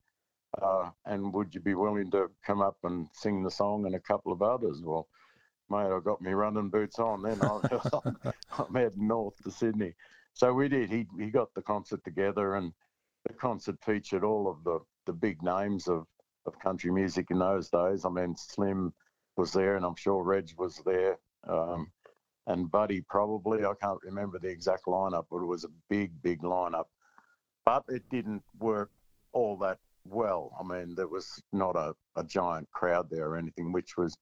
Uh, 0.61 0.89
and 1.05 1.33
would 1.33 1.53
you 1.55 1.61
be 1.61 1.73
willing 1.73 2.11
to 2.11 2.29
come 2.45 2.61
up 2.61 2.77
and 2.83 3.07
sing 3.13 3.43
the 3.43 3.49
song 3.49 3.85
and 3.85 3.95
a 3.95 3.99
couple 3.99 4.31
of 4.31 4.41
others? 4.41 4.81
Well, 4.83 5.07
mate, 5.69 5.91
I 5.91 5.99
got 6.03 6.21
me 6.21 6.31
running 6.31 6.69
boots 6.69 6.99
on. 6.99 7.23
Then 7.23 7.41
I'm, 7.41 7.61
I'm 8.59 8.75
heading 8.75 9.07
north 9.07 9.41
to 9.43 9.51
Sydney. 9.51 9.93
So 10.33 10.53
we 10.53 10.67
did. 10.67 10.89
He 10.89 11.07
he 11.17 11.29
got 11.29 11.53
the 11.53 11.61
concert 11.61 12.03
together, 12.03 12.55
and 12.55 12.73
the 13.25 13.33
concert 13.33 13.77
featured 13.83 14.23
all 14.23 14.49
of 14.49 14.63
the 14.63 14.79
the 15.05 15.13
big 15.13 15.41
names 15.41 15.87
of 15.87 16.05
of 16.45 16.59
country 16.59 16.91
music 16.91 17.31
in 17.31 17.39
those 17.39 17.69
days. 17.69 18.05
I 18.05 18.09
mean, 18.09 18.35
Slim 18.35 18.93
was 19.37 19.53
there, 19.53 19.75
and 19.75 19.85
I'm 19.85 19.95
sure 19.95 20.23
Reg 20.23 20.49
was 20.57 20.81
there, 20.85 21.17
um, 21.47 21.91
and 22.47 22.69
Buddy 22.69 23.01
probably. 23.01 23.65
I 23.65 23.73
can't 23.81 23.99
remember 24.03 24.39
the 24.39 24.49
exact 24.49 24.85
lineup, 24.85 25.25
but 25.31 25.41
it 25.41 25.45
was 25.45 25.63
a 25.63 25.71
big, 25.89 26.11
big 26.21 26.41
lineup. 26.41 26.85
But 27.65 27.83
it 27.87 28.03
didn't 28.09 28.43
work 28.59 28.91
all 29.31 29.57
that 29.59 29.79
well. 30.05 30.51
I 30.59 30.63
mean, 30.63 30.95
there 30.95 31.07
was 31.07 31.41
not 31.53 31.75
a, 31.75 31.95
a 32.17 32.23
giant 32.25 32.69
crowd 32.71 33.09
there 33.09 33.29
or 33.29 33.37
anything, 33.37 33.71
which 33.71 33.95
was 33.97 34.17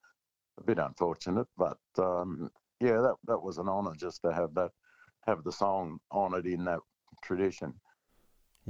a 0.60 0.64
bit 0.64 0.78
unfortunate. 0.78 1.48
But 1.58 1.80
um, 1.98 2.52
yeah, 2.80 3.02
that 3.02 3.16
that 3.26 3.42
was 3.42 3.58
an 3.58 3.68
honour 3.68 3.96
just 3.98 4.22
to 4.24 4.34
have 4.34 4.54
that 4.56 4.72
have 5.26 5.44
the 5.44 5.52
song 5.52 6.00
honoured 6.12 6.46
in 6.46 6.66
that 6.66 6.80
tradition. 7.24 7.74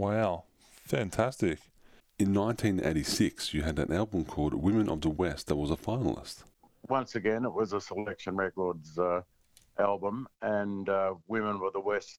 Wow, 0.02 0.46
fantastic. 0.84 1.60
In 2.18 2.34
1986, 2.34 3.54
you 3.54 3.62
had 3.62 3.78
an 3.78 3.94
album 3.94 4.26
called 4.26 4.56
Women 4.56 4.90
of 4.90 5.02
the 5.02 5.12
West 5.12 5.46
that 5.46 5.56
was 5.56 5.70
a 5.70 5.76
finalist. 5.76 6.42
Once 6.90 7.14
again, 7.14 7.46
it 7.46 7.54
was 7.54 7.74
a 7.74 7.80
Selection 7.80 8.36
Records 8.36 8.98
uh, 8.98 9.22
album, 9.78 10.28
and 10.42 10.90
uh, 10.90 11.14
Women 11.28 11.62
of 11.64 11.74
the 11.74 11.80
West 11.80 12.18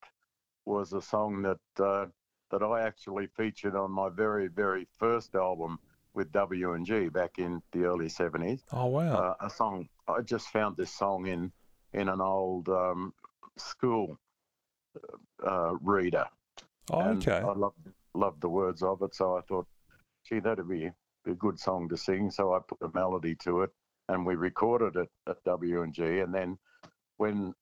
was 0.64 0.92
a 0.92 1.02
song 1.02 1.42
that 1.42 1.84
uh, 1.84 2.06
that 2.52 2.62
I 2.62 2.82
actually 2.82 3.26
featured 3.26 3.74
on 3.74 3.90
my 3.90 4.10
very, 4.10 4.46
very 4.46 4.86
first 4.96 5.34
album 5.34 5.80
with 6.14 6.30
W 6.30 6.74
and 6.74 6.86
G 6.86 7.08
back 7.08 7.40
in 7.40 7.60
the 7.72 7.82
early 7.82 8.06
70s. 8.06 8.60
Oh 8.72 8.86
wow! 8.86 9.12
Uh, 9.12 9.46
a 9.46 9.50
song 9.50 9.88
I 10.06 10.20
just 10.20 10.50
found 10.50 10.76
this 10.76 10.92
song 10.92 11.26
in 11.26 11.50
in 11.94 12.08
an 12.08 12.20
old 12.20 12.68
um, 12.68 13.12
school 13.56 14.20
uh, 15.44 15.74
reader. 15.82 16.26
Oh, 16.90 17.00
okay. 17.00 17.38
I 17.38 17.52
loved 17.52 17.76
loved 18.14 18.40
the 18.42 18.48
words 18.48 18.82
of 18.82 19.00
it, 19.02 19.14
so 19.14 19.36
I 19.36 19.40
thought 19.42 19.66
gee, 20.24 20.40
that'd 20.40 20.68
be 20.68 20.90
a 21.26 21.34
good 21.34 21.58
song 21.58 21.88
to 21.88 21.96
sing. 21.96 22.30
So 22.30 22.54
I 22.54 22.60
put 22.66 22.82
a 22.82 22.92
melody 22.94 23.34
to 23.36 23.62
it 23.62 23.70
and 24.08 24.26
we 24.26 24.34
recorded 24.34 24.96
it 24.96 25.08
at 25.28 25.42
W&G. 25.44 26.02
And 26.20 26.34
then 26.34 26.58
when 27.16 27.54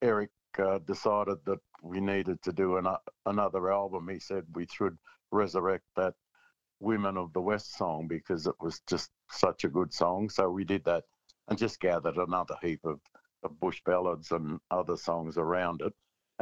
Eric 0.00 0.30
uh, 0.58 0.78
decided 0.78 1.38
that 1.46 1.58
we 1.82 2.00
needed 2.00 2.42
to 2.42 2.52
do 2.52 2.76
an, 2.76 2.86
uh, 2.86 2.96
another 3.26 3.72
album, 3.72 4.08
he 4.08 4.18
said 4.18 4.44
we 4.54 4.66
should 4.70 4.96
resurrect 5.30 5.84
that 5.96 6.14
Women 6.80 7.16
of 7.16 7.32
the 7.32 7.40
West 7.40 7.76
song 7.76 8.08
because 8.08 8.46
it 8.46 8.56
was 8.60 8.80
just 8.88 9.10
such 9.30 9.64
a 9.64 9.68
good 9.68 9.92
song. 9.92 10.28
So 10.28 10.50
we 10.50 10.64
did 10.64 10.84
that 10.84 11.04
and 11.48 11.58
just 11.58 11.80
gathered 11.80 12.16
another 12.16 12.56
heap 12.60 12.80
of, 12.84 13.00
of 13.42 13.58
bush 13.60 13.80
ballads 13.84 14.32
and 14.32 14.58
other 14.70 14.96
songs 14.96 15.38
around 15.38 15.82
it 15.82 15.92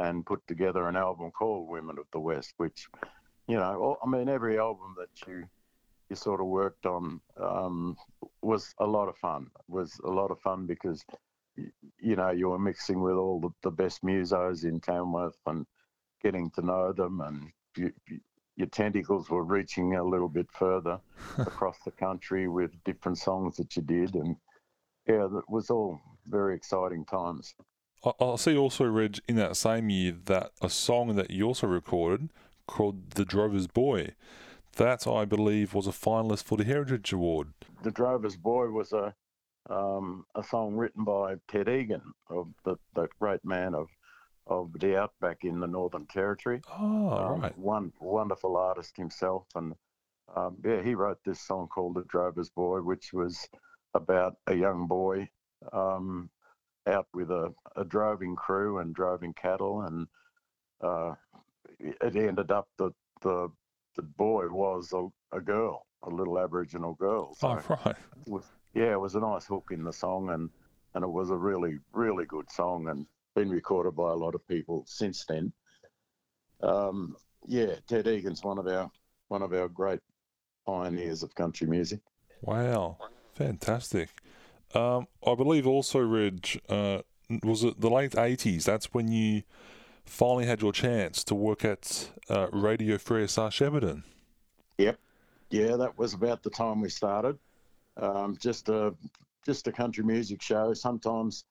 and 0.01 0.25
put 0.25 0.45
together 0.47 0.87
an 0.87 0.95
album 0.95 1.31
called 1.31 1.69
Women 1.69 1.97
of 1.99 2.05
the 2.11 2.19
West, 2.19 2.53
which, 2.57 2.87
you 3.47 3.57
know, 3.57 3.97
I 4.03 4.09
mean, 4.09 4.29
every 4.29 4.57
album 4.57 4.95
that 4.97 5.27
you 5.27 5.45
you 6.09 6.15
sort 6.17 6.41
of 6.41 6.47
worked 6.47 6.85
on 6.85 7.21
um, 7.37 7.95
was 8.41 8.75
a 8.79 8.85
lot 8.85 9.07
of 9.07 9.15
fun. 9.15 9.47
Was 9.69 9.97
a 10.03 10.11
lot 10.11 10.29
of 10.29 10.39
fun 10.41 10.65
because 10.65 11.05
you 11.55 12.15
know 12.17 12.31
you 12.31 12.49
were 12.49 12.59
mixing 12.59 13.01
with 13.01 13.15
all 13.15 13.39
the, 13.39 13.49
the 13.63 13.71
best 13.71 14.03
musos 14.03 14.65
in 14.65 14.81
Tamworth 14.81 15.37
and 15.45 15.65
getting 16.21 16.51
to 16.51 16.65
know 16.65 16.91
them, 16.91 17.21
and 17.21 17.49
you, 17.77 17.93
you, 18.09 18.19
your 18.57 18.67
tentacles 18.67 19.29
were 19.29 19.45
reaching 19.45 19.95
a 19.95 20.03
little 20.03 20.27
bit 20.27 20.47
further 20.51 20.99
across 21.37 21.77
the 21.85 21.91
country 21.91 22.49
with 22.49 22.83
different 22.83 23.17
songs 23.17 23.55
that 23.55 23.73
you 23.77 23.81
did, 23.81 24.13
and 24.15 24.35
yeah, 25.07 25.25
it 25.25 25.49
was 25.49 25.69
all 25.69 25.97
very 26.27 26.55
exciting 26.55 27.05
times. 27.05 27.55
I 28.03 28.35
see 28.35 28.57
also, 28.57 28.85
Reg, 28.85 29.19
in 29.27 29.35
that 29.35 29.55
same 29.55 29.89
year 29.89 30.13
that 30.25 30.51
a 30.61 30.69
song 30.69 31.15
that 31.15 31.29
you 31.29 31.45
also 31.45 31.67
recorded 31.67 32.29
called 32.65 33.11
The 33.11 33.25
Drover's 33.25 33.67
Boy. 33.67 34.15
That, 34.77 35.05
I 35.05 35.25
believe, 35.25 35.73
was 35.73 35.85
a 35.85 35.91
finalist 35.91 36.43
for 36.43 36.57
the 36.57 36.63
Heritage 36.63 37.13
Award. 37.13 37.49
The 37.83 37.91
Drover's 37.91 38.37
Boy 38.37 38.69
was 38.69 38.93
a 38.93 39.13
um, 39.69 40.25
a 40.33 40.43
song 40.43 40.75
written 40.75 41.03
by 41.03 41.35
Ted 41.47 41.69
Egan, 41.69 42.01
of 42.29 42.47
the, 42.65 42.77
the 42.95 43.07
great 43.19 43.43
man 43.45 43.75
of 43.75 43.87
of 44.47 44.71
the 44.79 44.97
outback 44.97 45.43
in 45.43 45.59
the 45.59 45.67
Northern 45.67 46.07
Territory. 46.07 46.61
Oh, 46.71 47.09
um, 47.09 47.41
right. 47.41 47.57
One 47.57 47.93
wonderful 47.99 48.57
artist 48.57 48.97
himself, 48.97 49.45
and 49.55 49.75
um, 50.35 50.57
yeah, 50.65 50.81
he 50.81 50.95
wrote 50.95 51.19
this 51.23 51.41
song 51.41 51.67
called 51.67 51.95
"The 51.95 52.03
Drover's 52.05 52.49
Boy," 52.49 52.79
which 52.79 53.13
was 53.13 53.47
about 53.93 54.37
a 54.47 54.55
young 54.55 54.87
boy 54.87 55.29
um, 55.71 56.29
out 56.87 57.07
with 57.13 57.29
a, 57.31 57.53
a 57.75 57.83
droving 57.85 58.35
crew 58.35 58.79
and 58.79 58.93
droving 58.93 59.33
cattle, 59.33 59.81
and 59.81 60.07
uh, 60.81 61.13
it 61.79 62.15
ended 62.15 62.51
up 62.51 62.67
that 62.77 62.93
the 63.21 63.49
the 63.95 64.01
boy 64.01 64.47
was 64.49 64.93
a, 64.93 65.07
a 65.35 65.41
girl, 65.41 65.85
a 66.03 66.09
little 66.09 66.39
Aboriginal 66.39 66.93
girl. 66.93 67.35
So 67.35 67.49
oh, 67.49 67.77
right. 67.85 67.95
It 68.25 68.31
was, 68.31 68.45
yeah, 68.73 68.93
it 68.93 68.99
was 68.99 69.15
a 69.15 69.19
nice 69.19 69.45
hook 69.45 69.69
in 69.71 69.83
the 69.83 69.93
song, 69.93 70.29
and, 70.29 70.49
and 70.93 71.03
it 71.03 71.09
was 71.09 71.29
a 71.29 71.35
really, 71.35 71.79
really 71.93 72.25
good 72.25 72.49
song, 72.49 72.87
and 72.87 73.05
been 73.35 73.49
recorded 73.49 73.95
by 73.95 74.11
a 74.11 74.15
lot 74.15 74.35
of 74.35 74.47
people 74.47 74.83
since 74.87 75.25
then. 75.25 75.51
Um, 76.61 77.15
yeah, 77.47 77.75
Ted 77.87 78.07
Egan's 78.07 78.43
one 78.43 78.57
of 78.57 78.67
our 78.67 78.91
one 79.29 79.41
of 79.41 79.53
our 79.53 79.67
great 79.67 79.99
pioneers 80.65 81.23
of 81.23 81.33
country 81.33 81.65
music. 81.67 82.01
Wow, 82.41 82.97
fantastic! 83.33 84.09
Um, 84.73 85.07
I 85.25 85.35
believe 85.35 85.67
also, 85.67 85.99
Reg, 85.99 86.61
uh, 86.69 86.99
was 87.43 87.63
it 87.63 87.79
the 87.79 87.89
late 87.89 88.17
eighties? 88.17 88.65
That's 88.65 88.93
when 88.93 89.11
you 89.11 89.43
finally 90.05 90.45
had 90.45 90.61
your 90.61 90.73
chance 90.73 91.23
to 91.25 91.35
work 91.35 91.63
at 91.63 92.11
uh, 92.29 92.47
Radio 92.51 92.97
3SR 92.97 93.49
Shepparton. 93.49 94.03
Yep. 94.77 94.99
Yeah, 95.49 95.75
that 95.77 95.97
was 95.97 96.13
about 96.13 96.43
the 96.43 96.49
time 96.49 96.81
we 96.81 96.89
started. 96.89 97.37
Um, 97.97 98.37
just 98.39 98.69
a 98.69 98.93
just 99.45 99.67
a 99.67 99.71
country 99.71 100.03
music 100.03 100.41
show. 100.41 100.73
Sometimes 100.73 101.45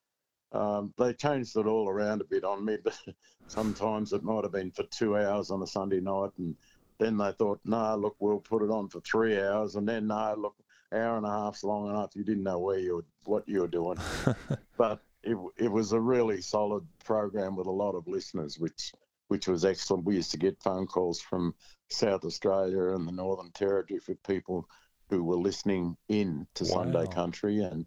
um, 0.53 0.93
they 0.97 1.13
changed 1.13 1.57
it 1.57 1.67
all 1.67 1.89
around 1.89 2.21
a 2.21 2.25
bit 2.25 2.45
on 2.45 2.65
me, 2.65 2.79
but 2.85 2.99
sometimes 3.47 4.13
it 4.13 4.23
might 4.23 4.45
have 4.45 4.53
been 4.53 4.71
for 4.71 4.85
two 4.85 5.17
hours 5.17 5.51
on 5.51 5.63
a 5.63 5.67
Sunday 5.67 6.01
night, 6.01 6.31
and 6.39 6.57
then 6.99 7.17
they 7.17 7.33
thought, 7.33 7.61
no, 7.65 7.79
nah, 7.79 7.95
look, 7.95 8.17
we'll 8.21 8.39
put 8.39 8.63
it 8.63 8.71
on 8.71 8.89
for 8.89 9.01
three 9.01 9.41
hours, 9.41 9.77
and 9.77 9.89
then 9.89 10.07
no, 10.07 10.15
nah, 10.15 10.35
look, 10.35 10.55
hour 10.93 11.17
and 11.17 11.27
a 11.27 11.31
half's 11.31 11.65
long 11.65 11.89
enough. 11.89 12.15
You 12.15 12.25
didn't 12.25 12.43
know 12.43 12.59
where 12.59 12.79
you 12.79 12.97
were, 12.97 13.05
what 13.25 13.49
you 13.49 13.61
were 13.61 13.69
doing, 13.69 13.99
but 14.77 15.01
it, 15.23 15.37
it 15.57 15.71
was 15.71 15.93
a 15.93 16.01
really 16.01 16.41
solid 16.41 16.87
program 17.05 17.57
with 17.57 17.67
a 17.67 17.73
lot 17.73 17.95
of 17.95 18.07
listeners, 18.07 18.59
which 18.59 18.93
which 19.29 19.47
was 19.47 19.65
excellent. 19.65 20.05
We 20.05 20.17
used 20.17 20.33
to 20.33 20.39
get 20.39 20.61
phone 20.61 20.89
calls 20.89 21.21
from 21.21 21.55
South 21.89 22.25
Australia 22.25 22.95
and 22.95 23.07
the 23.07 23.13
Northern 23.13 23.53
Territory 23.53 24.01
for 24.01 24.17
people 24.27 24.67
who 25.09 25.23
were 25.23 25.37
listening 25.37 25.97
in 26.09 26.49
to 26.55 26.65
wow. 26.65 26.71
Sunday 26.71 27.07
Country, 27.07 27.61
and 27.61 27.87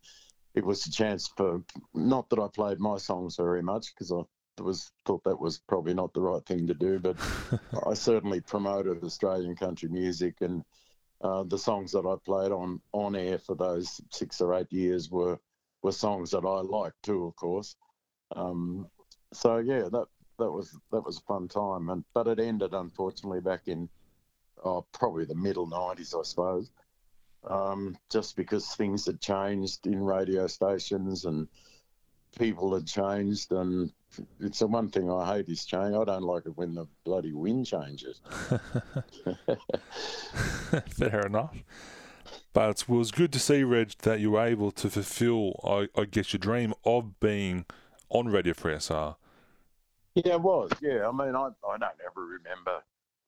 it 0.55 0.63
was 0.63 0.85
a 0.85 0.91
chance 0.91 1.27
for 1.35 1.61
not 1.93 2.29
that 2.29 2.39
I 2.39 2.47
played 2.47 2.79
my 2.79 2.97
songs 2.97 3.35
very 3.35 3.61
much 3.61 3.93
because 3.93 4.11
I 4.11 4.21
was 4.61 4.91
thought 5.05 5.23
that 5.25 5.39
was 5.39 5.59
probably 5.67 5.93
not 5.93 6.13
the 6.13 6.21
right 6.21 6.45
thing 6.45 6.67
to 6.67 6.73
do, 6.73 6.99
but 6.99 7.17
I 7.87 7.93
certainly 7.93 8.39
promoted 8.39 9.03
Australian 9.03 9.55
country 9.55 9.89
music 9.89 10.35
and. 10.41 10.63
Uh, 11.23 11.43
the 11.43 11.57
songs 11.57 11.93
that 11.93 12.05
I 12.05 12.15
played 12.25 12.51
on 12.51 12.81
on 12.91 13.15
air 13.15 13.39
for 13.39 13.55
those 13.55 14.01
six 14.11 14.41
or 14.41 14.53
eight 14.55 14.71
years 14.71 15.09
were 15.09 15.39
were 15.81 15.93
songs 15.93 16.31
that 16.31 16.45
I 16.45 16.59
liked 16.61 17.01
too, 17.01 17.25
of 17.25 17.35
course. 17.37 17.77
Um, 18.35 18.87
so 19.31 19.57
yeah, 19.57 19.83
that 19.83 20.07
that 20.37 20.51
was 20.51 20.77
that 20.91 21.05
was 21.05 21.17
a 21.17 21.21
fun 21.21 21.47
time, 21.47 21.89
and 21.89 22.03
but 22.13 22.27
it 22.27 22.39
ended 22.39 22.73
unfortunately 22.73 23.39
back 23.39 23.67
in 23.67 23.87
oh, 24.65 24.85
probably 24.91 25.23
the 25.25 25.35
middle 25.35 25.67
'90s, 25.67 26.17
I 26.17 26.23
suppose. 26.23 26.71
Um, 27.49 27.97
just 28.09 28.35
because 28.35 28.73
things 28.75 29.05
had 29.05 29.19
changed 29.19 29.85
in 29.87 30.03
radio 30.03 30.47
stations 30.47 31.25
and 31.25 31.47
people 32.37 32.73
had 32.73 32.87
changed, 32.87 33.51
and 33.51 33.91
it's 34.39 34.59
the 34.59 34.67
one 34.67 34.89
thing 34.89 35.11
I 35.11 35.35
hate 35.35 35.49
is 35.49 35.65
change. 35.65 35.95
I 35.95 36.03
don't 36.03 36.23
like 36.23 36.45
it 36.45 36.57
when 36.57 36.75
the 36.75 36.85
bloody 37.03 37.33
wind 37.33 37.65
changes. 37.65 38.21
Fair 40.89 41.25
enough. 41.25 41.55
But 42.53 42.69
it 42.69 42.89
was 42.89 43.11
good 43.11 43.33
to 43.33 43.39
see, 43.39 43.63
Reg, 43.63 43.93
that 44.03 44.19
you 44.19 44.31
were 44.31 44.45
able 44.45 44.71
to 44.71 44.89
fulfill, 44.89 45.59
I, 45.63 45.87
I 45.99 46.05
guess, 46.05 46.33
your 46.33 46.39
dream 46.39 46.73
of 46.85 47.19
being 47.19 47.65
on 48.09 48.27
Radio 48.27 48.53
3SR. 48.53 49.15
Yeah, 50.15 50.33
it 50.33 50.41
was. 50.41 50.71
Yeah, 50.79 51.07
I 51.07 51.11
mean, 51.11 51.35
I, 51.35 51.49
I 51.67 51.77
don't 51.77 51.99
ever 52.05 52.25
remember 52.25 52.83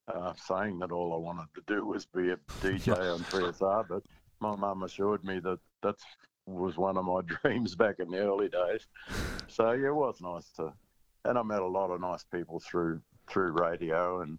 uh, 0.07 0.33
saying 0.35 0.77
that 0.79 0.91
all 0.91 1.13
I 1.13 1.17
wanted 1.17 1.47
to 1.55 1.61
do 1.65 1.85
was 1.85 2.05
be 2.05 2.29
a 2.29 2.37
DJ 2.61 3.13
on 3.13 3.21
3SR, 3.21 3.87
but 3.89 4.03
my 4.39 4.55
mum 4.55 4.83
assured 4.83 5.23
me 5.23 5.39
that 5.39 5.59
that's 5.81 6.03
was 6.45 6.77
one 6.77 6.97
of 6.97 7.05
my 7.05 7.21
dreams 7.41 7.75
back 7.75 7.95
in 7.99 8.09
the 8.09 8.19
early 8.19 8.49
days. 8.49 8.85
So 9.47 9.71
yeah, 9.71 9.87
it 9.87 9.95
was 9.95 10.21
nice 10.21 10.49
to, 10.57 10.73
and 11.23 11.37
I 11.37 11.43
met 11.43 11.61
a 11.61 11.67
lot 11.67 11.91
of 11.91 12.01
nice 12.01 12.23
people 12.23 12.59
through 12.59 13.01
through 13.27 13.51
radio 13.53 14.21
and 14.21 14.37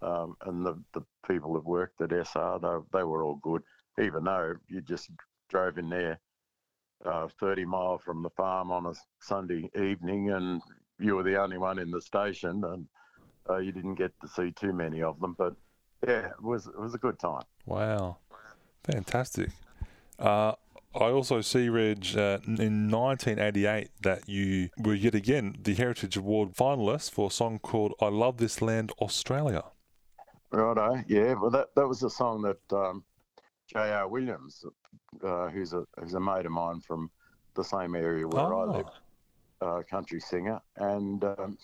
um, 0.00 0.36
and 0.46 0.64
the, 0.64 0.80
the 0.94 1.02
people 1.26 1.54
that 1.54 1.64
worked 1.64 2.00
at 2.00 2.12
SR, 2.12 2.58
they, 2.62 2.98
they 2.98 3.04
were 3.04 3.24
all 3.24 3.40
good, 3.42 3.62
even 4.00 4.24
though 4.24 4.54
you 4.68 4.80
just 4.80 5.10
drove 5.48 5.78
in 5.78 5.90
there 5.90 6.20
uh, 7.04 7.28
30 7.40 7.64
mile 7.64 7.98
from 7.98 8.22
the 8.22 8.30
farm 8.30 8.70
on 8.70 8.86
a 8.86 8.92
Sunday 9.20 9.70
evening 9.76 10.30
and 10.30 10.62
you 10.98 11.16
were 11.16 11.22
the 11.22 11.40
only 11.40 11.58
one 11.58 11.78
in 11.78 11.90
the 11.90 12.00
station 12.00 12.62
and 12.64 12.86
uh, 13.48 13.56
you 13.56 13.72
didn't 13.72 13.94
get 13.94 14.12
to 14.20 14.28
see 14.28 14.50
too 14.52 14.72
many 14.72 15.02
of 15.02 15.18
them. 15.20 15.34
But 15.38 15.54
yeah, 16.06 16.26
it 16.26 16.42
was, 16.42 16.66
it 16.66 16.78
was 16.78 16.94
a 16.94 16.98
good 16.98 17.18
time. 17.18 17.42
Wow. 17.66 18.18
Fantastic. 18.84 19.50
Uh, 20.18 20.52
I 20.98 21.10
also 21.10 21.40
see, 21.42 21.68
Reg, 21.68 22.06
uh, 22.16 22.38
in 22.44 22.90
1988 22.90 23.90
that 24.02 24.28
you 24.28 24.70
were 24.78 24.94
yet 24.94 25.14
again 25.14 25.56
the 25.62 25.74
Heritage 25.74 26.16
Award 26.16 26.54
finalist 26.54 27.12
for 27.12 27.28
a 27.28 27.30
song 27.30 27.60
called 27.60 27.94
I 28.00 28.08
Love 28.08 28.38
This 28.38 28.60
Land, 28.60 28.90
Australia. 29.00 29.62
Righto, 30.50 31.04
yeah. 31.06 31.34
Well, 31.34 31.50
that, 31.50 31.68
that 31.76 31.86
was 31.86 32.02
a 32.02 32.10
song 32.10 32.42
that 32.42 32.76
um, 32.76 33.04
J.R. 33.68 34.08
Williams, 34.08 34.64
uh, 35.22 35.48
who's, 35.50 35.72
a, 35.72 35.84
who's 36.00 36.14
a 36.14 36.20
mate 36.20 36.46
of 36.46 36.52
mine 36.52 36.80
from 36.80 37.10
the 37.54 37.62
same 37.62 37.94
area 37.94 38.26
where 38.26 38.52
oh. 38.52 38.60
I 38.60 38.64
live, 38.64 38.86
uh, 39.60 39.82
country 39.88 40.18
singer, 40.18 40.60
and 40.78 41.22
um, 41.22 41.58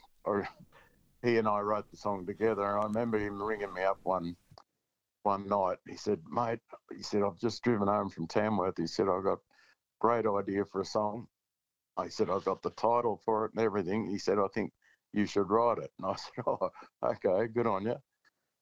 he 1.25 1.39
and 1.39 1.49
I 1.49 1.59
wrote 1.61 1.91
the 1.91 1.97
song 1.97 2.25
together. 2.25 2.63
And 2.63 2.83
I 2.83 2.85
remember 2.85 3.19
him 3.19 3.43
ringing 3.43 3.73
me 3.73 3.83
up 3.83 3.99
one 4.05 4.37
one 5.25 5.49
night. 5.49 5.79
He 5.89 5.97
said, 5.97 6.21
"Mate," 6.29 6.61
he 6.95 7.03
said, 7.03 7.23
"I've 7.23 7.39
just 7.39 7.63
driven 7.63 7.89
home 7.89 8.11
from 8.11 8.27
Tamworth." 8.27 8.77
He 8.77 8.87
said, 8.87 9.09
I've 9.09 9.25
got 9.25 9.39
great 10.01 10.27
idea 10.27 10.65
for 10.65 10.81
a 10.81 10.85
song." 10.85 11.27
I 11.97 12.09
said, 12.09 12.31
"I've 12.31 12.45
got 12.45 12.63
the 12.63 12.71
title 12.71 13.21
for 13.25 13.47
it 13.47 13.53
and 13.53 13.61
everything." 13.61 14.07
He 14.07 14.19
said, 14.19 14.39
"I 14.39 14.49
think 14.49 14.73
you 15.13 15.27
should 15.27 15.51
write 15.51 15.79
it." 15.79 15.93
And 15.99 16.07
I 16.07 16.15
said, 16.17 16.45
"Oh, 16.47 16.71
okay, 17.03 17.49
good 17.49 17.67
on 17.67 17.85
you. 17.85 17.97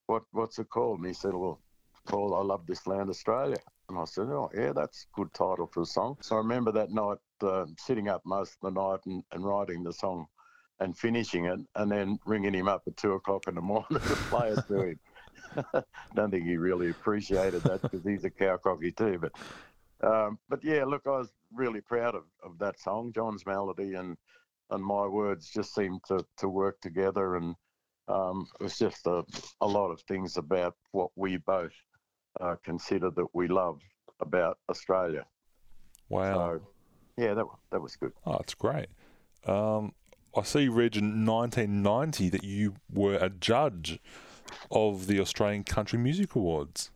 What 0.07 0.23
what's 0.31 0.59
it 0.59 0.71
called?" 0.71 0.99
And 0.99 1.09
he 1.09 1.15
said, 1.15 1.35
"Well, 1.35 1.61
called 2.07 2.35
I 2.35 2.43
Love 2.43 2.67
This 2.67 2.87
Land, 2.87 3.11
Australia." 3.11 3.59
And 3.89 3.99
I 3.99 4.05
said, 4.05 4.29
"Oh, 4.29 4.51
yeah, 4.55 4.73
that's 4.73 5.05
a 5.05 5.21
good 5.21 5.33
title 5.35 5.67
for 5.67 5.83
a 5.83 5.87
song." 5.87 6.17
So 6.21 6.37
I 6.37 6.39
remember 6.39 6.73
that 6.73 6.91
night 6.91 7.19
uh, 7.43 7.67
sitting 7.79 8.09
up 8.09 8.23
most 8.25 8.57
of 8.63 8.73
the 8.73 8.81
night 8.81 9.01
and, 9.07 9.25
and 9.33 9.45
writing 9.45 9.83
the 9.83 9.93
song 9.93 10.27
and 10.81 10.97
finishing 10.97 11.47
it, 11.47 11.61
and 11.75 11.91
then 11.91 12.19
ringing 12.27 12.55
him 12.55 12.69
up 12.69 12.83
at 12.87 12.97
two 12.97 13.13
o'clock 13.13 13.49
in 13.49 13.55
the 13.55 13.61
morning 13.73 14.01
to 14.07 14.17
play 14.29 14.49
it 14.49 14.61
to 14.69 14.83
him. 14.83 15.01
Don't 16.15 16.31
think 16.31 16.47
he 16.47 16.57
really 16.57 16.91
appreciated 16.91 17.63
that 17.63 17.83
because 17.83 18.03
he's 18.05 18.25
a 18.25 18.31
cow 18.31 18.57
cocky 18.57 18.93
too. 18.93 19.21
But 19.21 19.33
um, 20.07 20.39
but 20.49 20.65
yeah, 20.65 20.85
look, 20.85 21.03
I 21.07 21.11
was 21.11 21.33
really 21.53 21.81
proud 21.81 22.15
of, 22.15 22.25
of 22.45 22.59
that 22.59 22.81
song. 22.81 23.13
John's 23.15 23.47
melody 23.47 23.95
and 23.95 24.17
and 24.73 24.83
my 24.83 25.07
words 25.07 25.51
just 25.51 25.75
seemed 25.75 26.01
to, 26.09 26.25
to 26.39 26.49
work 26.49 26.81
together, 26.81 27.37
and 27.37 27.55
um, 28.09 28.47
it 28.59 28.63
was 28.63 28.79
just 28.79 29.07
a, 29.07 29.23
a 29.61 29.67
lot 29.67 29.91
of 29.91 30.01
things 30.03 30.37
about 30.39 30.75
what 30.93 31.11
we 31.15 31.37
both 31.37 31.75
uh, 32.41 32.57
consider 32.65 33.11
that 33.11 33.27
we 33.35 33.49
love 33.49 33.81
about 34.21 34.59
Australia. 34.71 35.27
Wow. 36.09 36.33
So, 36.33 36.63
yeah, 37.19 37.35
that 37.35 37.45
that 37.71 37.81
was 37.81 37.97
good. 37.97 38.13
Oh, 38.25 38.33
that's 38.33 38.55
great. 38.55 38.89
Um, 39.47 39.93
I 40.35 40.43
see, 40.43 40.69
Reg, 40.69 40.97
in 40.97 41.27
1990 41.27 42.31
that 42.31 42.45
you 42.45 42.75
were 42.91 43.17
a 43.17 43.29
judge 43.29 43.99
of 44.71 45.07
the 45.07 45.21
Australian 45.21 45.65
Country 45.65 45.99
Music 45.99 46.35
Awards. 46.35 46.91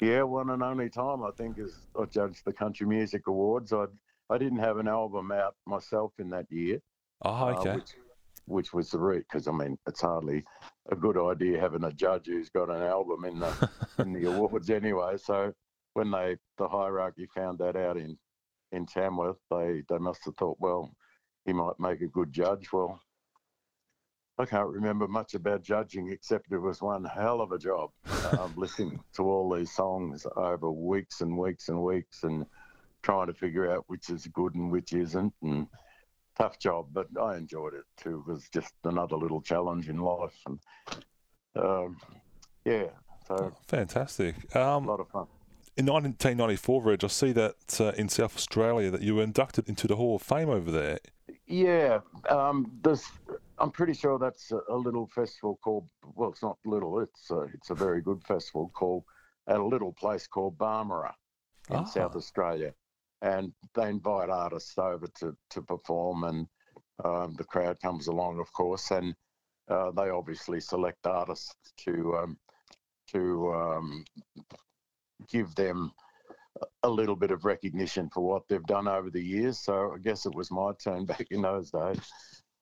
Yeah, 0.00 0.22
one 0.22 0.50
and 0.50 0.62
only 0.62 0.88
time 0.88 1.24
I 1.24 1.30
think 1.32 1.58
is 1.58 1.74
I 1.98 2.04
judged 2.04 2.44
the 2.44 2.52
Country 2.52 2.86
Music 2.86 3.26
Awards. 3.26 3.72
I 3.72 3.86
I 4.30 4.38
didn't 4.38 4.58
have 4.58 4.78
an 4.78 4.88
album 4.88 5.32
out 5.32 5.54
myself 5.66 6.12
in 6.18 6.30
that 6.30 6.46
year. 6.50 6.80
Oh, 7.22 7.48
okay. 7.48 7.70
Uh, 7.70 7.74
which, 7.74 7.94
which 8.46 8.72
was 8.72 8.90
the 8.90 8.98
root 8.98 9.26
because 9.30 9.48
I 9.48 9.52
mean 9.52 9.78
it's 9.86 10.00
hardly 10.00 10.44
a 10.90 10.96
good 10.96 11.18
idea 11.18 11.60
having 11.60 11.84
a 11.84 11.92
judge 11.92 12.26
who's 12.26 12.48
got 12.50 12.70
an 12.70 12.82
album 12.82 13.24
in 13.24 13.40
the 13.40 13.70
in 13.98 14.12
the 14.12 14.24
awards 14.30 14.70
anyway. 14.70 15.16
So 15.16 15.52
when 15.94 16.10
they 16.10 16.36
the 16.58 16.68
hierarchy 16.68 17.26
found 17.34 17.58
that 17.58 17.76
out 17.76 17.96
in 17.96 18.16
in 18.72 18.86
Tamworth, 18.86 19.38
they 19.50 19.82
they 19.88 19.98
must 19.98 20.24
have 20.26 20.36
thought, 20.36 20.58
well, 20.60 20.92
he 21.44 21.52
might 21.52 21.78
make 21.80 22.02
a 22.02 22.06
good 22.06 22.32
judge. 22.32 22.72
Well, 22.72 23.00
I 24.38 24.44
can't 24.44 24.68
remember 24.68 25.08
much 25.08 25.34
about 25.34 25.62
judging 25.62 26.10
except 26.12 26.52
it 26.52 26.58
was 26.58 26.80
one 26.80 27.04
hell 27.04 27.40
of 27.40 27.50
a 27.50 27.58
job 27.58 27.90
um, 28.38 28.52
listening 28.56 29.00
to 29.14 29.22
all 29.24 29.52
these 29.52 29.72
songs 29.72 30.26
over 30.36 30.70
weeks 30.70 31.20
and 31.22 31.36
weeks 31.36 31.68
and 31.68 31.82
weeks 31.82 32.22
and 32.22 32.46
trying 33.02 33.26
to 33.26 33.34
figure 33.34 33.70
out 33.70 33.84
which 33.88 34.10
is 34.10 34.26
good 34.28 34.54
and 34.54 34.70
which 34.70 34.92
isn't. 34.92 35.34
And 35.42 35.66
tough 36.36 36.58
job, 36.58 36.86
but 36.92 37.08
I 37.20 37.36
enjoyed 37.36 37.74
it 37.74 37.84
too. 37.96 38.22
It 38.26 38.30
was 38.30 38.48
just 38.48 38.72
another 38.84 39.16
little 39.16 39.42
challenge 39.42 39.88
in 39.88 39.98
life. 39.98 40.36
And 40.46 40.58
um, 41.56 41.96
yeah, 42.64 42.86
so 43.26 43.34
oh, 43.34 43.52
fantastic. 43.66 44.54
Um, 44.54 44.84
a 44.84 44.88
lot 44.88 45.00
of 45.00 45.08
fun. 45.08 45.26
In 45.76 45.86
1994, 45.86 46.82
Reg, 46.82 47.04
I 47.04 47.06
see 47.08 47.32
that 47.32 47.80
uh, 47.80 47.92
in 47.96 48.08
South 48.08 48.36
Australia 48.36 48.90
that 48.90 49.02
you 49.02 49.16
were 49.16 49.22
inducted 49.22 49.68
into 49.68 49.86
the 49.86 49.96
Hall 49.96 50.16
of 50.16 50.22
Fame 50.22 50.48
over 50.48 50.70
there. 50.70 50.98
Yeah, 51.46 52.00
um, 52.28 52.70
there's 52.82 53.04
I'm 53.60 53.70
pretty 53.70 53.94
sure 53.94 54.18
that's 54.18 54.52
a, 54.52 54.60
a, 54.68 54.76
little 54.76 55.06
festival 55.08 55.58
called. 55.62 55.88
Well, 56.14 56.30
it's 56.30 56.42
not 56.42 56.58
little. 56.64 57.00
It's 57.00 57.30
a, 57.30 57.40
it's 57.54 57.70
a 57.70 57.74
very 57.74 58.00
good 58.00 58.22
festival 58.24 58.70
called 58.74 59.04
at 59.48 59.58
a 59.58 59.64
little 59.64 59.92
place 59.92 60.26
called 60.26 60.58
Barmera 60.58 61.12
in 61.70 61.76
ah. 61.76 61.84
South 61.84 62.16
Australia, 62.16 62.72
and 63.22 63.52
they 63.74 63.88
invite 63.88 64.30
artists 64.30 64.76
over 64.78 65.06
to 65.20 65.36
to 65.50 65.62
perform, 65.62 66.24
and 66.24 66.46
um, 67.04 67.34
the 67.36 67.44
crowd 67.44 67.80
comes 67.80 68.06
along, 68.06 68.38
of 68.38 68.52
course, 68.52 68.90
and 68.90 69.14
uh, 69.68 69.90
they 69.92 70.08
obviously 70.10 70.60
select 70.60 71.06
artists 71.06 71.54
to 71.78 72.16
um, 72.16 72.38
to 73.12 73.52
um, 73.54 74.04
give 75.28 75.54
them 75.54 75.90
a 76.82 76.88
little 76.88 77.16
bit 77.16 77.30
of 77.30 77.44
recognition 77.44 78.08
for 78.12 78.20
what 78.20 78.42
they've 78.48 78.66
done 78.66 78.88
over 78.88 79.10
the 79.10 79.22
years. 79.22 79.58
So 79.58 79.92
I 79.94 79.98
guess 79.98 80.26
it 80.26 80.34
was 80.34 80.50
my 80.50 80.72
turn 80.82 81.04
back 81.06 81.26
in 81.30 81.42
those 81.42 81.70
days 81.70 82.00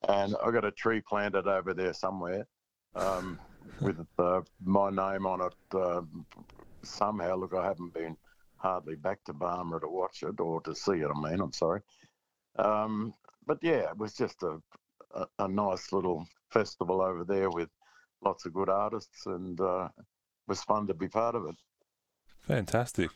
and 0.07 0.35
I 0.43 0.51
got 0.51 0.65
a 0.65 0.71
tree 0.71 1.01
planted 1.01 1.47
over 1.47 1.73
there 1.73 1.93
somewhere 1.93 2.47
um, 2.95 3.39
with 3.81 4.05
uh, 4.17 4.41
my 4.63 4.89
name 4.89 5.25
on 5.25 5.41
it. 5.41 5.75
Uh, 5.75 6.01
somehow, 6.83 7.35
look, 7.35 7.53
I 7.53 7.65
haven't 7.65 7.93
been 7.93 8.15
hardly 8.57 8.95
back 8.95 9.23
to 9.25 9.33
Barmera 9.33 9.81
to 9.81 9.87
watch 9.87 10.23
it 10.23 10.39
or 10.39 10.61
to 10.61 10.73
see 10.75 10.93
it. 10.93 11.09
I 11.13 11.19
mean, 11.19 11.39
I'm 11.39 11.53
sorry, 11.53 11.81
um, 12.57 13.13
but 13.45 13.59
yeah, 13.61 13.89
it 13.91 13.97
was 13.97 14.13
just 14.13 14.41
a, 14.43 14.59
a, 15.13 15.27
a 15.39 15.47
nice 15.47 15.91
little 15.91 16.25
festival 16.49 17.01
over 17.01 17.23
there 17.23 17.49
with 17.49 17.69
lots 18.23 18.45
of 18.45 18.53
good 18.53 18.69
artists, 18.69 19.25
and 19.25 19.59
uh, 19.59 19.89
it 19.95 20.05
was 20.47 20.63
fun 20.63 20.87
to 20.87 20.93
be 20.93 21.07
part 21.07 21.35
of 21.35 21.45
it. 21.45 21.55
Fantastic. 22.41 23.11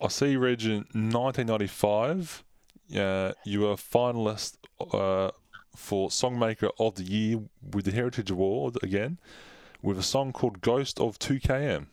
I 0.00 0.08
see, 0.08 0.36
Reg, 0.36 0.64
in 0.64 0.84
1995, 0.92 2.44
uh, 2.96 3.32
you 3.44 3.60
were 3.60 3.72
a 3.72 3.76
finalist 3.76 4.56
uh, 4.92 5.30
for 5.74 6.08
Songmaker 6.08 6.70
of 6.78 6.94
the 6.96 7.02
Year 7.02 7.42
with 7.72 7.84
the 7.84 7.92
Heritage 7.92 8.30
Award 8.30 8.76
again, 8.82 9.18
with 9.82 9.98
a 9.98 10.02
song 10.02 10.32
called 10.32 10.60
Ghost 10.60 11.00
of 11.00 11.18
2KM. 11.18 11.86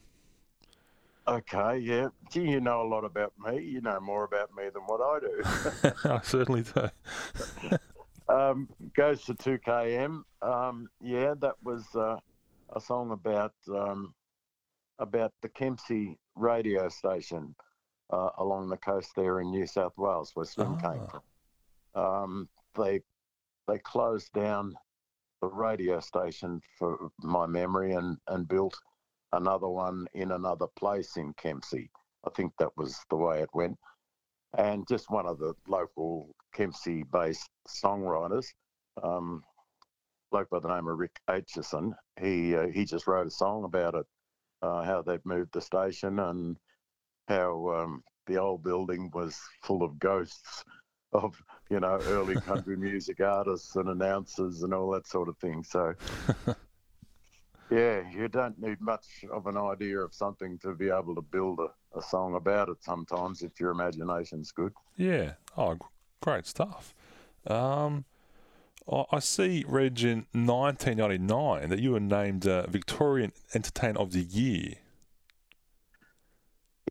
Okay, 1.27 1.77
yeah. 1.77 2.07
Gee, 2.31 2.49
you 2.49 2.59
know 2.59 2.81
a 2.81 2.87
lot 2.87 3.05
about 3.05 3.33
me. 3.37 3.61
You 3.61 3.81
know 3.81 3.99
more 3.99 4.23
about 4.23 4.55
me 4.55 4.63
than 4.73 4.83
what 4.83 5.01
I 5.01 5.19
do. 5.19 5.91
I 6.09 6.21
certainly 6.23 6.63
do. 6.63 7.77
um, 8.33 8.67
Ghost 8.95 9.29
of 9.29 9.37
2KM. 9.37 10.23
Um, 10.41 10.89
yeah, 11.01 11.33
that 11.39 11.55
was 11.63 11.83
uh, 11.95 12.17
a 12.75 12.81
song 12.81 13.11
about 13.11 13.53
um, 13.69 14.13
about 14.99 15.33
the 15.41 15.49
Kempsey 15.49 16.17
radio 16.35 16.89
station 16.89 17.55
uh, 18.11 18.29
along 18.37 18.69
the 18.69 18.77
coast 18.77 19.11
there 19.15 19.41
in 19.41 19.51
New 19.51 19.67
South 19.67 19.97
Wales, 19.97 20.31
where 20.33 20.45
Slim 20.45 20.77
oh. 20.83 20.89
came 20.89 21.07
from. 21.07 21.21
Um, 22.03 22.49
they 22.75 23.01
they 23.71 23.79
closed 23.79 24.31
down 24.33 24.73
the 25.41 25.47
radio 25.47 25.99
station 25.99 26.61
for 26.77 27.09
my 27.23 27.45
memory 27.45 27.93
and, 27.93 28.17
and 28.27 28.47
built 28.47 28.77
another 29.33 29.69
one 29.69 30.07
in 30.13 30.31
another 30.31 30.67
place 30.77 31.15
in 31.15 31.33
Kempsey. 31.33 31.89
I 32.25 32.29
think 32.35 32.51
that 32.59 32.75
was 32.75 32.99
the 33.09 33.15
way 33.15 33.41
it 33.41 33.49
went. 33.53 33.77
And 34.57 34.85
just 34.87 35.09
one 35.09 35.25
of 35.25 35.39
the 35.39 35.53
local 35.67 36.35
Kempsey 36.53 37.03
based 37.03 37.49
songwriters, 37.67 38.45
um, 39.01 39.41
bloke 40.31 40.49
by 40.49 40.59
the 40.59 40.73
name 40.73 40.87
of 40.87 40.97
Rick 40.97 41.19
Aitchison, 41.29 41.93
he, 42.21 42.55
uh, 42.55 42.67
he 42.67 42.83
just 42.83 43.07
wrote 43.07 43.27
a 43.27 43.31
song 43.31 43.63
about 43.63 43.95
it, 43.95 44.05
uh, 44.61 44.83
how 44.83 45.01
they'd 45.01 45.25
moved 45.25 45.53
the 45.53 45.61
station 45.61 46.19
and 46.19 46.57
how 47.29 47.69
um, 47.69 48.03
the 48.27 48.37
old 48.37 48.63
building 48.63 49.09
was 49.13 49.39
full 49.63 49.81
of 49.81 49.97
ghosts 49.97 50.65
of 51.13 51.41
you 51.71 51.79
know 51.79 51.99
early 52.07 52.35
country 52.41 52.75
music 52.75 53.21
artists 53.21 53.75
and 53.77 53.89
announcers 53.89 54.61
and 54.61 54.73
all 54.73 54.91
that 54.91 55.07
sort 55.07 55.29
of 55.29 55.37
thing. 55.37 55.63
So 55.63 55.95
Yeah, 57.71 58.01
you 58.11 58.27
don't 58.27 58.61
need 58.61 58.81
much 58.81 59.23
of 59.31 59.47
an 59.47 59.55
idea 59.55 59.99
of 59.99 60.13
something 60.13 60.59
to 60.59 60.75
be 60.75 60.89
able 60.89 61.15
to 61.15 61.21
build 61.21 61.59
a, 61.59 61.97
a 61.97 62.01
song 62.01 62.35
about 62.35 62.67
it 62.67 62.83
sometimes 62.83 63.43
if 63.43 63.61
your 63.61 63.71
imagination's 63.71 64.51
good. 64.51 64.73
Yeah. 64.97 65.33
Oh, 65.57 65.77
great 66.19 66.45
stuff. 66.45 66.93
Um, 67.47 68.03
I 69.09 69.19
see, 69.19 69.63
Reg, 69.65 70.03
in 70.03 70.25
1999 70.33 71.69
that 71.69 71.79
you 71.79 71.91
were 71.91 72.01
named 72.01 72.45
uh, 72.45 72.67
Victorian 72.67 73.31
Entertainer 73.55 74.01
of 74.01 74.11
the 74.11 74.23
Year. 74.23 74.73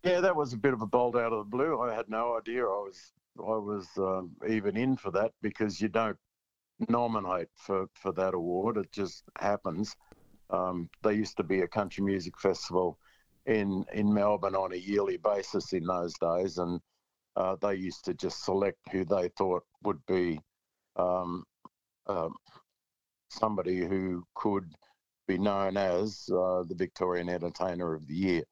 Yeah, 0.02 0.20
that 0.20 0.34
was 0.34 0.54
a 0.54 0.56
bit 0.56 0.72
of 0.72 0.80
a 0.80 0.86
bolt 0.86 1.14
out 1.14 1.34
of 1.34 1.44
the 1.44 1.50
blue. 1.50 1.78
I 1.78 1.92
had 1.92 2.08
no 2.08 2.38
idea 2.38 2.62
I 2.62 2.68
was 2.68 3.12
I 3.38 3.56
was 3.56 3.88
um, 3.96 4.32
even 4.48 4.76
in 4.76 4.96
for 4.96 5.10
that 5.12 5.32
because 5.42 5.80
you 5.80 5.88
don't 5.88 6.18
nominate 6.88 7.48
for, 7.56 7.86
for 7.94 8.12
that 8.12 8.34
award. 8.34 8.76
It 8.76 8.92
just 8.92 9.24
happens. 9.38 9.94
Um, 10.50 10.88
there 11.02 11.12
used 11.12 11.36
to 11.36 11.44
be 11.44 11.60
a 11.60 11.68
country 11.68 12.04
music 12.04 12.38
festival 12.38 12.98
in 13.46 13.84
in 13.92 14.12
Melbourne 14.12 14.54
on 14.54 14.72
a 14.72 14.76
yearly 14.76 15.16
basis 15.16 15.72
in 15.72 15.84
those 15.84 16.14
days, 16.14 16.58
and 16.58 16.80
uh, 17.36 17.56
they 17.60 17.74
used 17.74 18.04
to 18.04 18.14
just 18.14 18.44
select 18.44 18.78
who 18.90 19.04
they 19.04 19.28
thought 19.38 19.64
would 19.82 20.04
be 20.06 20.40
um, 20.96 21.44
uh, 22.06 22.28
somebody 23.30 23.78
who 23.78 24.26
could 24.34 24.74
be 25.26 25.38
known 25.38 25.76
as 25.76 26.28
uh, 26.32 26.64
the 26.64 26.74
Victorian 26.76 27.28
Entertainer 27.28 27.94
of 27.94 28.06
the 28.06 28.14
Year. 28.14 28.42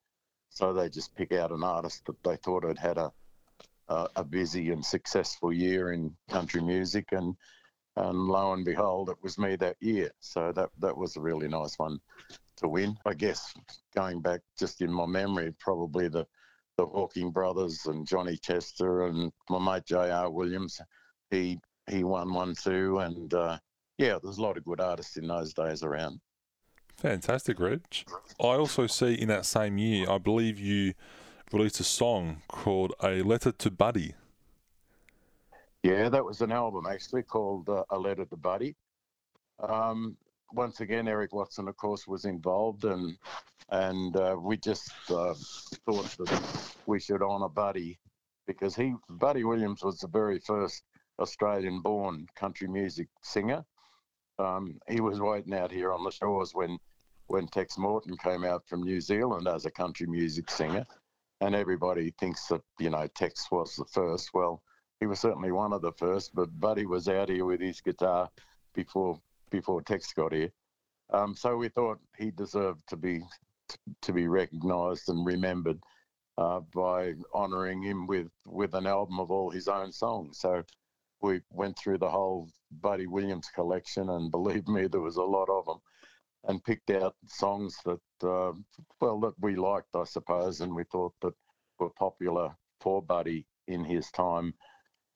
So 0.50 0.72
they 0.72 0.88
just 0.88 1.14
pick 1.14 1.32
out 1.32 1.50
an 1.50 1.64
artist 1.64 2.04
that 2.06 2.22
they 2.22 2.36
thought 2.36 2.64
had 2.64 2.78
had 2.78 2.98
a 2.98 3.12
a 3.88 4.24
busy 4.24 4.70
and 4.70 4.84
successful 4.84 5.52
year 5.52 5.92
in 5.92 6.14
country 6.28 6.60
music, 6.60 7.08
and 7.12 7.34
and 7.96 8.28
lo 8.28 8.52
and 8.52 8.64
behold, 8.64 9.08
it 9.08 9.16
was 9.22 9.38
me 9.38 9.56
that 9.56 9.76
year. 9.80 10.10
So 10.20 10.52
that 10.52 10.70
that 10.78 10.96
was 10.96 11.16
a 11.16 11.20
really 11.20 11.48
nice 11.48 11.78
one 11.78 11.98
to 12.58 12.68
win. 12.68 12.96
I 13.06 13.14
guess 13.14 13.54
going 13.94 14.20
back 14.20 14.40
just 14.58 14.80
in 14.82 14.92
my 14.92 15.06
memory, 15.06 15.54
probably 15.58 16.08
the 16.08 16.26
the 16.76 16.86
Hawking 16.86 17.32
brothers 17.32 17.86
and 17.86 18.06
Johnny 18.06 18.36
Chester 18.36 19.06
and 19.06 19.32
my 19.50 19.58
mate 19.58 19.84
J.R. 19.84 20.30
Williams. 20.30 20.80
He 21.30 21.58
he 21.88 22.04
won 22.04 22.32
one 22.32 22.54
too, 22.54 22.98
and 22.98 23.32
uh, 23.34 23.58
yeah, 23.98 24.18
there's 24.22 24.38
a 24.38 24.42
lot 24.42 24.56
of 24.56 24.64
good 24.64 24.80
artists 24.80 25.16
in 25.16 25.26
those 25.26 25.52
days 25.52 25.82
around. 25.82 26.20
Fantastic, 26.96 27.60
Rich. 27.60 28.06
I 28.40 28.56
also 28.56 28.86
see 28.86 29.14
in 29.14 29.28
that 29.28 29.46
same 29.46 29.78
year, 29.78 30.10
I 30.10 30.18
believe 30.18 30.58
you 30.58 30.94
released 31.52 31.80
a 31.80 31.84
song 31.84 32.42
called 32.48 32.94
A 33.00 33.22
Letter 33.22 33.52
to 33.52 33.70
Buddy. 33.70 34.14
Yeah, 35.82 36.08
that 36.08 36.24
was 36.24 36.40
an 36.40 36.52
album 36.52 36.86
actually 36.86 37.22
called 37.22 37.68
uh, 37.68 37.84
A 37.90 37.98
Letter 37.98 38.24
to 38.26 38.36
Buddy. 38.36 38.74
Um, 39.60 40.16
once 40.52 40.80
again, 40.80 41.08
Eric 41.08 41.32
Watson, 41.32 41.68
of 41.68 41.76
course, 41.76 42.06
was 42.06 42.24
involved, 42.24 42.84
and 42.84 43.16
and 43.70 44.16
uh, 44.16 44.36
we 44.40 44.56
just 44.56 44.92
uh, 45.10 45.34
thought 45.84 46.16
that 46.18 46.74
we 46.86 46.98
should 46.98 47.22
honour 47.22 47.48
Buddy 47.48 47.98
because 48.46 48.74
he 48.74 48.94
Buddy 49.08 49.44
Williams 49.44 49.82
was 49.82 49.98
the 49.98 50.08
very 50.08 50.38
first 50.38 50.82
Australian-born 51.18 52.26
country 52.34 52.68
music 52.68 53.08
singer. 53.22 53.64
Um, 54.38 54.78
he 54.88 55.00
was 55.00 55.20
waiting 55.20 55.54
out 55.54 55.70
here 55.70 55.92
on 55.92 56.04
the 56.04 56.10
shores 56.10 56.54
when 56.54 56.78
when 57.26 57.46
Tex 57.46 57.76
Morton 57.76 58.16
came 58.16 58.44
out 58.44 58.66
from 58.66 58.82
New 58.82 59.00
Zealand 59.00 59.46
as 59.46 59.66
a 59.66 59.70
country 59.70 60.06
music 60.06 60.50
singer, 60.50 60.84
and 61.40 61.54
everybody 61.54 62.12
thinks 62.18 62.46
that 62.48 62.62
you 62.78 62.90
know 62.90 63.06
Tex 63.14 63.50
was 63.50 63.76
the 63.76 63.84
first. 63.86 64.30
Well, 64.34 64.62
he 65.00 65.06
was 65.06 65.20
certainly 65.20 65.52
one 65.52 65.72
of 65.72 65.82
the 65.82 65.92
first, 65.92 66.34
but 66.34 66.60
Buddy 66.60 66.86
was 66.86 67.08
out 67.08 67.28
here 67.28 67.44
with 67.44 67.60
his 67.60 67.80
guitar 67.80 68.28
before 68.74 69.20
before 69.50 69.82
Tex 69.82 70.12
got 70.12 70.32
here. 70.32 70.50
Um, 71.10 71.34
so 71.34 71.56
we 71.56 71.68
thought 71.68 71.98
he 72.16 72.30
deserved 72.30 72.82
to 72.88 72.96
be 72.96 73.22
to 74.02 74.12
be 74.12 74.28
recognised 74.28 75.08
and 75.08 75.26
remembered 75.26 75.80
uh, 76.38 76.60
by 76.74 77.14
honouring 77.34 77.82
him 77.82 78.06
with 78.06 78.28
with 78.46 78.74
an 78.74 78.86
album 78.86 79.20
of 79.20 79.30
all 79.30 79.50
his 79.50 79.68
own 79.68 79.92
songs. 79.92 80.38
So 80.40 80.62
we 81.20 81.40
went 81.50 81.78
through 81.78 81.98
the 81.98 82.10
whole 82.10 82.48
Buddy 82.80 83.06
Williams 83.06 83.48
collection, 83.54 84.10
and 84.10 84.30
believe 84.30 84.68
me, 84.68 84.86
there 84.86 85.00
was 85.00 85.16
a 85.16 85.22
lot 85.22 85.48
of 85.48 85.66
them 85.66 85.78
and 86.44 86.62
picked 86.64 86.90
out 86.90 87.14
songs 87.26 87.76
that, 87.84 88.00
uh, 88.22 88.52
well, 89.00 89.20
that 89.20 89.34
we 89.40 89.56
liked, 89.56 89.94
I 89.94 90.04
suppose, 90.04 90.60
and 90.60 90.74
we 90.74 90.84
thought 90.84 91.14
that 91.22 91.34
were 91.78 91.90
popular 91.90 92.56
for 92.80 93.02
Buddy 93.02 93.46
in 93.66 93.84
his 93.84 94.10
time 94.10 94.54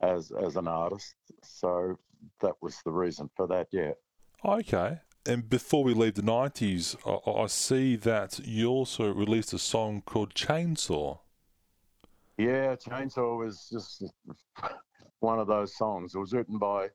as 0.01 0.33
as 0.33 0.57
an 0.57 0.69
artist. 0.69 1.15
So 1.43 1.99
that 2.41 2.55
was 2.61 2.81
the 2.85 2.93
reason 2.93 3.31
for 3.37 3.47
that. 3.49 3.69
Yeah. 3.71 3.93
Okay. 4.45 5.01
And 5.25 5.49
before 5.49 5.85
we 5.85 5.95
leave 5.95 6.15
the 6.15 6.23
nineties, 6.23 6.97
I, 7.07 7.19
I 7.31 7.47
see 7.47 7.97
that 7.97 8.41
you 8.45 8.69
also 8.69 9.13
released 9.13 9.53
a 9.53 9.59
song 9.59 10.03
called 10.05 10.35
Chainsaw. 10.35 11.21
Yeah, 12.39 12.75
Chainsaw 12.75 13.39
was 13.39 13.69
just 13.71 14.05
one 15.21 15.39
of 15.39 15.47
those 15.47 15.77
songs. 15.77 16.15
It 16.15 16.19
was 16.19 16.33
written 16.33 16.59
by 16.59 16.89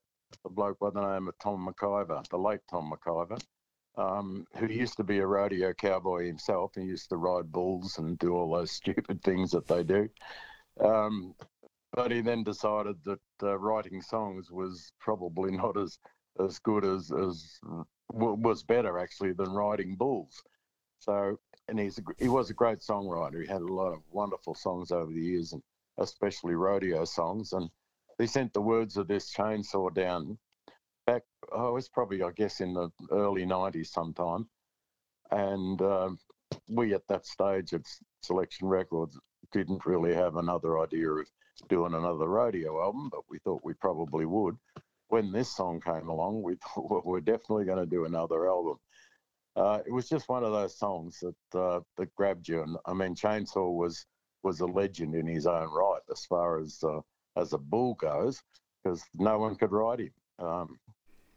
a 0.44 0.50
bloke 0.50 0.80
by 0.80 0.90
the 0.90 1.14
name 1.14 1.30
of 1.30 1.40
Tom 1.40 1.66
McIver, 1.66 2.28
the 2.28 2.38
late 2.38 2.60
Tom 2.70 2.92
McIver 2.92 3.42
um, 3.98 4.46
who 4.56 4.68
used 4.68 4.98
to 4.98 5.04
be 5.04 5.20
a 5.20 5.26
rodeo 5.26 5.74
cowboy 5.74 6.28
himself. 6.28 6.72
He 6.76 6.82
used 6.82 7.10
to 7.10 7.18
ride 7.18 7.52
bulls 7.52 7.98
and 7.98 8.18
do 8.20 8.36
all 8.36 8.52
those 8.52 8.72
stupid 8.84 9.22
things 9.24 9.52
that 9.52 9.68
they 9.68 9.84
do. 9.84 10.10
Um, 10.80 11.34
but 11.94 12.12
he 12.12 12.22
then 12.22 12.44
decided 12.44 12.98
that 13.06 13.20
uh, 13.42 13.58
writing 13.58 14.02
songs 14.02 14.52
was 14.52 14.92
probably 15.00 15.52
not 15.58 15.78
as 15.78 15.98
as 16.40 16.60
good 16.60 16.86
as 16.86 17.12
as 17.12 17.60
was 18.14 18.64
better 18.64 19.00
actually 19.00 19.34
than 19.34 19.50
riding 19.50 19.96
bulls. 19.96 20.44
So, 21.00 21.40
and 21.68 21.80
he's 21.80 21.98
a, 21.98 22.02
he 22.18 22.30
was 22.30 22.50
a 22.50 22.54
great 22.54 22.80
songwriter. 22.80 23.42
He 23.42 23.48
had 23.48 23.62
a 23.62 23.74
lot 23.74 23.94
of 23.94 24.02
wonderful 24.12 24.56
songs 24.56 24.92
over 24.92 25.12
the 25.12 25.20
years, 25.20 25.54
and 25.54 25.62
especially 25.98 26.54
rodeo 26.54 27.06
songs. 27.06 27.54
And 27.54 27.70
he 28.18 28.28
sent 28.28 28.54
the 28.54 28.62
words 28.62 28.98
of 28.98 29.08
this 29.08 29.34
chainsaw 29.34 29.94
down 29.94 30.38
back, 31.08 31.24
oh, 31.52 31.70
I 31.70 31.72
was 31.72 31.90
probably, 31.90 32.22
I 32.22 32.32
guess, 32.36 32.62
in 32.62 32.74
the 32.74 32.90
early 33.12 33.46
90s 33.46 33.88
sometime. 33.88 34.48
And 35.32 35.82
uh, 35.82 36.10
we, 36.68 36.94
at 36.94 37.08
that 37.08 37.26
stage 37.26 37.74
of 37.74 37.84
Selection 38.22 38.68
Records, 38.68 39.18
didn't 39.52 39.86
really 39.86 40.14
have 40.14 40.36
another 40.36 40.80
idea 40.80 41.10
of 41.10 41.28
doing 41.70 41.94
another 41.94 42.28
rodeo 42.28 42.82
album, 42.82 43.10
but 43.10 43.22
we 43.30 43.40
thought 43.40 43.62
we 43.64 43.74
probably 43.74 44.26
would. 44.26 44.56
When 45.08 45.32
this 45.32 45.56
song 45.56 45.80
came 45.80 46.10
along, 46.10 46.44
we 46.44 46.56
thought 46.76 46.92
well, 46.92 47.02
we're 47.06 47.22
definitely 47.22 47.66
going 47.66 47.80
to 47.80 47.86
do 47.86 48.06
another 48.06 48.48
album. 48.48 48.78
Uh, 49.56 49.80
it 49.88 49.92
was 49.92 50.08
just 50.08 50.30
one 50.30 50.44
of 50.44 50.52
those 50.52 50.78
songs 50.78 51.18
that 51.22 51.60
uh, 51.60 51.80
that 51.98 52.14
grabbed 52.14 52.48
you, 52.48 52.62
and 52.62 52.78
I 52.86 52.94
mean, 52.94 53.16
Chainsaw 53.16 53.74
was 53.74 54.06
was 54.44 54.60
a 54.60 54.68
legend 54.68 55.16
in 55.16 55.26
his 55.26 55.48
own 55.48 55.70
right 55.72 56.02
as 56.12 56.26
far 56.26 56.60
as 56.60 56.78
uh, 56.84 57.00
as 57.36 57.54
a 57.54 57.58
bull 57.58 57.96
goes, 57.96 58.40
because 58.84 59.02
no 59.16 59.40
one 59.40 59.56
could 59.56 59.72
ride 59.72 60.02
him. 60.02 60.12
Um, 60.38 60.78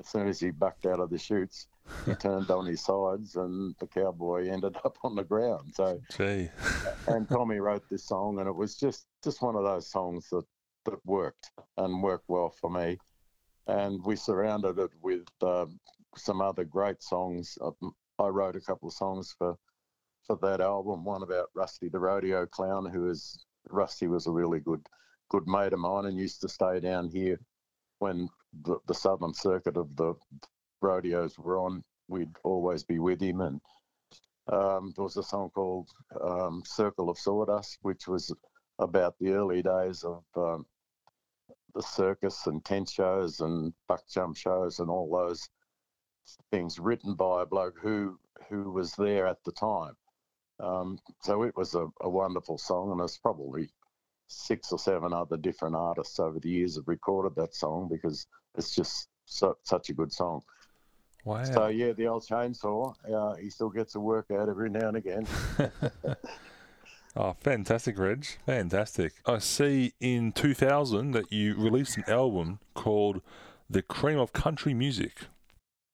as 0.01 0.09
soon 0.09 0.27
as 0.29 0.41
he 0.41 0.51
bucked 0.51 0.87
out 0.87 0.99
of 0.99 1.11
the 1.11 1.19
chutes, 1.19 1.69
he 2.07 2.15
turned 2.21 2.51
on 2.51 2.67
his 2.67 2.81
sides, 2.81 3.37
and 3.37 3.75
the 3.79 3.87
cowboy 3.87 4.49
ended 4.49 4.77
up 4.85 4.97
on 5.05 5.15
the 5.15 5.25
ground. 5.25 5.73
So, 5.75 6.01
Gee. 6.17 6.49
and 7.07 7.29
Tommy 7.29 7.59
wrote 7.59 7.85
this 7.91 8.05
song, 8.05 8.39
and 8.39 8.49
it 8.49 8.55
was 8.55 8.77
just 8.77 9.07
just 9.23 9.43
one 9.43 9.57
of 9.57 9.65
those 9.65 9.91
songs 9.91 10.29
that 10.31 10.45
that 10.87 11.05
worked 11.05 11.51
and 11.77 12.03
worked 12.03 12.29
well 12.29 12.49
for 12.61 12.71
me. 12.71 12.99
And 13.67 14.03
we 14.05 14.17
surrounded 14.17 14.79
it 14.79 14.91
with 15.03 15.29
uh, 15.43 15.67
some 16.17 16.41
other 16.41 16.65
great 16.65 17.03
songs. 17.03 17.59
I 18.19 18.27
wrote 18.27 18.57
a 18.57 18.61
couple 18.61 18.89
of 18.89 18.95
songs 18.95 19.35
for 19.37 19.57
for 20.27 20.39
that 20.43 20.61
album. 20.63 21.05
One 21.05 21.23
about 21.23 21.51
Rusty 21.55 21.89
the 21.89 22.01
rodeo 22.01 22.47
clown, 22.47 22.87
who 22.87 23.11
is 23.11 23.45
Rusty 23.69 24.07
was 24.07 24.27
a 24.27 24.33
really 24.33 24.61
good 24.61 24.87
good 25.29 25.47
mate 25.47 25.73
of 25.73 25.79
mine 25.79 26.07
and 26.07 26.19
used 26.19 26.41
to 26.41 26.49
stay 26.49 26.81
down 26.81 27.09
here 27.09 27.39
when 28.01 28.29
the, 28.65 28.79
the 28.87 28.95
southern 28.95 29.33
circuit 29.33 29.77
of 29.77 29.95
the 29.97 30.15
rodeos 30.83 31.39
were 31.39 31.59
on, 31.59 31.85
we'd 32.09 32.35
always 32.43 32.83
be 32.83 32.99
with 32.99 33.21
him. 33.21 33.41
And 33.41 33.61
um, 34.53 34.93
there 34.97 35.05
was 35.05 35.17
a 35.17 35.23
song 35.23 35.51
called 35.51 35.89
um, 36.21 36.63
Circle 36.67 37.09
of 37.09 37.19
Sawdust, 37.19 37.79
which 37.83 38.09
was 38.09 38.35
about 38.79 39.15
the 39.19 39.31
early 39.31 39.63
days 39.63 40.05
of 40.05 40.25
um, 40.37 40.67
the 41.75 41.83
circus 41.83 42.47
and 42.47 42.65
tent 42.65 42.89
shows 42.91 43.41
and 43.41 43.73
buck 43.87 44.03
jump 44.13 44.37
shows 44.37 44.81
and 44.81 44.91
all 44.91 45.11
those 45.11 45.49
things 46.51 46.79
written 46.79 47.15
by 47.15 47.43
a 47.43 47.47
bloke 47.47 47.79
who 47.81 48.19
who 48.49 48.73
was 48.73 48.93
there 48.95 49.27
at 49.27 49.43
the 49.45 49.53
time. 49.53 49.95
Um, 50.59 50.99
so 51.23 51.43
it 51.45 51.57
was 51.57 51.75
a, 51.75 51.87
a, 52.01 52.11
wonderful 52.11 52.59
song, 52.59 52.91
and 52.91 53.01
it's 53.01 53.17
probably 53.17 53.71
six 54.31 54.71
or 54.71 54.79
seven 54.79 55.13
other 55.13 55.37
different 55.37 55.75
artists 55.75 56.19
over 56.21 56.39
the 56.39 56.49
years 56.49 56.77
have 56.77 56.87
recorded 56.87 57.35
that 57.35 57.55
song 57.55 57.89
because 57.91 58.27
it's 58.57 58.75
just 58.75 59.09
so, 59.25 59.57
such 59.65 59.91
a 59.91 59.93
good 59.93 60.13
song. 60.13 60.41
Wow. 61.25 61.43
So 61.45 61.67
yeah, 61.67 61.93
the 61.93 62.07
old 62.07 62.25
chainsaw, 62.27 62.95
uh, 63.13 63.35
he 63.35 63.51
still 63.51 63.69
gets 63.69 63.95
a 63.97 64.01
workout 64.01 64.49
every 64.49 64.71
now 64.71 64.89
and 64.89 64.97
again. 64.97 65.27
oh, 67.17 67.37
fantastic, 67.41 67.99
Reg! 67.99 68.27
Fantastic. 68.47 69.13
I 69.27 69.39
see 69.39 69.93
in 70.01 70.33
2000 70.33 71.11
that 71.11 71.31
you 71.31 71.55
released 71.57 71.99
an 71.99 72.05
album 72.07 72.61
called 72.75 73.21
"The 73.69 73.83
Cream 73.83 74.19
of 74.19 74.33
Country 74.33 74.73
Music." 74.73 75.27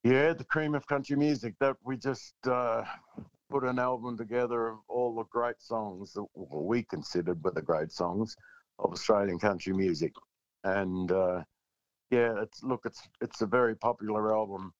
Yeah, 0.03 0.31
the 0.31 0.45
cream 0.45 0.75
of 0.75 0.87
country 0.87 1.17
music 1.17 1.55
that 1.59 1.75
we 1.83 1.97
just 1.97 2.35
uh, 2.47 2.83
put 3.49 3.63
an 3.63 3.79
album 3.79 4.17
together 4.17 4.67
of 4.67 4.77
all 4.87 5.15
the 5.15 5.23
great 5.25 5.61
songs 5.61 6.13
that 6.13 6.25
we 6.35 6.83
considered 6.83 7.43
were 7.43 7.51
the 7.51 7.61
great 7.61 7.91
songs 7.91 8.35
of 8.79 8.91
Australian 8.91 9.39
country 9.39 9.73
music, 9.73 10.13
and 10.63 11.11
uh, 11.11 11.43
yeah, 12.09 12.41
it's 12.41 12.63
look, 12.63 12.81
it's 12.85 13.01
it's 13.21 13.41
a 13.41 13.47
very 13.47 13.75
popular 13.75 14.35
album 14.35 14.73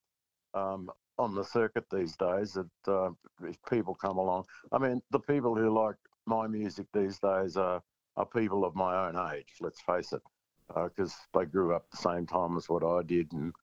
um, 0.54 0.90
on 1.18 1.36
the 1.36 1.44
circuit 1.44 1.86
these 1.92 2.16
days. 2.16 2.54
That 2.54 2.92
uh, 2.92 3.12
if 3.44 3.58
people 3.70 3.96
come 3.96 4.18
along, 4.18 4.46
I 4.72 4.78
mean, 4.78 5.02
the 5.12 5.20
people 5.20 5.56
who 5.56 5.70
like 5.70 5.96
my 6.26 6.48
music 6.48 6.88
these 6.94 7.20
days 7.20 7.58
are 7.58 7.82
are 8.16 8.26
people 8.26 8.66
of 8.66 8.76
my 8.76 9.08
own 9.08 9.34
age. 9.34 9.54
Let's 9.62 9.82
face 9.82 10.14
it, 10.14 10.22
because 10.68 11.14
uh, 11.14 11.40
they 11.40 11.46
grew 11.46 11.76
up 11.76 11.90
the 11.90 11.98
same 11.98 12.26
time 12.26 12.58
as 12.58 12.70
what 12.70 12.84
I 12.84 13.02
did, 13.04 13.32
and 13.34 13.54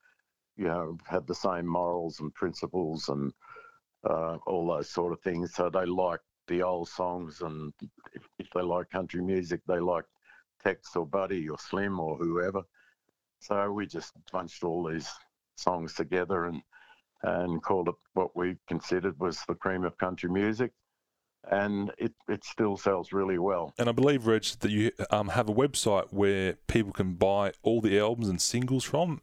you 0.56 0.66
know, 0.66 0.96
had 1.06 1.26
the 1.26 1.34
same 1.34 1.66
morals 1.66 2.20
and 2.20 2.32
principles 2.34 3.08
and 3.08 3.32
uh, 4.08 4.36
all 4.46 4.66
those 4.66 4.90
sort 4.90 5.12
of 5.12 5.20
things. 5.20 5.54
So 5.54 5.70
they 5.70 5.86
like 5.86 6.20
the 6.48 6.62
old 6.62 6.88
songs, 6.88 7.40
and 7.40 7.72
if, 8.12 8.22
if 8.38 8.48
they 8.54 8.62
like 8.62 8.90
country 8.90 9.22
music, 9.22 9.60
they 9.66 9.80
like 9.80 10.04
Tex 10.62 10.96
or 10.96 11.06
Buddy 11.06 11.48
or 11.48 11.58
Slim 11.58 11.98
or 12.00 12.16
whoever. 12.16 12.62
So 13.40 13.70
we 13.72 13.86
just 13.86 14.12
bunched 14.32 14.64
all 14.64 14.84
these 14.84 15.10
songs 15.56 15.94
together 15.94 16.46
and 16.46 16.62
and 17.22 17.62
called 17.62 17.88
it 17.88 17.94
what 18.12 18.36
we 18.36 18.56
considered 18.68 19.18
was 19.18 19.40
the 19.48 19.54
cream 19.54 19.84
of 19.84 19.96
country 19.96 20.28
music. 20.30 20.72
And 21.50 21.90
it, 21.98 22.12
it 22.28 22.44
still 22.44 22.76
sells 22.76 23.12
really 23.12 23.38
well. 23.38 23.74
And 23.78 23.88
I 23.88 23.92
believe, 23.92 24.26
Reg, 24.26 24.44
that 24.60 24.70
you 24.70 24.90
um, 25.10 25.28
have 25.28 25.48
a 25.48 25.52
website 25.52 26.06
where 26.10 26.54
people 26.68 26.92
can 26.92 27.14
buy 27.14 27.52
all 27.62 27.80
the 27.80 27.98
albums 27.98 28.28
and 28.28 28.40
singles 28.40 28.84
from. 28.84 29.20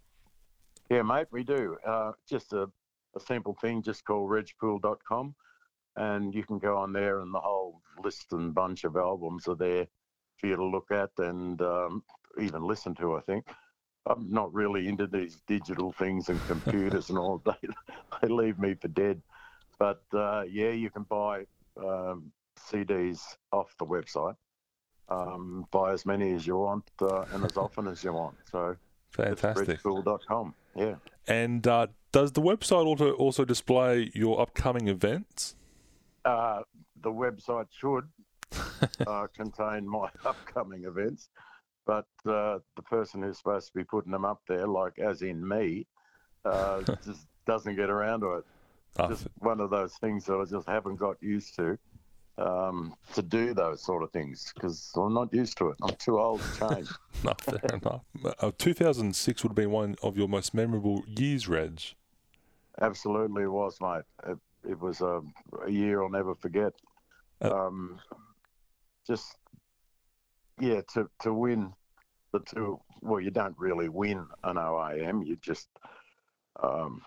Yeah, 0.90 1.04
mate, 1.04 1.28
we 1.32 1.44
do. 1.44 1.78
Uh, 1.86 2.12
just 2.28 2.54
a, 2.54 2.70
a 3.16 3.20
simple 3.20 3.56
thing, 3.62 3.82
just 3.82 4.06
call 4.06 4.28
regpool.com 4.28 5.36
and 5.96 6.34
you 6.34 6.44
can 6.44 6.60
go 6.60 6.78
on 6.78 6.94
there 6.94 7.20
and 7.20 7.34
the 7.34 7.40
whole 7.40 7.82
list 8.04 8.32
and 8.32 8.54
bunch 8.54 8.84
of 8.84 8.96
albums 8.96 9.48
are 9.48 9.56
there 9.56 9.88
for 10.38 10.48
you 10.48 10.56
to 10.56 10.66
look 10.66 10.92
at 10.92 11.10
and 11.18 11.62
um, 11.62 12.04
even 12.40 12.64
listen 12.64 12.96
to, 12.96 13.16
I 13.16 13.22
think. 13.22 13.46
I'm 14.08 14.32
not 14.32 14.54
really 14.54 14.88
into 14.88 15.06
these 15.06 15.42
digital 15.48 15.92
things 15.92 16.30
and 16.30 16.40
computers 16.48 17.10
and 17.10 17.20
all. 17.20 17.42
They 17.46 17.68
they 18.22 18.28
leave 18.28 18.58
me 18.58 18.74
for 18.74 18.88
dead. 18.88 19.22
But 19.78 20.02
uh, 20.14 20.44
yeah, 20.50 20.72
you 20.72 20.90
can 20.90 21.04
buy 21.04 21.46
um, 21.78 22.32
CDs 22.60 23.20
off 23.52 23.76
the 23.78 23.86
website. 23.86 24.36
Um, 25.10 25.66
buy 25.72 25.92
as 25.92 26.06
many 26.06 26.34
as 26.34 26.48
you 26.48 26.58
want 26.58 26.90
uh, 27.02 27.26
and 27.34 27.46
as 27.46 27.58
often 27.58 27.88
as 27.88 28.04
you 28.04 28.14
want. 28.14 28.38
So 28.50 28.76
fantastic. 29.12 29.82
Regpool.com. 29.82 30.54
Yeah. 30.76 30.96
And 31.28 31.66
uh, 31.68 31.88
does 32.12 32.32
the 32.32 32.42
website 32.42 32.86
also 32.86 33.14
also 33.14 33.46
display 33.46 34.12
your 34.14 34.42
upcoming 34.42 34.88
events? 34.88 35.56
Uh, 36.26 36.62
the 37.02 37.12
website 37.12 37.68
should 37.72 38.08
uh, 39.08 39.28
contain 39.36 39.88
my 39.88 40.10
upcoming 40.26 40.86
events 40.86 41.30
but 41.86 42.06
uh, 42.26 42.60
the 42.76 42.82
person 42.84 43.24
who's 43.24 43.38
supposed 43.38 43.68
to 43.68 43.74
be 43.74 43.84
putting 43.84 44.12
them 44.12 44.26
up 44.26 44.42
there, 44.48 44.68
like 44.68 45.00
as 45.00 45.22
in 45.22 45.46
me, 45.48 45.86
uh, 46.46 46.82
just 47.06 47.28
doesn't 47.46 47.76
get 47.76 47.90
around 47.90 48.22
to 48.22 48.34
it. 48.34 48.46
Oh. 48.98 49.08
Just 49.08 49.28
one 49.40 49.60
of 49.60 49.70
those 49.70 49.94
things 49.96 50.26
that 50.26 50.36
I 50.36 50.46
just 50.46 50.68
haven't 50.68 50.98
got 50.98 51.22
used 51.22 51.56
to 51.56 51.78
um, 52.38 52.96
to 53.14 53.22
do 53.22 53.54
those 53.54 53.84
sort 53.84 54.04
of 54.04 54.12
things 54.12 54.52
because 54.54 54.92
I'm 54.96 55.14
not 55.14 55.34
used 55.34 55.58
to 55.58 55.70
it. 55.70 55.78
I'm 55.82 55.96
too 55.96 56.20
old 56.20 56.42
to 56.42 56.70
change. 56.70 56.90
no, 57.24 57.34
fair 57.40 57.60
enough. 57.74 58.02
Uh, 58.40 58.52
2006 58.58 59.44
would 59.44 59.50
have 59.50 59.56
been 59.56 59.72
one 59.72 59.96
of 60.02 60.18
your 60.18 60.28
most 60.28 60.54
memorable 60.54 61.04
years, 61.08 61.48
Reg. 61.48 61.82
Absolutely, 62.80 63.44
it 63.44 63.52
was, 63.52 63.78
mate. 63.82 64.04
It, 64.28 64.38
it 64.70 64.80
was 64.80 65.02
a, 65.02 65.22
a, 65.66 65.70
year 65.70 66.02
I'll 66.02 66.10
never 66.10 66.36
forget. 66.36 66.74
Uh, 67.44 67.68
um, 67.68 68.00
just 69.06 69.36
yeah, 70.60 70.82
to 70.94 71.10
to 71.22 71.34
win 71.34 71.74
the 72.32 72.40
two. 72.40 72.80
Well, 73.02 73.20
you 73.20 73.32
don't 73.32 73.58
really 73.58 73.90
win 73.90 74.26
an 74.44 74.56
OAM. 74.56 75.26
You 75.26 75.36
just 75.42 75.68
um, 76.62 77.02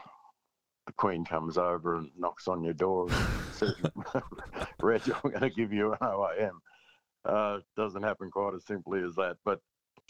the 0.86 0.92
Queen 0.92 1.24
comes 1.24 1.56
over 1.56 1.96
and 1.96 2.10
knocks 2.18 2.48
on 2.48 2.62
your 2.62 2.74
door 2.74 3.06
and 3.10 3.26
says, 3.54 3.74
"Reg, 4.82 5.02
I'm 5.06 5.30
going 5.30 5.40
to 5.40 5.50
give 5.50 5.72
you 5.72 5.92
an 5.92 5.98
OAM." 6.00 6.58
Uh, 7.24 7.58
doesn't 7.76 8.02
happen 8.02 8.30
quite 8.30 8.54
as 8.54 8.66
simply 8.66 9.02
as 9.02 9.14
that, 9.14 9.36
but 9.44 9.60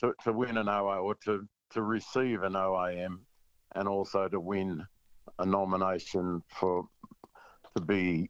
to, 0.01 0.12
to 0.24 0.32
win 0.32 0.57
an 0.57 0.68
OA 0.68 0.99
or 0.99 1.14
to 1.24 1.47
to 1.70 1.82
receive 1.82 2.42
an 2.42 2.55
OAM 2.55 3.18
and 3.74 3.88
also 3.88 4.28
to 4.28 4.40
win 4.40 4.84
a 5.38 5.47
nomination 5.47 6.42
for 6.49 6.86
to 7.76 7.82
be 7.82 8.28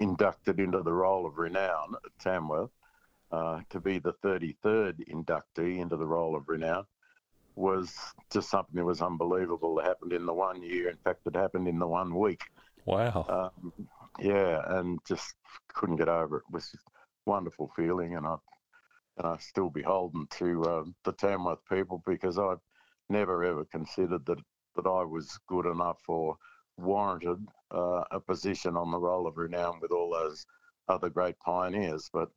inducted 0.00 0.60
into 0.60 0.82
the 0.82 0.92
roll 0.92 1.26
of 1.26 1.38
Renown 1.38 1.94
at 1.94 2.12
Tamworth 2.20 2.70
uh, 3.32 3.60
to 3.70 3.80
be 3.80 3.98
the 3.98 4.12
33rd 4.24 5.00
inductee 5.10 5.78
into 5.78 5.96
the 5.96 6.06
roll 6.06 6.36
of 6.36 6.48
Renown 6.48 6.84
was 7.56 7.94
just 8.30 8.50
something 8.50 8.76
that 8.76 8.84
was 8.84 9.00
unbelievable. 9.00 9.78
It 9.78 9.86
happened 9.86 10.12
in 10.12 10.26
the 10.26 10.34
one 10.34 10.62
year. 10.62 10.90
In 10.90 10.96
fact, 10.98 11.26
it 11.26 11.34
happened 11.34 11.66
in 11.66 11.78
the 11.78 11.86
one 11.86 12.14
week. 12.14 12.42
Wow. 12.84 13.52
Um, 13.62 13.72
yeah, 14.18 14.60
and 14.78 14.98
just 15.06 15.34
couldn't 15.74 15.96
get 15.96 16.08
over 16.08 16.38
it. 16.38 16.44
It 16.48 16.54
was 16.54 16.70
just 16.70 16.86
a 16.86 17.30
wonderful 17.30 17.70
feeling, 17.76 18.16
and 18.16 18.26
I 18.26 18.36
and 19.18 19.26
I 19.26 19.36
still 19.38 19.70
beholden 19.70 20.26
to 20.38 20.62
uh, 20.64 20.84
the 21.04 21.12
Tamworth 21.12 21.64
people 21.70 22.02
because 22.06 22.38
I 22.38 22.54
never 23.08 23.44
ever 23.44 23.64
considered 23.64 24.26
that 24.26 24.38
that 24.76 24.86
I 24.86 25.04
was 25.04 25.38
good 25.48 25.66
enough 25.66 26.00
or 26.08 26.36
warranted 26.76 27.46
uh, 27.74 28.02
a 28.10 28.20
position 28.20 28.76
on 28.76 28.90
the 28.90 28.98
roll 28.98 29.26
of 29.26 29.38
renown 29.38 29.78
with 29.80 29.90
all 29.90 30.10
those 30.10 30.44
other 30.88 31.08
great 31.08 31.38
pioneers. 31.40 32.10
But 32.12 32.28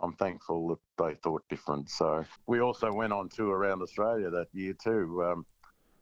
I'm 0.00 0.14
thankful 0.14 0.68
that 0.68 1.04
they 1.04 1.14
thought 1.14 1.42
different. 1.48 1.88
So 1.88 2.24
we 2.46 2.60
also 2.60 2.92
went 2.92 3.12
on 3.12 3.28
tour 3.28 3.56
around 3.56 3.82
Australia 3.82 4.30
that 4.30 4.48
year 4.52 4.74
too, 4.82 5.24
um, 5.24 5.46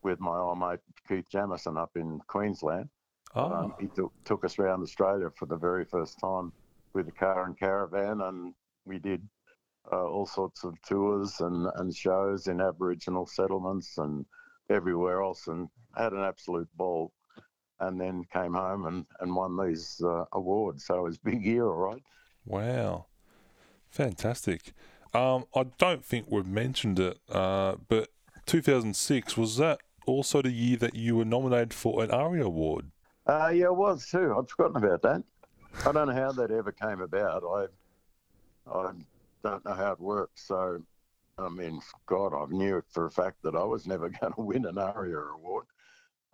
with 0.02 0.20
my 0.20 0.36
old 0.38 0.58
mate 0.58 0.80
Keith 1.08 1.26
Jamison 1.30 1.76
up 1.76 1.90
in 1.96 2.20
Queensland. 2.26 2.88
Oh. 3.36 3.52
Um, 3.52 3.74
he 3.78 3.86
took, 3.88 4.12
took 4.24 4.44
us 4.44 4.58
around 4.58 4.82
Australia 4.82 5.28
for 5.36 5.46
the 5.46 5.56
very 5.56 5.84
first 5.84 6.18
time 6.18 6.52
with 6.94 7.06
a 7.08 7.12
car 7.12 7.44
and 7.44 7.58
caravan, 7.58 8.22
and 8.22 8.54
we 8.86 8.98
did 8.98 9.22
uh, 9.92 10.06
all 10.06 10.26
sorts 10.26 10.64
of 10.64 10.74
tours 10.82 11.40
and, 11.40 11.68
and 11.76 11.94
shows 11.94 12.46
in 12.48 12.60
Aboriginal 12.60 13.26
settlements 13.26 13.98
and 13.98 14.24
everywhere 14.70 15.22
else, 15.22 15.46
and 15.48 15.68
had 15.96 16.12
an 16.12 16.22
absolute 16.24 16.68
ball. 16.76 17.12
And 17.78 18.00
then 18.00 18.24
came 18.32 18.54
home 18.54 18.86
and, 18.86 19.04
and 19.20 19.36
won 19.36 19.58
these 19.62 20.00
uh, 20.02 20.24
awards. 20.32 20.86
So 20.86 20.94
it 20.94 21.02
was 21.02 21.16
a 21.16 21.30
big 21.30 21.44
year, 21.44 21.66
all 21.66 21.76
right. 21.76 22.02
Wow. 22.46 23.04
Fantastic. 23.90 24.72
Um, 25.12 25.44
I 25.54 25.64
don't 25.76 26.02
think 26.02 26.24
we've 26.30 26.46
mentioned 26.46 26.98
it, 26.98 27.18
uh, 27.30 27.76
but 27.86 28.08
2006 28.46 29.36
was 29.36 29.58
that 29.58 29.80
also 30.06 30.40
the 30.40 30.52
year 30.52 30.78
that 30.78 30.94
you 30.94 31.16
were 31.16 31.26
nominated 31.26 31.74
for 31.74 32.02
an 32.02 32.10
ARIA 32.10 32.46
award? 32.46 32.92
Uh, 33.26 33.48
yeah, 33.48 33.66
it 33.66 33.76
was 33.76 34.06
too. 34.06 34.34
I'd 34.38 34.48
forgotten 34.48 34.84
about 34.84 35.02
that. 35.02 35.22
I 35.84 35.92
don't 35.92 36.08
know 36.08 36.14
how 36.14 36.32
that 36.32 36.50
ever 36.50 36.72
came 36.72 37.00
about. 37.00 37.42
I 37.44 37.66
I 38.72 38.92
don't 39.42 39.64
know 39.64 39.74
how 39.74 39.92
it 39.92 40.00
worked. 40.00 40.38
So, 40.38 40.82
I 41.38 41.48
mean, 41.48 41.80
God, 42.06 42.34
I 42.34 42.46
knew 42.50 42.82
for 42.90 43.06
a 43.06 43.10
fact 43.10 43.42
that 43.42 43.54
I 43.54 43.64
was 43.64 43.86
never 43.86 44.08
going 44.20 44.32
to 44.32 44.40
win 44.40 44.66
an 44.66 44.78
ARIA 44.78 45.18
award. 45.18 45.66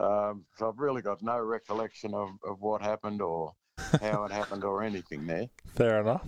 Um, 0.00 0.44
so 0.56 0.68
I've 0.68 0.78
really 0.78 1.02
got 1.02 1.22
no 1.22 1.38
recollection 1.38 2.14
of, 2.14 2.30
of 2.44 2.60
what 2.60 2.82
happened 2.82 3.22
or 3.22 3.54
how 4.00 4.24
it 4.24 4.32
happened 4.32 4.64
or 4.64 4.82
anything 4.82 5.26
there. 5.26 5.48
Fair 5.74 6.00
enough. 6.00 6.26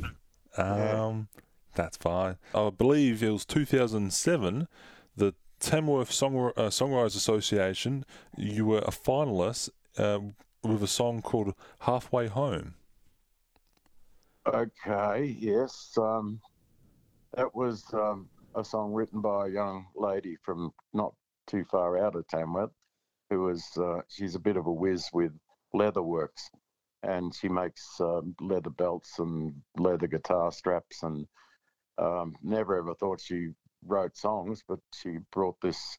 Um, 0.56 1.28
That's 1.74 1.96
fine. 1.96 2.36
I 2.54 2.70
believe 2.70 3.22
it 3.22 3.30
was 3.30 3.44
2007, 3.44 4.68
the 5.16 5.34
Tamworth 5.58 6.12
Song, 6.12 6.52
uh, 6.56 6.68
Songwriters 6.68 7.16
Association, 7.16 8.04
you 8.36 8.66
were 8.66 8.78
a 8.78 8.90
finalist 8.90 9.70
uh, 9.98 10.20
with 10.72 10.82
a 10.82 10.88
song 10.88 11.22
called 11.22 11.54
Halfway 11.80 12.28
Home. 12.28 12.74
Okay, 14.46 15.36
yes. 15.38 15.94
Um, 15.98 16.40
that 17.36 17.54
was 17.54 17.84
um, 17.92 18.28
a 18.54 18.64
song 18.64 18.92
written 18.92 19.20
by 19.20 19.46
a 19.46 19.50
young 19.50 19.86
lady 19.94 20.36
from 20.42 20.72
not 20.92 21.14
too 21.46 21.64
far 21.64 21.98
out 21.98 22.14
of 22.14 22.26
Tamworth, 22.28 22.70
who 23.30 23.42
was, 23.42 23.64
uh, 23.76 24.00
she's 24.08 24.34
a 24.34 24.40
bit 24.40 24.56
of 24.56 24.66
a 24.66 24.72
whiz 24.72 25.08
with 25.12 25.32
leatherworks 25.74 26.50
and 27.04 27.34
she 27.34 27.48
makes 27.48 28.00
um, 28.00 28.34
leather 28.40 28.70
belts 28.70 29.18
and 29.18 29.52
leather 29.78 30.06
guitar 30.06 30.50
straps 30.50 31.02
and 31.02 31.26
um, 31.98 32.34
never 32.42 32.78
ever 32.78 32.94
thought 32.94 33.20
she 33.20 33.48
wrote 33.86 34.16
songs 34.16 34.62
but 34.66 34.78
she 34.94 35.18
brought 35.30 35.60
this 35.60 35.98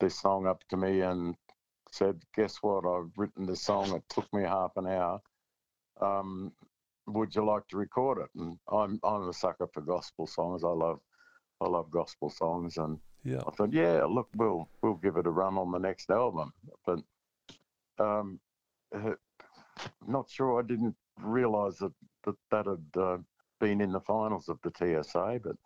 this 0.00 0.20
song 0.20 0.46
up 0.46 0.62
to 0.68 0.76
me 0.76 1.00
and 1.00 1.36
said 1.92 2.20
guess 2.34 2.58
what 2.62 2.84
i've 2.86 3.10
written 3.16 3.46
this 3.46 3.62
song 3.62 3.94
it 3.94 4.02
took 4.08 4.32
me 4.32 4.42
half 4.42 4.72
an 4.76 4.86
hour 4.86 5.20
um, 6.00 6.52
would 7.06 7.34
you 7.34 7.44
like 7.44 7.66
to 7.68 7.76
record 7.76 8.18
it 8.18 8.30
and 8.40 8.58
i'm 8.72 8.98
i'm 9.04 9.28
a 9.28 9.32
sucker 9.32 9.66
for 9.72 9.80
gospel 9.80 10.26
songs 10.26 10.62
i 10.64 10.68
love 10.68 11.00
i 11.60 11.66
love 11.66 11.90
gospel 11.90 12.30
songs 12.30 12.76
and 12.76 12.98
yeah 13.24 13.40
i 13.46 13.50
thought 13.50 13.72
yeah 13.72 14.04
look 14.04 14.28
we'll 14.36 14.68
we'll 14.82 14.94
give 14.94 15.16
it 15.16 15.26
a 15.26 15.30
run 15.30 15.58
on 15.58 15.72
the 15.72 15.78
next 15.78 16.10
album 16.10 16.52
but 16.86 17.00
Um, 18.00 18.40
uh, 18.94 19.14
not 20.06 20.30
sure. 20.30 20.58
I 20.58 20.66
didn't 20.66 20.96
realise 21.20 21.76
that 21.78 21.92
that, 22.24 22.36
that 22.50 22.66
had 22.66 23.02
uh, 23.02 23.18
been 23.58 23.80
in 23.80 23.92
the 23.92 24.00
finals 24.00 24.48
of 24.48 24.58
the 24.62 24.72
TSA, 24.74 25.40
but 25.44 25.56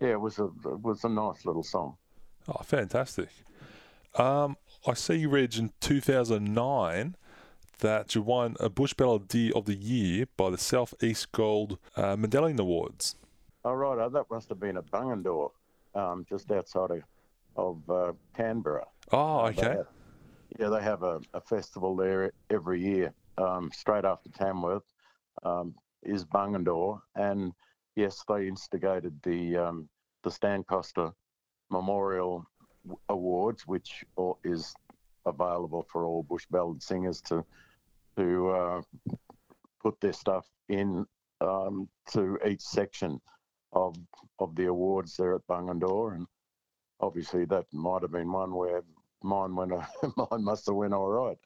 yeah, 0.00 0.12
it 0.12 0.20
was 0.20 0.38
a 0.38 0.46
it 0.46 0.80
was 0.82 1.04
a 1.04 1.08
nice 1.08 1.44
little 1.44 1.62
song. 1.62 1.96
Oh, 2.48 2.62
fantastic! 2.64 3.28
Um, 4.16 4.56
I 4.86 4.94
see, 4.94 5.26
Reg, 5.26 5.56
in 5.56 5.72
2009 5.80 7.16
that 7.80 8.14
you 8.14 8.22
won 8.22 8.56
a 8.60 8.70
Bush 8.70 8.94
Ballad 8.94 9.22
of 9.54 9.64
the 9.66 9.74
Year 9.74 10.26
by 10.36 10.50
the 10.50 10.58
Southeast 10.58 11.32
Gold 11.32 11.78
uh, 11.96 12.16
Medallion 12.16 12.58
Awards. 12.58 13.16
Oh, 13.64 13.72
right. 13.72 13.98
Oh, 13.98 14.08
that 14.08 14.30
must 14.30 14.48
have 14.48 14.58
been 14.60 14.78
at 14.78 14.90
Bungendore, 14.90 15.50
um, 15.94 16.24
just 16.28 16.50
outside 16.50 16.90
of, 16.90 17.02
of 17.56 17.90
uh, 17.90 18.12
Canberra. 18.34 18.86
Oh, 19.12 19.46
okay. 19.46 19.60
They 19.60 19.68
have, 19.68 19.86
yeah, 20.58 20.68
they 20.68 20.82
have 20.82 21.02
a, 21.02 21.20
a, 21.34 21.40
festival 21.42 21.94
there 21.94 22.32
every 22.48 22.80
year, 22.80 23.12
um, 23.36 23.70
straight 23.74 24.06
after 24.06 24.30
Tamworth 24.30 24.94
um, 25.42 25.74
is 26.02 26.24
Bungendore. 26.24 27.00
And 27.16 27.52
yes, 27.96 28.24
they 28.28 28.48
instigated 28.48 29.20
the, 29.22 29.56
um, 29.58 29.88
the 30.22 30.30
Stan 30.30 30.64
Coster 30.64 31.10
Memorial 31.70 32.46
Awards, 33.08 33.66
which 33.66 34.04
is 34.44 34.74
available 35.26 35.86
for 35.90 36.04
all 36.04 36.22
bush 36.22 36.46
ballad 36.50 36.82
singers 36.82 37.20
to 37.20 37.44
to 38.16 38.50
uh, 38.50 38.82
put 39.82 40.00
their 40.00 40.12
stuff 40.12 40.46
in 40.68 41.06
um, 41.40 41.88
to 42.12 42.38
each 42.46 42.60
section 42.60 43.20
of 43.72 43.96
of 44.38 44.54
the 44.56 44.66
awards 44.66 45.16
there 45.16 45.34
at 45.34 45.46
Bungendore, 45.46 46.14
and 46.14 46.26
obviously 47.00 47.44
that 47.46 47.66
might 47.72 48.02
have 48.02 48.12
been 48.12 48.32
one 48.32 48.54
where 48.54 48.82
mine 49.22 49.54
went. 49.54 49.72
mine 50.16 50.44
must 50.44 50.66
have 50.66 50.76
went 50.76 50.94
all 50.94 51.10
right, 51.10 51.38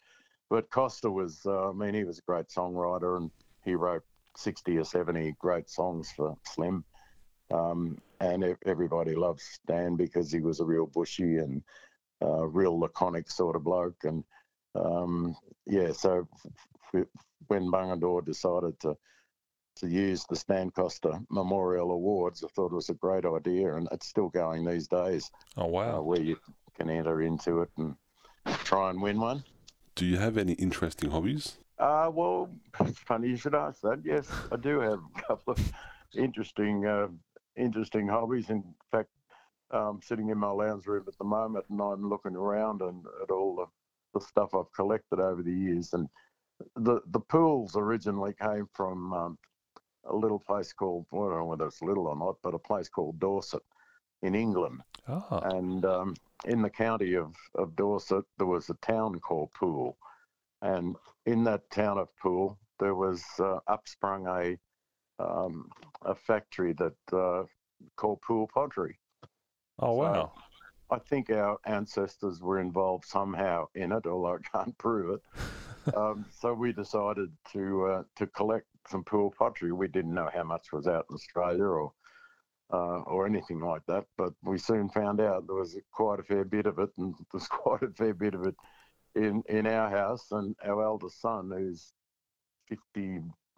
but 0.50 0.70
Coster 0.70 1.10
was. 1.10 1.40
Uh, 1.44 1.70
I 1.70 1.72
mean, 1.72 1.94
he 1.94 2.04
was 2.04 2.18
a 2.18 2.22
great 2.22 2.48
songwriter, 2.48 3.16
and 3.16 3.30
he 3.64 3.74
wrote 3.74 4.04
sixty 4.36 4.76
or 4.78 4.84
seventy 4.84 5.34
great 5.38 5.68
songs 5.68 6.12
for 6.16 6.36
Slim. 6.44 6.84
Um, 7.52 7.98
and 8.20 8.56
everybody 8.64 9.14
loves 9.14 9.42
Stan 9.44 9.96
because 9.96 10.32
he 10.32 10.40
was 10.40 10.60
a 10.60 10.64
real 10.64 10.86
bushy 10.86 11.38
and 11.38 11.62
uh, 12.22 12.46
real 12.46 12.78
laconic 12.78 13.30
sort 13.30 13.56
of 13.56 13.64
bloke, 13.64 14.04
and 14.04 14.24
um, 14.74 15.36
yeah, 15.66 15.92
so 15.92 16.26
when 17.48 17.70
Bungendore 17.70 18.24
decided 18.24 18.78
to 18.80 18.96
to 19.76 19.88
use 19.88 20.24
the 20.30 20.36
Stan 20.36 20.70
Coster 20.70 21.18
Memorial 21.30 21.90
Awards, 21.90 22.44
I 22.44 22.48
thought 22.54 22.70
it 22.70 22.76
was 22.76 22.90
a 22.90 22.94
great 22.94 23.24
idea, 23.24 23.74
and 23.74 23.88
it's 23.90 24.06
still 24.06 24.28
going 24.28 24.64
these 24.64 24.86
days. 24.86 25.30
Oh 25.56 25.66
wow! 25.66 25.98
Uh, 25.98 26.02
where 26.02 26.22
you 26.22 26.38
can 26.78 26.88
enter 26.88 27.22
into 27.22 27.62
it 27.62 27.70
and 27.76 27.96
try 28.46 28.90
and 28.90 29.02
win 29.02 29.20
one. 29.20 29.44
Do 29.94 30.06
you 30.06 30.16
have 30.16 30.38
any 30.38 30.54
interesting 30.54 31.10
hobbies? 31.10 31.58
Uh, 31.78 32.10
well, 32.12 32.50
it's 32.80 32.98
funny 33.00 33.28
you 33.28 33.36
should 33.36 33.54
ask 33.54 33.80
that. 33.82 34.00
Yes, 34.04 34.28
I 34.50 34.56
do 34.56 34.80
have 34.80 35.00
a 35.16 35.22
couple 35.22 35.54
of 35.54 35.72
interesting, 36.16 36.86
uh, 36.86 37.08
interesting 37.56 38.08
hobbies. 38.08 38.50
In 38.50 38.64
fact, 38.90 39.10
I'm 39.70 40.00
sitting 40.02 40.28
in 40.28 40.38
my 40.38 40.50
lounge 40.50 40.86
room 40.86 41.04
at 41.08 41.18
the 41.18 41.24
moment, 41.24 41.64
and 41.68 41.80
I'm 41.80 42.08
looking 42.08 42.36
around 42.36 42.82
and 42.82 43.04
at 43.22 43.30
all 43.30 43.56
the 43.56 43.66
the 44.14 44.24
stuff 44.24 44.54
I've 44.54 44.72
collected 44.72 45.18
over 45.18 45.42
the 45.42 45.52
years. 45.52 45.92
And 45.92 46.08
the 46.76 47.00
the 47.08 47.20
Pooles 47.20 47.76
originally 47.76 48.34
came 48.40 48.68
from 48.72 49.12
um, 49.12 49.38
a 50.04 50.14
little 50.14 50.38
place 50.38 50.72
called 50.72 51.06
I 51.12 51.16
don't 51.16 51.38
know 51.38 51.44
whether 51.44 51.66
it's 51.66 51.82
little 51.82 52.06
or 52.06 52.16
not, 52.16 52.36
but 52.42 52.54
a 52.54 52.58
place 52.58 52.88
called 52.88 53.18
Dorset 53.18 53.62
in 54.22 54.34
England. 54.34 54.80
Oh. 55.08 55.40
And 55.42 55.84
um, 55.84 56.14
in 56.46 56.62
the 56.62 56.70
county 56.70 57.14
of, 57.14 57.34
of 57.56 57.76
Dorset, 57.76 58.24
there 58.38 58.46
was 58.46 58.70
a 58.70 58.74
town 58.74 59.20
called 59.20 59.52
Poole, 59.52 59.98
and 60.62 60.96
in 61.26 61.44
that 61.44 61.70
town 61.70 61.98
of 61.98 62.08
Poole, 62.22 62.58
there 62.80 62.94
was 62.94 63.22
uh, 63.38 63.58
upsprung 63.68 64.26
a 64.28 64.58
um, 65.18 65.68
a 66.02 66.14
factory 66.14 66.74
that 66.74 66.94
uh, 67.12 67.44
called 67.96 68.20
Poole 68.22 68.48
Pottery. 68.52 68.98
Oh 69.78 69.94
wow! 69.94 70.32
So 70.36 70.42
I 70.90 70.98
think 70.98 71.30
our 71.30 71.58
ancestors 71.66 72.40
were 72.40 72.60
involved 72.60 73.04
somehow 73.04 73.66
in 73.74 73.92
it, 73.92 74.06
although 74.06 74.36
I 74.36 74.56
can't 74.56 74.76
prove 74.78 75.18
it. 75.18 75.96
um, 75.96 76.24
so 76.30 76.52
we 76.52 76.72
decided 76.72 77.30
to 77.52 77.86
uh, 77.86 78.02
to 78.16 78.26
collect 78.28 78.66
some 78.88 79.04
Poole 79.04 79.34
pottery. 79.36 79.72
We 79.72 79.88
didn't 79.88 80.14
know 80.14 80.30
how 80.32 80.44
much 80.44 80.72
was 80.72 80.86
out 80.86 81.06
in 81.08 81.14
Australia 81.14 81.64
or 81.64 81.92
uh, 82.72 83.00
or 83.00 83.26
anything 83.26 83.60
like 83.60 83.82
that, 83.86 84.04
but 84.16 84.32
we 84.42 84.58
soon 84.58 84.88
found 84.88 85.20
out 85.20 85.46
there 85.46 85.56
was 85.56 85.76
quite 85.92 86.20
a 86.20 86.24
fair 86.24 86.44
bit 86.44 86.66
of 86.66 86.78
it, 86.78 86.90
and 86.98 87.14
there's 87.32 87.48
quite 87.48 87.82
a 87.82 87.90
fair 87.90 88.14
bit 88.14 88.34
of 88.34 88.46
it 88.46 88.54
in 89.14 89.42
in 89.48 89.66
our 89.66 89.90
house. 89.90 90.26
And 90.30 90.54
our 90.64 90.82
eldest 90.82 91.20
son, 91.20 91.50
who's 91.50 91.92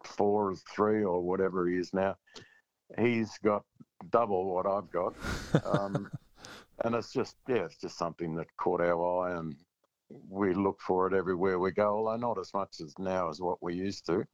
54 0.03 0.49
or 0.51 0.55
three 0.73 1.03
or 1.03 1.21
whatever 1.21 1.67
he 1.67 1.77
is 1.77 1.93
now, 1.93 2.15
he's 2.99 3.37
got 3.43 3.63
double 4.11 4.53
what 4.53 4.65
I've 4.65 4.89
got. 4.91 5.15
Um, 5.65 6.09
and 6.83 6.95
it's 6.95 7.11
just 7.11 7.35
yeah, 7.47 7.65
it's 7.65 7.77
just 7.77 7.97
something 7.97 8.35
that 8.35 8.47
caught 8.57 8.81
our 8.81 9.27
eye, 9.27 9.37
and 9.37 9.55
we 10.29 10.53
look 10.53 10.79
for 10.81 11.07
it 11.07 11.13
everywhere 11.13 11.59
we 11.59 11.71
go. 11.71 11.97
Although 11.97 12.17
not 12.17 12.39
as 12.39 12.53
much 12.53 12.79
as 12.81 12.93
now 12.99 13.29
as 13.29 13.41
what 13.41 13.61
we 13.61 13.73
used 13.73 14.05
to, 14.07 14.25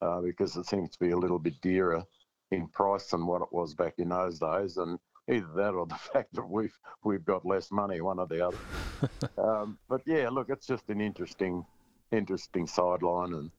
uh, 0.00 0.20
because 0.20 0.56
it 0.56 0.66
seems 0.66 0.90
to 0.90 0.98
be 0.98 1.10
a 1.10 1.18
little 1.18 1.38
bit 1.38 1.60
dearer 1.60 2.02
in 2.50 2.68
price 2.68 3.10
than 3.10 3.26
what 3.26 3.42
it 3.42 3.52
was 3.52 3.74
back 3.74 3.94
in 3.98 4.08
those 4.08 4.38
days, 4.38 4.76
and 4.76 4.98
either 5.28 5.48
that 5.54 5.74
or 5.74 5.86
the 5.88 5.94
fact 5.94 6.32
that 6.34 6.48
we've 6.48 6.76
we've 7.04 7.24
got 7.24 7.44
less 7.44 7.70
money, 7.70 8.00
one 8.00 8.18
or 8.18 8.26
the 8.26 8.46
other. 8.46 8.58
um, 9.38 9.78
but 9.88 10.00
yeah, 10.06 10.28
look, 10.28 10.48
it's 10.50 10.66
just 10.66 10.88
an 10.88 11.00
interesting 11.00 11.64
interesting 12.12 12.66
sideline, 12.66 13.34
and 13.34 13.50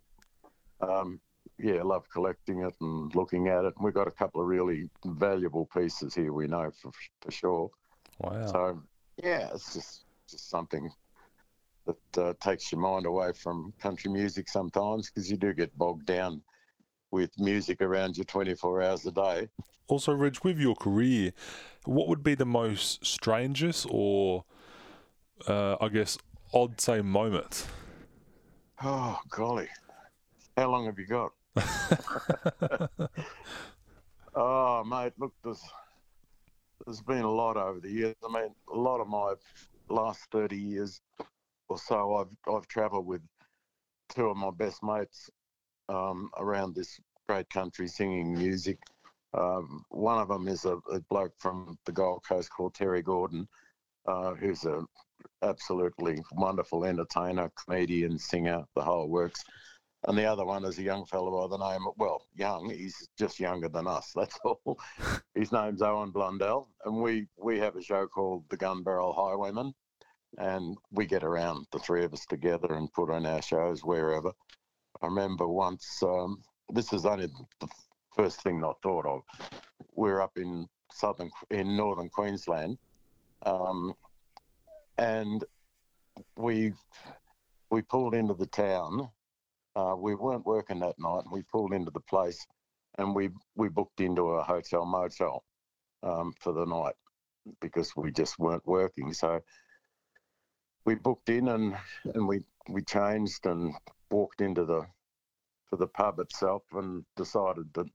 um, 0.82 1.20
yeah, 1.60 1.84
love 1.84 2.10
collecting 2.12 2.62
it 2.62 2.74
and 2.82 3.14
looking 3.16 3.48
at 3.48 3.66
it. 3.66 3.74
And 3.76 3.86
we've 3.86 3.94
got 3.94 4.08
a 4.08 4.12
couple 4.12 4.42
of 4.42 4.48
really 4.48 4.90
valuable 5.06 5.70
pieces 5.74 6.16
here, 6.16 6.34
we 6.34 6.48
know 6.48 6.72
for, 6.82 6.92
for 7.22 7.32
sure. 7.32 7.70
Wow. 8.20 8.46
So 8.46 8.82
yeah, 9.22 9.50
it's 9.54 9.74
just 9.74 10.06
just 10.30 10.50
something 10.50 10.90
that 11.86 12.24
uh, 12.24 12.34
takes 12.40 12.72
your 12.72 12.82
mind 12.82 13.06
away 13.06 13.32
from 13.34 13.74
country 13.82 14.12
music 14.12 14.48
sometimes 14.48 15.10
because 15.10 15.30
you 15.30 15.38
do 15.38 15.54
get 15.54 15.76
bogged 15.78 16.06
down 16.06 16.42
with 17.12 17.32
music 17.40 17.82
around 17.82 18.18
you 18.18 18.24
24 18.24 18.84
hours 18.84 19.06
a 19.06 19.12
day. 19.12 19.48
Also, 19.88 20.14
Reg, 20.14 20.38
with 20.44 20.60
your 20.60 20.76
career, 20.76 21.32
what 21.86 22.08
would 22.08 22.24
be 22.24 22.36
the 22.36 22.46
most 22.46 23.04
strangest 23.04 23.88
or, 23.90 24.44
uh, 25.48 25.78
I 25.82 25.90
guess, 25.90 26.18
odd 26.54 26.80
say 26.80 27.02
moment? 27.02 27.66
Oh, 28.84 29.20
golly. 29.30 29.68
How 30.56 30.70
long 30.70 30.86
have 30.86 31.00
you 31.00 31.08
got? 31.08 31.32
Oh, 34.36 34.84
mate, 34.84 35.14
look, 35.18 35.34
there's 35.44 35.64
there's 36.86 37.02
been 37.02 37.24
a 37.24 37.32
lot 37.32 37.58
over 37.58 37.80
the 37.80 37.92
years. 37.92 38.16
I 38.28 38.32
mean, 38.32 38.54
a 38.72 38.78
lot 38.78 39.02
of 39.02 39.08
my 39.08 39.34
last 39.90 40.22
30 40.32 40.56
years 40.56 41.02
or 41.68 41.78
so, 41.78 42.16
I've 42.16 42.54
I've 42.54 42.68
travelled 42.68 43.06
with 43.06 43.22
two 44.10 44.28
of 44.28 44.38
my 44.38 44.52
best 44.52 44.82
mates 44.84 45.30
um, 45.88 46.30
around 46.38 46.76
this 46.76 47.00
great 47.28 47.50
country 47.50 47.88
singing 47.88 48.34
music. 48.34 48.80
Um, 49.34 49.84
one 49.90 50.20
of 50.20 50.28
them 50.30 50.48
is 50.48 50.66
a, 50.66 50.78
a, 50.92 51.00
bloke 51.02 51.34
from 51.38 51.78
the 51.86 51.92
Gold 51.92 52.24
Coast 52.28 52.50
called 52.50 52.74
Terry 52.74 53.04
Gordon, 53.04 53.48
uh, 54.08 54.34
who's 54.34 54.66
a 54.66 54.84
absolutely 55.44 56.24
wonderful 56.32 56.84
entertainer, 56.84 57.52
comedian, 57.64 58.18
singer, 58.18 58.64
the 58.76 58.82
whole 58.82 59.08
works 59.08 59.44
and 60.08 60.18
the 60.18 60.26
other 60.26 60.46
one 60.46 60.64
is 60.66 60.78
a 60.80 60.84
young 60.84 61.06
fellow 61.06 61.42
by 61.42 61.58
the 61.58 61.72
name 61.72 61.86
of, 61.88 61.94
well, 61.98 62.24
young, 62.34 62.70
he's 62.70 63.10
just 63.18 63.40
younger 63.40 63.68
than 63.68 63.88
us, 63.88 64.12
that's 64.16 64.38
all. 64.44 64.80
His 65.36 65.52
name's 65.52 65.82
Owen 65.82 66.12
Blundell, 66.12 66.70
and 66.86 67.02
we, 67.02 67.28
we 67.38 67.60
have 67.60 67.76
a 67.76 67.84
show 67.84 68.08
called 68.08 68.46
The 68.50 68.58
Gun 68.58 68.84
Barrel 68.84 69.14
Highwaymen, 69.14 69.74
and 70.38 70.78
we 70.92 71.06
get 71.06 71.24
around, 71.24 71.66
the 71.72 71.80
three 71.80 72.06
of 72.06 72.14
us 72.14 72.26
together, 72.26 72.74
and 72.74 72.92
put 72.94 73.10
on 73.10 73.26
our 73.26 73.42
shows 73.42 73.84
wherever. 73.84 74.32
I 75.02 75.08
remember 75.08 75.48
once, 75.48 76.02
um, 76.04 76.42
this 76.70 76.94
is 76.94 77.06
only 77.06 77.28
the 77.60 77.68
first 78.16 78.42
thing 78.42 78.64
I 78.64 78.72
thought 78.82 79.06
of. 79.06 79.22
We 79.96 80.10
are 80.10 80.22
up 80.22 80.38
in 80.38 80.68
southern, 80.92 81.30
in 81.52 81.76
northern 81.76 82.10
Queensland, 82.10 82.78
um, 83.46 83.94
and 84.98 85.44
we 86.38 86.74
we 87.72 87.82
pulled 87.84 88.16
into 88.16 88.34
the 88.34 88.48
town 88.48 89.10
uh, 89.80 89.96
we 89.96 90.16
weren't 90.16 90.46
working 90.46 90.80
that 90.80 91.00
night. 91.00 91.24
and 91.24 91.32
We 91.32 91.44
pulled 91.44 91.74
into 91.74 91.92
the 91.92 92.02
place, 92.02 92.46
and 92.98 93.16
we 93.16 93.30
we 93.56 93.70
booked 93.70 94.02
into 94.02 94.24
a 94.32 94.44
hotel 94.44 94.86
motel 94.86 95.44
um, 96.04 96.34
for 96.40 96.54
the 96.54 96.66
night 96.66 96.96
because 97.62 97.96
we 97.96 98.12
just 98.12 98.38
weren't 98.40 98.66
working. 98.66 99.14
So 99.14 99.40
we 100.86 100.96
booked 100.96 101.30
in 101.30 101.48
and 101.50 101.78
and 102.14 102.28
we 102.28 102.42
we 102.70 102.82
changed 102.84 103.46
and 103.46 103.74
walked 104.12 104.42
into 104.42 104.66
the 104.66 104.82
to 105.70 105.76
the 105.78 105.88
pub 105.88 106.20
itself 106.20 106.64
and 106.74 107.06
decided 107.16 107.74
that 107.74 107.88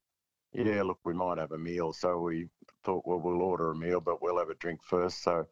yeah, 0.54 0.82
look, 0.82 1.00
we 1.04 1.12
might 1.12 1.38
have 1.38 1.50
a 1.50 1.58
meal. 1.58 1.92
So 1.92 2.18
we 2.18 2.48
thought, 2.84 3.04
well, 3.04 3.18
we'll 3.18 3.42
order 3.42 3.72
a 3.72 3.76
meal, 3.76 4.00
but 4.00 4.22
we'll 4.22 4.38
have 4.38 4.50
a 4.50 4.54
drink 4.54 4.80
first. 4.84 5.24
So 5.24 5.44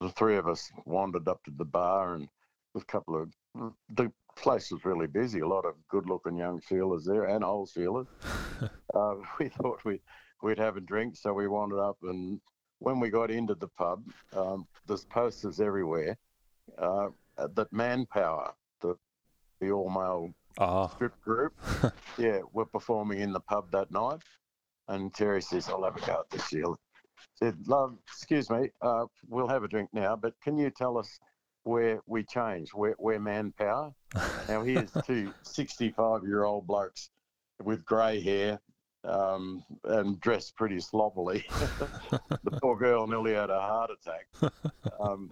the 0.00 0.08
three 0.10 0.36
of 0.36 0.48
us 0.48 0.72
wandered 0.86 1.28
up 1.28 1.44
to 1.44 1.50
the 1.50 1.64
bar 1.66 2.14
and 2.14 2.26
with 2.72 2.84
a 2.84 2.86
couple 2.86 3.22
of 3.22 3.30
the 3.90 4.10
place 4.36 4.70
was 4.70 4.84
really 4.84 5.06
busy. 5.06 5.40
A 5.40 5.48
lot 5.48 5.64
of 5.64 5.74
good-looking 5.88 6.36
young 6.36 6.60
feelers 6.60 7.04
there 7.04 7.24
and 7.24 7.44
old 7.44 7.70
feelers. 7.70 8.06
uh, 8.94 9.14
we 9.40 9.48
thought 9.48 9.84
we'd 9.84 10.00
we'd 10.42 10.58
have 10.58 10.76
a 10.76 10.80
drink, 10.80 11.16
so 11.16 11.32
we 11.32 11.48
wandered 11.48 11.80
up. 11.80 11.96
And 12.02 12.40
when 12.78 13.00
we 13.00 13.10
got 13.10 13.30
into 13.30 13.54
the 13.54 13.68
pub, 13.68 14.04
um, 14.34 14.66
there's 14.86 15.04
posters 15.04 15.60
everywhere 15.60 16.16
uh, 16.78 17.08
that 17.36 17.72
Manpower, 17.72 18.54
the 18.80 18.96
the 19.60 19.70
all-male 19.70 20.32
Ah, 20.58 20.88
strip 20.88 21.20
group, 21.20 21.52
yeah, 22.18 22.38
were 22.52 22.64
performing 22.64 23.20
in 23.20 23.30
the 23.30 23.40
pub 23.40 23.70
that 23.72 23.90
night. 23.90 24.20
And 24.88 25.12
Terry 25.12 25.42
says, 25.42 25.68
"I'll 25.68 25.84
have 25.84 25.96
a 25.96 26.00
go 26.00 26.20
at 26.20 26.30
this, 26.30 26.48
Sheila." 26.48 26.76
Said, 27.34 27.56
"Love, 27.66 27.98
excuse 28.08 28.48
me, 28.48 28.70
uh, 28.80 29.04
we'll 29.28 29.48
have 29.48 29.64
a 29.64 29.68
drink 29.68 29.90
now, 29.92 30.16
but 30.16 30.32
can 30.40 30.56
you 30.56 30.70
tell 30.70 30.96
us 30.96 31.18
where 31.66 32.00
we 32.06 32.22
changed, 32.24 32.72
where, 32.74 32.94
where 32.98 33.20
manpower?" 33.20 33.92
now 34.48 34.62
here's 34.62 34.92
two 35.04 35.32
65-year-old 35.44 36.66
blokes 36.66 37.10
with 37.62 37.84
grey 37.84 38.20
hair 38.20 38.60
um, 39.04 39.64
and 39.84 40.20
dressed 40.20 40.56
pretty 40.56 40.80
sloppily. 40.80 41.44
the 42.10 42.58
poor 42.60 42.76
girl 42.76 43.06
nearly 43.06 43.34
had 43.34 43.50
a 43.50 43.60
heart 43.60 43.90
attack. 43.90 44.52
Um, 44.98 45.30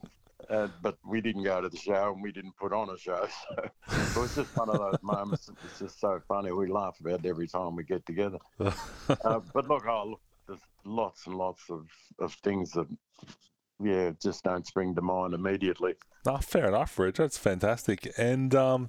uh, 0.50 0.68
but 0.82 0.98
we 1.06 1.22
didn't 1.22 1.44
go 1.44 1.58
to 1.62 1.70
the 1.70 1.76
show 1.76 2.12
and 2.12 2.22
we 2.22 2.30
didn't 2.30 2.54
put 2.56 2.72
on 2.74 2.90
a 2.90 2.98
show. 2.98 3.26
So 3.48 3.70
it 3.88 4.16
was 4.16 4.34
just 4.34 4.54
one 4.54 4.68
of 4.68 4.76
those 4.76 5.02
moments. 5.02 5.48
It's 5.64 5.78
just 5.78 5.98
so 5.98 6.20
funny. 6.28 6.52
We 6.52 6.66
laugh 6.66 7.00
about 7.00 7.24
it 7.24 7.26
every 7.26 7.48
time 7.48 7.74
we 7.76 7.82
get 7.82 8.04
together. 8.04 8.38
uh, 8.60 9.40
but 9.54 9.68
look, 9.68 9.86
oh, 9.86 10.10
look, 10.10 10.20
there's 10.46 10.60
lots 10.84 11.26
and 11.26 11.36
lots 11.36 11.62
of, 11.70 11.86
of 12.18 12.34
things 12.34 12.72
that, 12.72 12.86
yeah, 13.84 14.12
just 14.20 14.44
don't 14.44 14.66
spring 14.66 14.94
to 14.94 15.02
mind 15.02 15.34
immediately. 15.34 15.94
Ah, 16.26 16.38
fair 16.38 16.68
enough, 16.68 16.98
Reg. 16.98 17.14
That's 17.14 17.36
fantastic. 17.38 18.12
And 18.16 18.54
um, 18.54 18.88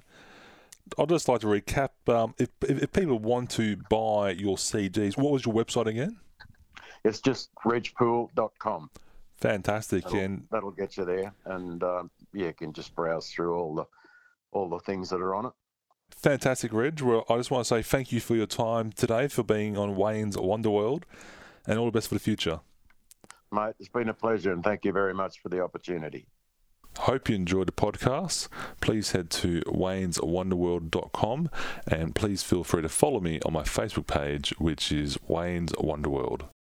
I'd 0.98 1.08
just 1.08 1.28
like 1.28 1.40
to 1.42 1.46
recap. 1.46 1.90
Um, 2.08 2.34
if, 2.38 2.48
if, 2.62 2.82
if 2.84 2.92
people 2.92 3.18
want 3.18 3.50
to 3.50 3.76
buy 3.90 4.30
your 4.30 4.56
CDs, 4.56 5.16
what 5.16 5.32
was 5.32 5.44
your 5.44 5.54
website 5.54 5.86
again? 5.86 6.16
It's 7.04 7.20
just 7.20 7.54
regpool.com. 7.56 8.90
Fantastic. 9.36 10.04
That'll, 10.04 10.18
And 10.18 10.46
that'll 10.50 10.70
get 10.70 10.96
you 10.96 11.04
there. 11.04 11.32
And, 11.44 11.82
um, 11.82 12.10
yeah, 12.32 12.46
you 12.46 12.54
can 12.54 12.72
just 12.72 12.94
browse 12.94 13.28
through 13.30 13.54
all 13.54 13.74
the 13.74 13.84
all 14.52 14.68
the 14.70 14.78
things 14.78 15.10
that 15.10 15.20
are 15.20 15.34
on 15.34 15.46
it. 15.46 15.52
fantastic, 16.10 16.72
Reg. 16.72 17.02
Well, 17.02 17.24
I 17.28 17.36
just 17.36 17.50
want 17.50 17.66
to 17.66 17.68
say 17.68 17.82
thank 17.82 18.10
you 18.12 18.20
for 18.20 18.34
your 18.34 18.46
time 18.46 18.90
today, 18.92 19.28
for 19.28 19.42
being 19.42 19.76
on 19.76 19.96
Wayne's 19.96 20.36
Wonderworld, 20.36 21.02
and 21.66 21.78
all 21.78 21.84
the 21.84 21.90
best 21.90 22.08
for 22.08 22.14
the 22.14 22.20
future. 22.20 22.60
Mate, 23.56 23.74
it's 23.80 23.88
been 23.88 24.10
a 24.10 24.14
pleasure 24.14 24.52
and 24.52 24.62
thank 24.62 24.84
you 24.84 24.92
very 24.92 25.14
much 25.14 25.40
for 25.40 25.48
the 25.48 25.62
opportunity. 25.62 26.26
Hope 26.98 27.28
you 27.30 27.34
enjoyed 27.34 27.68
the 27.68 27.72
podcast. 27.72 28.48
Please 28.80 29.12
head 29.12 29.30
to 29.30 29.60
wayneswonderworld.com 29.62 31.50
and 31.86 32.14
please 32.14 32.42
feel 32.42 32.64
free 32.64 32.82
to 32.82 32.88
follow 32.90 33.20
me 33.20 33.40
on 33.46 33.54
my 33.54 33.62
Facebook 33.62 34.06
page, 34.06 34.54
which 34.58 34.92
is 34.92 35.18
Wayne's 35.26 35.72
Wonderworld. 35.72 36.48